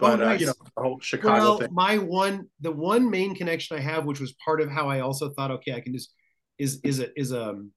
but 0.00 0.20
oh, 0.20 0.24
nice. 0.24 0.36
uh, 0.36 0.40
you 0.40 0.46
know 0.46 0.54
the 0.64 0.82
whole 0.82 1.00
Chicago 1.00 1.42
well, 1.42 1.58
thing. 1.58 1.68
My 1.72 1.98
one, 1.98 2.46
the 2.60 2.72
one 2.72 3.10
main 3.10 3.34
connection 3.34 3.76
I 3.76 3.80
have, 3.80 4.06
which 4.06 4.20
was 4.20 4.32
part 4.44 4.60
of 4.60 4.70
how 4.70 4.88
I 4.88 5.00
also 5.00 5.30
thought, 5.30 5.50
okay, 5.50 5.74
I 5.74 5.80
can 5.80 5.92
just 5.92 6.12
is 6.58 6.80
is 6.82 7.00
a 7.00 7.18
is 7.18 7.32
a 7.32 7.50
um, 7.50 7.72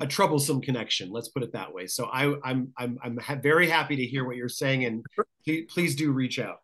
a 0.00 0.06
troublesome 0.06 0.60
connection. 0.60 1.10
Let's 1.10 1.28
put 1.28 1.42
it 1.42 1.52
that 1.52 1.72
way. 1.72 1.86
So 1.86 2.06
I, 2.06 2.34
I'm 2.44 2.72
I'm 2.76 2.98
I'm 3.02 3.16
ha- 3.18 3.36
very 3.36 3.68
happy 3.68 3.96
to 3.96 4.04
hear 4.04 4.24
what 4.24 4.36
you're 4.36 4.48
saying, 4.48 4.84
and 4.84 5.04
please, 5.44 5.66
please 5.68 5.96
do 5.96 6.12
reach 6.12 6.38
out. 6.38 6.58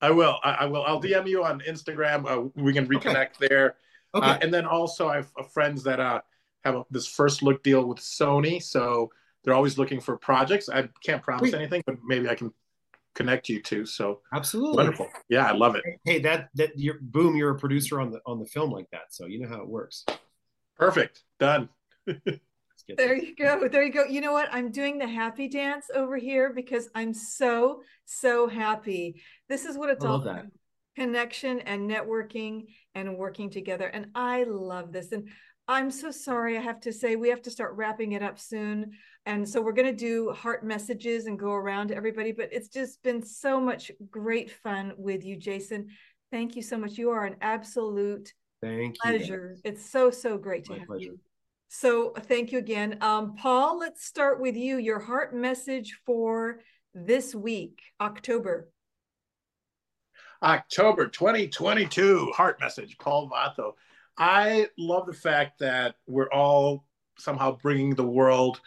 I 0.00 0.10
will. 0.10 0.38
I, 0.42 0.50
I, 0.52 0.64
will. 0.66 0.84
I'll 0.84 1.00
DM 1.00 1.28
you 1.28 1.44
on 1.44 1.60
Instagram. 1.60 2.28
Uh, 2.28 2.48
we 2.56 2.72
can 2.72 2.88
reconnect 2.88 3.36
okay. 3.36 3.48
there. 3.48 3.76
Okay. 4.14 4.26
Uh, 4.26 4.38
and 4.42 4.52
then 4.52 4.66
also, 4.66 5.08
I 5.08 5.16
have 5.16 5.30
friends 5.52 5.84
that 5.84 6.00
uh, 6.00 6.20
have 6.64 6.74
a, 6.74 6.84
this 6.90 7.06
first 7.06 7.42
look 7.42 7.62
deal 7.62 7.86
with 7.86 7.98
Sony, 7.98 8.60
so 8.62 9.10
they're 9.44 9.54
always 9.54 9.78
looking 9.78 10.00
for 10.00 10.16
projects. 10.16 10.68
I 10.68 10.88
can't 11.04 11.22
promise 11.22 11.50
Sweet. 11.50 11.54
anything, 11.54 11.82
but 11.86 11.96
maybe 12.04 12.28
I 12.28 12.34
can 12.34 12.52
connect 13.14 13.48
you 13.48 13.62
to. 13.62 13.86
So 13.86 14.20
absolutely 14.32 14.76
wonderful. 14.76 15.08
Yeah, 15.28 15.46
I 15.46 15.52
love 15.52 15.76
it. 15.76 15.82
Hey, 16.04 16.20
that 16.20 16.48
that 16.54 16.78
you're 16.78 16.98
boom, 17.00 17.36
you're 17.36 17.50
a 17.50 17.58
producer 17.58 18.00
on 18.00 18.10
the 18.10 18.20
on 18.26 18.38
the 18.38 18.46
film 18.46 18.70
like 18.70 18.90
that, 18.92 19.12
so 19.12 19.26
you 19.26 19.40
know 19.40 19.48
how 19.48 19.62
it 19.62 19.68
works. 19.68 20.04
Perfect. 20.76 21.22
Done. 21.38 21.68
there 22.06 23.16
you 23.16 23.36
go. 23.36 23.68
There 23.68 23.82
you 23.82 23.92
go. 23.92 24.04
You 24.04 24.20
know 24.20 24.32
what? 24.32 24.48
I'm 24.52 24.70
doing 24.70 24.98
the 24.98 25.06
happy 25.06 25.48
dance 25.48 25.86
over 25.94 26.16
here 26.16 26.52
because 26.52 26.88
I'm 26.94 27.14
so, 27.14 27.82
so 28.04 28.48
happy. 28.48 29.22
This 29.48 29.64
is 29.64 29.76
what 29.76 29.90
it's 29.90 30.04
all 30.04 30.20
about 30.20 30.46
connection 30.96 31.60
and 31.60 31.90
networking 31.90 32.66
and 32.94 33.16
working 33.16 33.50
together. 33.50 33.86
And 33.86 34.08
I 34.14 34.44
love 34.44 34.92
this. 34.92 35.12
And 35.12 35.28
I'm 35.68 35.90
so 35.90 36.10
sorry. 36.10 36.58
I 36.58 36.60
have 36.60 36.80
to 36.80 36.92
say, 36.92 37.16
we 37.16 37.28
have 37.28 37.42
to 37.42 37.50
start 37.50 37.74
wrapping 37.76 38.12
it 38.12 38.22
up 38.22 38.38
soon. 38.38 38.92
And 39.26 39.48
so 39.48 39.60
we're 39.60 39.72
going 39.72 39.86
to 39.86 39.96
do 39.96 40.30
heart 40.32 40.64
messages 40.64 41.26
and 41.26 41.38
go 41.38 41.52
around 41.52 41.88
to 41.88 41.96
everybody. 41.96 42.32
But 42.32 42.52
it's 42.52 42.68
just 42.68 43.02
been 43.02 43.22
so 43.24 43.60
much 43.60 43.92
great 44.10 44.50
fun 44.50 44.92
with 44.96 45.24
you, 45.24 45.36
Jason. 45.36 45.88
Thank 46.32 46.56
you 46.56 46.62
so 46.62 46.76
much. 46.76 46.98
You 46.98 47.10
are 47.10 47.24
an 47.24 47.36
absolute 47.40 48.32
Thank 48.60 48.96
pleasure. 48.98 49.56
You. 49.56 49.70
It's 49.70 49.88
so, 49.88 50.10
so 50.10 50.36
great 50.36 50.68
My 50.68 50.74
to 50.74 50.80
have 50.80 50.88
pleasure. 50.88 51.04
you. 51.04 51.20
So 51.68 52.12
thank 52.16 52.52
you 52.52 52.58
again. 52.58 52.98
Um, 53.00 53.34
Paul, 53.36 53.78
let's 53.78 54.04
start 54.04 54.40
with 54.40 54.56
you. 54.56 54.76
Your 54.76 54.98
heart 54.98 55.34
message 55.34 55.98
for 56.04 56.60
this 56.94 57.34
week, 57.34 57.80
October. 58.00 58.68
October 60.42 61.06
2022, 61.06 62.32
heart 62.34 62.60
message, 62.60 62.98
Paul 62.98 63.30
Vato. 63.30 63.72
I 64.22 64.68
love 64.78 65.06
the 65.06 65.12
fact 65.12 65.58
that 65.58 65.96
we're 66.06 66.30
all 66.30 66.84
somehow 67.18 67.58
bringing 67.60 67.94
the 67.94 68.06
world, 68.06 68.60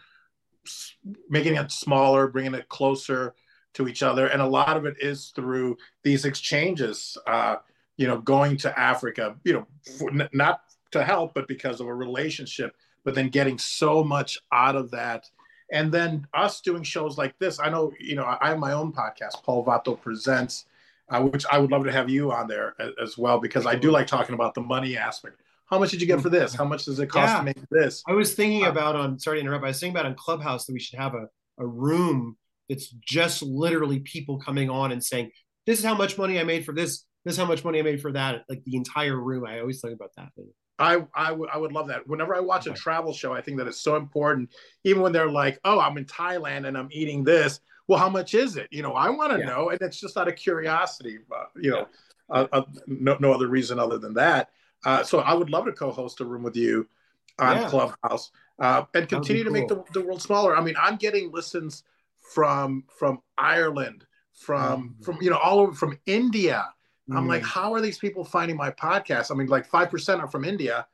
making 1.29 1.55
it 1.55 1.71
smaller, 1.71 2.27
bringing 2.27 2.53
it 2.53 2.67
closer 2.67 3.35
to 3.75 3.87
each 3.87 4.03
other. 4.03 4.27
And 4.27 4.41
a 4.41 4.47
lot 4.47 4.75
of 4.75 4.85
it 4.85 4.95
is 4.99 5.31
through 5.35 5.77
these 6.03 6.25
exchanges, 6.25 7.17
uh, 7.25 7.57
you 7.95 8.07
know, 8.07 8.19
going 8.19 8.57
to 8.57 8.77
Africa, 8.77 9.37
you 9.45 9.53
know, 9.53 9.67
for, 9.97 10.11
not 10.33 10.61
to 10.91 11.03
help, 11.03 11.33
but 11.33 11.47
because 11.47 11.79
of 11.79 11.87
a 11.87 11.93
relationship 11.93 12.75
but 13.05 13.15
then 13.15 13.29
getting 13.29 13.57
so 13.57 14.03
much 14.03 14.37
out 14.51 14.75
of 14.75 14.91
that. 14.91 15.29
And 15.71 15.91
then 15.91 16.27
us 16.33 16.59
doing 16.59 16.83
shows 16.83 17.17
like 17.17 17.37
this. 17.39 17.59
I 17.59 17.69
know, 17.69 17.93
you 17.99 18.15
know, 18.15 18.25
I 18.25 18.49
have 18.49 18.59
my 18.59 18.73
own 18.73 18.91
podcast, 18.91 19.41
Paul 19.43 19.63
Vato 19.63 19.99
Presents, 19.99 20.65
uh, 21.09 21.21
which 21.21 21.45
I 21.49 21.59
would 21.59 21.71
love 21.71 21.85
to 21.85 21.91
have 21.91 22.09
you 22.09 22.31
on 22.31 22.47
there 22.47 22.75
as, 22.79 22.91
as, 23.01 23.17
well, 23.17 23.39
because 23.39 23.65
I 23.65 23.75
do 23.75 23.91
like 23.91 24.07
talking 24.07 24.35
about 24.35 24.53
the 24.53 24.61
money 24.61 24.97
aspect. 24.97 25.41
How 25.67 25.79
much 25.79 25.91
did 25.91 26.01
you 26.01 26.07
get 26.07 26.21
for 26.21 26.29
this? 26.29 26.53
How 26.53 26.65
much 26.65 26.85
does 26.85 26.99
it 26.99 27.07
cost 27.07 27.33
yeah. 27.33 27.37
to 27.39 27.43
make 27.43 27.69
this? 27.71 28.03
I 28.07 28.13
was 28.13 28.33
thinking 28.33 28.65
uh, 28.65 28.69
about 28.69 28.95
on, 28.95 29.19
sorry 29.19 29.37
to 29.37 29.41
interrupt, 29.41 29.63
I 29.63 29.69
was 29.69 29.79
thinking 29.79 29.95
about 29.95 30.05
on 30.05 30.15
Clubhouse 30.15 30.65
that 30.65 30.73
we 30.73 30.79
should 30.79 30.99
have 30.99 31.15
a, 31.15 31.27
a 31.57 31.65
room 31.65 32.37
that's 32.69 32.87
just 32.87 33.41
literally 33.41 33.99
people 33.99 34.39
coming 34.39 34.69
on 34.69 34.91
and 34.91 35.03
saying, 35.03 35.31
this 35.65 35.79
is 35.79 35.85
how 35.85 35.95
much 35.95 36.17
money 36.17 36.39
I 36.39 36.43
made 36.43 36.65
for 36.65 36.73
this. 36.73 37.05
This 37.23 37.33
is 37.33 37.39
how 37.39 37.45
much 37.45 37.63
money 37.63 37.79
I 37.79 37.81
made 37.81 38.01
for 38.01 38.11
that. 38.11 38.43
Like 38.47 38.63
the 38.65 38.75
entire 38.75 39.19
room. 39.19 39.45
I 39.45 39.59
always 39.59 39.81
think 39.81 39.95
about 39.95 40.11
that. 40.17 40.29
I, 40.77 41.03
I, 41.15 41.29
w- 41.29 41.49
I 41.51 41.57
would 41.57 41.71
love 41.71 41.87
that. 41.87 42.07
Whenever 42.07 42.35
I 42.35 42.39
watch 42.39 42.67
a 42.67 42.73
travel 42.73 43.13
show, 43.13 43.33
I 43.33 43.41
think 43.41 43.57
that 43.57 43.67
it's 43.67 43.81
so 43.81 43.95
important. 43.95 44.53
Even 44.83 45.01
when 45.01 45.11
they're 45.11 45.31
like, 45.31 45.59
"Oh, 45.63 45.79
I'm 45.79 45.97
in 45.97 46.05
Thailand 46.05 46.67
and 46.67 46.77
I'm 46.77 46.89
eating 46.91 47.23
this." 47.23 47.59
Well, 47.87 47.97
how 47.97 48.09
much 48.09 48.33
is 48.33 48.57
it? 48.57 48.67
You 48.71 48.83
know, 48.83 48.93
I 48.93 49.09
want 49.09 49.31
to 49.31 49.39
yeah. 49.39 49.45
know, 49.45 49.69
and 49.69 49.81
it's 49.81 49.99
just 49.99 50.17
out 50.17 50.27
of 50.27 50.35
curiosity. 50.35 51.17
But, 51.29 51.49
you 51.55 51.71
know, 51.71 51.87
yeah. 52.29 52.35
uh, 52.35 52.47
uh, 52.51 52.63
no, 52.87 53.17
no 53.19 53.31
other 53.31 53.47
reason 53.47 53.79
other 53.79 53.97
than 53.97 54.13
that. 54.15 54.49
Uh, 54.83 55.03
so 55.03 55.19
I 55.19 55.33
would 55.33 55.49
love 55.49 55.65
to 55.65 55.71
co-host 55.71 56.21
a 56.21 56.25
room 56.25 56.43
with 56.43 56.55
you 56.55 56.87
on 57.39 57.57
yeah. 57.57 57.69
Clubhouse 57.69 58.31
uh, 58.59 58.83
and 58.93 59.07
continue 59.09 59.43
cool. 59.43 59.53
to 59.53 59.59
make 59.59 59.67
the, 59.67 59.83
the 59.93 60.01
world 60.01 60.21
smaller. 60.21 60.55
I 60.55 60.61
mean, 60.61 60.75
I'm 60.79 60.97
getting 60.97 61.31
listens 61.31 61.83
from 62.33 62.83
from 62.97 63.21
Ireland, 63.37 64.05
from 64.33 64.89
mm-hmm. 64.89 65.03
from 65.03 65.17
you 65.21 65.29
know 65.29 65.37
all 65.37 65.59
over 65.59 65.73
from 65.73 65.99
India 66.05 66.67
I'm 67.13 67.27
like, 67.27 67.43
mm. 67.43 67.45
how 67.45 67.73
are 67.73 67.81
these 67.81 67.99
people 67.99 68.23
finding 68.23 68.57
my 68.57 68.71
podcast? 68.71 69.29
I 69.29 69.35
mean, 69.35 69.47
like 69.47 69.69
5% 69.69 70.19
are 70.19 70.27
from 70.27 70.43
India. 70.43 70.87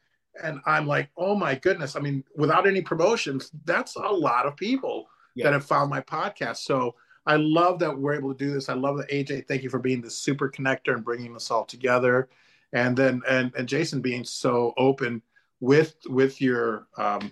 And 0.43 0.59
I'm 0.65 0.85
like, 0.85 1.09
oh 1.15 1.35
my 1.35 1.55
goodness. 1.55 1.95
I 1.95 1.99
mean, 1.99 2.23
without 2.35 2.67
any 2.67 2.81
promotions, 2.81 3.51
that's 3.65 3.95
a 3.95 3.99
lot 3.99 4.45
of 4.45 4.57
people 4.57 5.07
yeah. 5.35 5.45
that 5.45 5.53
have 5.53 5.65
found 5.65 5.89
my 5.89 6.01
podcast. 6.01 6.57
So 6.57 6.95
I 7.25 7.37
love 7.37 7.79
that 7.79 7.97
we're 7.97 8.13
able 8.13 8.33
to 8.33 8.37
do 8.37 8.53
this. 8.53 8.67
I 8.67 8.73
love 8.73 8.97
that 8.97 9.09
AJ, 9.09 9.47
thank 9.47 9.63
you 9.63 9.69
for 9.69 9.79
being 9.79 10.01
the 10.01 10.09
super 10.09 10.49
connector 10.49 10.93
and 10.93 11.03
bringing 11.03 11.35
us 11.35 11.49
all 11.49 11.63
together. 11.63 12.29
And 12.73 12.95
then, 12.95 13.21
and, 13.27 13.53
and 13.55 13.67
Jason 13.67 14.01
being 14.01 14.23
so 14.23 14.73
open 14.77 15.21
with 15.59 15.95
with 16.07 16.41
your 16.41 16.87
um, 16.97 17.31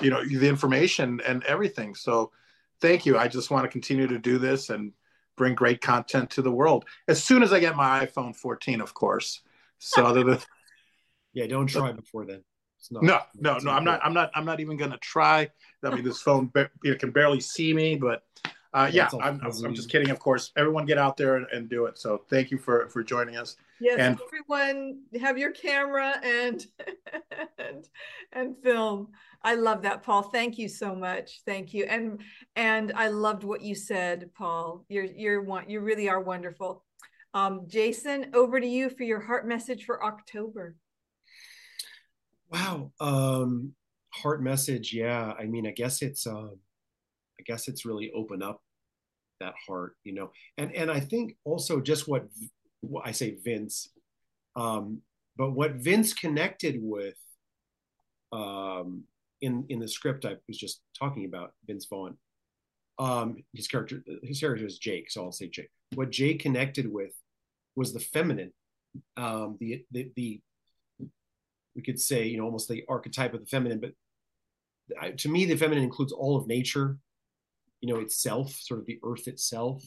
you 0.00 0.10
know 0.10 0.24
the 0.24 0.48
information 0.48 1.20
and 1.26 1.42
everything. 1.44 1.94
So 1.94 2.32
thank 2.80 3.06
you. 3.06 3.16
I 3.16 3.28
just 3.28 3.50
want 3.50 3.64
to 3.64 3.68
continue 3.68 4.06
to 4.06 4.18
do 4.18 4.38
this 4.38 4.70
and 4.70 4.92
bring 5.36 5.54
great 5.54 5.80
content 5.80 6.30
to 6.30 6.42
the 6.42 6.52
world 6.52 6.84
as 7.08 7.22
soon 7.22 7.42
as 7.42 7.52
I 7.52 7.58
get 7.58 7.74
my 7.74 8.06
iPhone 8.06 8.36
14, 8.36 8.80
of 8.80 8.94
course. 8.94 9.40
So 9.78 10.04
other 10.04 10.22
than 10.24 10.38
yeah, 11.32 11.46
don't 11.46 11.66
try 11.66 11.92
before 11.92 12.24
then. 12.24 12.42
Not, 12.90 13.02
no, 13.02 13.52
no, 13.54 13.58
no. 13.58 13.70
I'm 13.70 13.84
not. 13.84 14.00
I'm 14.04 14.12
not. 14.12 14.30
I'm 14.34 14.44
not 14.44 14.60
even 14.60 14.76
going 14.76 14.90
to 14.90 14.98
try. 14.98 15.48
I 15.82 15.94
mean, 15.94 16.04
this 16.04 16.20
phone 16.20 16.52
you 16.82 16.94
can 16.96 17.12
barely 17.12 17.40
see 17.40 17.72
me, 17.72 17.96
but 17.96 18.24
uh, 18.74 18.90
yeah, 18.92 19.08
I'm, 19.22 19.40
I'm, 19.40 19.74
just 19.74 19.88
kidding. 19.88 20.10
Of 20.10 20.18
course, 20.18 20.50
everyone 20.56 20.84
get 20.84 20.98
out 20.98 21.16
there 21.16 21.36
and, 21.36 21.46
and, 21.52 21.68
do 21.68 21.86
it. 21.86 21.96
So 21.96 22.22
thank 22.28 22.50
you 22.50 22.58
for 22.58 22.88
for 22.88 23.04
joining 23.04 23.36
us. 23.36 23.56
Yes, 23.80 23.98
and 24.00 24.18
everyone 24.26 25.02
have 25.20 25.38
your 25.38 25.52
camera 25.52 26.14
and 26.22 26.66
and 27.58 27.88
and 28.32 28.56
film. 28.62 29.08
I 29.42 29.54
love 29.54 29.82
that, 29.82 30.02
Paul. 30.02 30.22
Thank 30.22 30.58
you 30.58 30.68
so 30.68 30.94
much. 30.94 31.42
Thank 31.46 31.72
you. 31.72 31.84
And 31.84 32.20
and 32.56 32.92
I 32.96 33.08
loved 33.08 33.44
what 33.44 33.62
you 33.62 33.76
said, 33.76 34.30
Paul. 34.34 34.84
You're 34.88 35.04
you're 35.04 35.42
one. 35.42 35.70
You 35.70 35.80
really 35.80 36.08
are 36.08 36.20
wonderful. 36.20 36.84
Um, 37.32 37.62
Jason, 37.66 38.30
over 38.34 38.60
to 38.60 38.66
you 38.66 38.90
for 38.90 39.04
your 39.04 39.20
heart 39.20 39.46
message 39.46 39.84
for 39.84 40.04
October. 40.04 40.76
Wow. 42.50 42.92
Um, 43.00 43.74
heart 44.10 44.42
message. 44.42 44.92
Yeah. 44.94 45.32
I 45.38 45.46
mean, 45.46 45.66
I 45.66 45.72
guess 45.72 46.00
it's, 46.00 46.26
uh, 46.26 46.50
I 47.38 47.42
guess 47.44 47.68
it's 47.68 47.84
really 47.84 48.12
open 48.14 48.42
up 48.42 48.60
that 49.40 49.54
heart, 49.66 49.96
you 50.04 50.14
know, 50.14 50.30
and, 50.56 50.74
and 50.74 50.90
I 50.90 51.00
think 51.00 51.36
also 51.44 51.80
just 51.80 52.06
what, 52.06 52.26
what 52.80 53.06
I 53.06 53.12
say 53.12 53.36
Vince, 53.44 53.88
um, 54.56 55.02
but 55.36 55.50
what 55.50 55.72
Vince 55.72 56.14
connected 56.14 56.78
with, 56.80 57.16
um, 58.32 59.04
in, 59.40 59.64
in 59.68 59.80
the 59.80 59.88
script 59.88 60.24
I 60.24 60.36
was 60.48 60.56
just 60.56 60.80
talking 60.98 61.24
about, 61.24 61.52
Vince 61.66 61.86
Vaughn, 61.90 62.16
um, 62.98 63.42
his 63.52 63.66
character, 63.66 64.02
his 64.22 64.40
character 64.40 64.64
is 64.64 64.78
Jake. 64.78 65.10
So 65.10 65.24
I'll 65.24 65.32
say 65.32 65.48
Jake. 65.48 65.70
What 65.94 66.10
Jake 66.10 66.40
connected 66.40 66.90
with 66.90 67.12
was 67.74 67.92
the 67.92 68.00
feminine, 68.00 68.52
um, 69.16 69.56
the, 69.58 69.84
the, 69.90 70.10
the 70.14 70.40
we 71.74 71.82
could 71.82 72.00
say, 72.00 72.26
you 72.26 72.38
know, 72.38 72.44
almost 72.44 72.68
the 72.68 72.84
archetype 72.88 73.34
of 73.34 73.40
the 73.40 73.46
feminine. 73.46 73.80
But 73.80 75.18
to 75.18 75.28
me, 75.28 75.44
the 75.44 75.56
feminine 75.56 75.82
includes 75.82 76.12
all 76.12 76.36
of 76.36 76.46
nature, 76.46 76.98
you 77.84 77.92
know, 77.92 78.00
itself, 78.00 78.50
sort 78.52 78.80
of 78.80 78.86
the 78.86 78.98
earth 79.04 79.28
itself. 79.28 79.84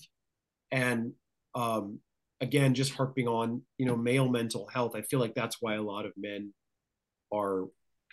And 0.71 1.13
um, 1.55 1.99
again, 2.41 2.75
just 2.75 2.93
harping 2.93 3.27
on, 3.27 3.63
you 3.77 3.85
know, 3.85 3.95
male 3.97 4.29
mental 4.29 4.67
health. 4.67 4.95
I 4.95 5.01
feel 5.01 5.19
like 5.19 5.33
that's 5.33 5.57
why 5.61 5.75
a 5.75 5.81
lot 5.81 6.05
of 6.05 6.11
men 6.15 6.53
are 7.33 7.65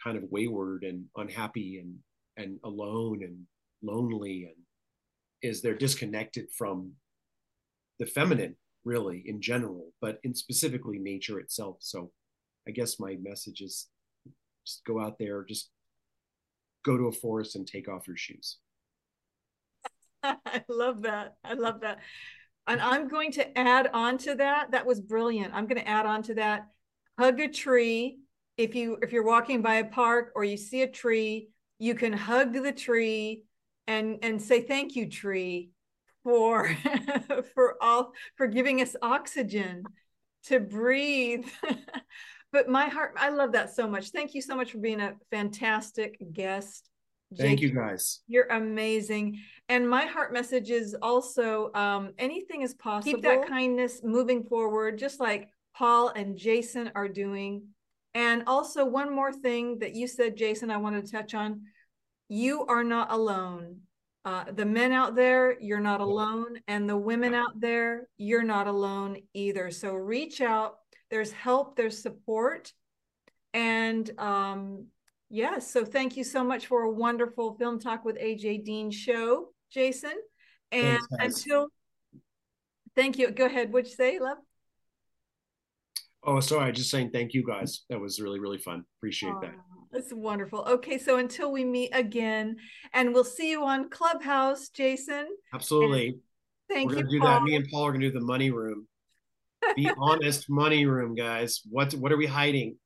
kind 0.03 0.17
of 0.17 0.25
wayward 0.31 0.85
and 0.85 1.05
unhappy 1.17 1.79
and 1.79 1.97
and 2.37 2.59
alone 2.65 3.23
and 3.23 3.47
lonely 3.83 4.45
and 4.45 4.57
is 5.43 5.63
they're 5.63 5.77
disconnected 5.77 6.47
from 6.51 6.93
the 8.01 8.07
feminine 8.07 8.57
really 8.85 9.23
in 9.27 9.41
general 9.41 9.93
but 10.01 10.19
in 10.25 10.35
specifically 10.35 10.99
nature 10.99 11.39
itself 11.39 11.77
so 11.79 12.11
I 12.67 12.71
guess 12.71 12.99
my 12.99 13.17
message 13.23 13.61
is 13.61 13.89
just 14.65 14.85
go 14.85 15.01
out 15.01 15.19
there, 15.19 15.45
just 15.45 15.71
go 16.85 16.97
to 16.97 17.05
a 17.05 17.13
forest 17.13 17.57
and 17.57 17.67
take 17.67 17.89
off 17.89 18.07
your 18.07 18.17
shoes. 18.17 18.59
I 20.47 20.65
love 20.69 21.03
that. 21.03 21.37
I 21.45 21.55
love 21.55 21.81
that. 21.81 21.99
And 22.67 22.81
I'm 22.81 23.09
going 23.09 23.33
to 23.33 23.59
add 23.59 23.91
on 23.93 24.19
to 24.19 24.35
that. 24.37 24.71
That 24.71 24.87
was 24.87 25.01
brilliant. 25.01 25.53
I'm 25.55 25.67
going 25.67 25.81
to 25.81 25.89
add 25.89 26.07
on 26.07 26.23
to 26.25 26.35
that. 26.35 26.69
Hug 27.19 27.41
a 27.41 27.49
tree. 27.49 28.19
If 28.57 28.75
you 28.75 28.99
if 29.03 29.13
you're 29.13 29.25
walking 29.25 29.63
by 29.63 29.77
a 29.77 29.85
park 29.85 30.33
or 30.35 30.45
you 30.45 30.57
see 30.57 30.83
a 30.83 30.89
tree, 30.89 31.49
you 31.79 31.95
can 31.95 32.13
hug 32.13 32.53
the 32.55 32.73
tree 32.73 33.45
and 33.87 34.19
and 34.23 34.41
say 34.41 34.63
thank 34.63 34.97
you 34.97 35.11
tree 35.11 35.71
for 36.23 36.75
for 37.55 37.77
all 37.83 38.13
for 38.37 38.47
giving 38.47 38.81
us 38.81 38.97
oxygen 39.03 39.85
to 40.45 40.61
breathe 40.61 41.47
but 42.55 42.69
my 42.69 42.87
heart, 42.87 43.15
I 43.17 43.31
love 43.31 43.51
that 43.53 43.75
so 43.75 43.89
much. 43.89 44.11
Thank 44.11 44.33
you 44.33 44.41
so 44.41 44.55
much 44.55 44.71
for 44.71 44.79
being 44.79 45.01
a 45.01 45.17
fantastic 45.33 46.17
guest. 46.33 46.89
Thank 47.37 47.61
Jake, 47.61 47.71
you 47.71 47.75
guys. 47.75 48.21
You're 48.27 48.47
amazing. 48.47 49.41
And 49.69 49.89
my 49.89 50.07
heart 50.07 50.33
message 50.33 50.71
is 50.71 50.95
also 51.01 51.73
um, 51.75 52.13
anything 52.19 52.63
is 52.63 52.75
possible. 52.75 53.15
Keep 53.15 53.23
that 53.25 53.47
kindness 53.47 54.01
moving 54.03 54.45
forward, 54.45 54.99
just 54.99 55.21
like 55.21 55.49
Paul 55.77 56.09
and 56.11 56.37
Jason 56.37 56.91
are 56.95 57.09
doing. 57.09 57.69
And 58.15 58.45
also, 58.47 58.85
one 58.85 59.15
more 59.15 59.33
thing 59.33 59.79
that 59.81 59.95
you 59.95 60.07
said, 60.07 60.37
Jason, 60.37 60.71
I 60.71 60.77
wanted 60.77 61.07
to 61.07 61.13
touch 61.13 61.35
on. 61.35 61.63
You 62.29 62.65
are 62.67 62.85
not 62.85 63.11
alone. 63.11 63.81
Uh, 64.25 64.45
the 64.53 64.65
men 64.65 64.93
out 64.93 65.15
there, 65.15 65.59
you're 65.61 65.81
not 65.81 66.01
alone. 66.01 66.61
And 66.69 66.89
the 66.89 66.97
women 66.97 67.35
out 67.35 67.61
there, 67.61 68.09
you're 68.17 68.45
not 68.45 68.67
alone 68.67 69.19
either. 69.35 69.71
So 69.71 69.95
reach 69.95 70.41
out 70.41 70.77
there's 71.11 71.33
help, 71.33 71.77
there's 71.77 72.03
support. 72.03 72.73
And 73.53 74.11
um, 74.19 74.87
yes, 75.35 75.71
so 75.71 75.85
thank 75.85 76.17
you 76.17 76.25
so 76.25 76.45
much 76.45 76.67
for 76.67 76.83
a 76.83 76.91
wonderful 76.91 77.57
Film 77.57 77.81
Talk 77.81 78.05
with 78.05 78.17
AJ 78.19 78.65
Dean 78.65 78.91
show, 78.91 79.49
Jason. 79.71 80.15
And 80.71 81.01
Thanks, 81.19 81.45
until, 81.45 81.69
thank 82.95 83.19
you. 83.19 83.31
Go 83.31 83.47
ahead. 83.47 83.73
What'd 83.73 83.91
you 83.91 83.97
say, 83.97 84.19
love? 84.19 84.39
Oh, 86.23 86.41
sorry. 86.41 86.73
Just 86.73 86.91
saying 86.91 87.11
thank 87.11 87.35
you 87.35 87.45
guys. 87.47 87.83
That 87.91 88.01
was 88.01 88.21
really, 88.21 88.41
really 88.41 88.59
fun. 88.59 88.85
Appreciate 88.99 89.35
that. 89.43 89.55
That's 89.93 90.13
wonderful. 90.13 90.65
Okay, 90.67 90.99
so 90.99 91.19
until 91.19 91.53
we 91.53 91.65
meet 91.65 91.91
again, 91.93 92.57
and 92.93 93.13
we'll 93.13 93.25
see 93.25 93.51
you 93.51 93.65
on 93.65 93.91
Clubhouse, 93.91 94.69
Jason. 94.69 95.29
Absolutely. 95.53 96.09
And 96.09 96.17
thank 96.69 96.91
We're 96.91 96.97
you. 96.97 97.03
Gonna 97.03 97.13
do 97.13 97.21
Paul. 97.21 97.29
that. 97.29 97.43
Me 97.43 97.57
and 97.57 97.67
Paul 97.71 97.87
are 97.87 97.93
gonna 97.93 98.11
do 98.11 98.13
the 98.13 98.25
money 98.25 98.51
room. 98.51 98.87
The 99.77 99.93
honest, 99.97 100.51
money 100.51 100.85
room, 100.85 101.15
guys. 101.15 101.63
What 101.71 101.95
what 101.95 102.13
are 102.13 102.19
we 102.19 102.27
hiding? 102.27 102.77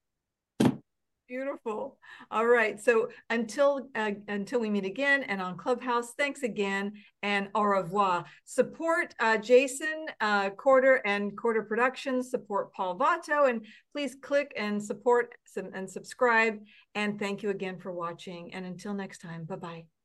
Beautiful. 1.29 1.99
All 2.31 2.47
right. 2.47 2.81
So 2.81 3.11
until 3.29 3.89
uh, 3.95 4.13
until 4.29 4.61
we 4.61 4.71
meet 4.71 4.87
again 4.87 5.25
and 5.25 5.43
on 5.43 5.59
Clubhouse, 5.59 6.15
thanks 6.17 6.43
again 6.43 6.93
and 7.23 7.49
au 7.55 7.65
revoir. 7.65 8.25
Support 8.47 9.15
uh, 9.21 9.37
Jason 9.37 10.07
uh, 10.23 10.49
Corder 10.51 11.03
and 11.05 11.37
Corder 11.37 11.63
Productions. 11.63 12.31
Support 12.31 12.73
Paul 12.73 12.99
Vato 12.99 13.51
and 13.51 13.67
please 13.93 14.17
click 14.23 14.53
and 14.57 14.83
support 14.83 15.35
and 15.75 15.91
subscribe. 15.91 16.61
And 16.95 17.19
thank 17.19 17.43
you 17.43 17.51
again 17.51 17.79
for 17.79 17.93
watching. 17.93 18.55
And 18.55 18.65
until 18.65 18.95
next 18.95 19.19
time, 19.19 19.45
bye 19.45 19.57
bye. 19.57 19.98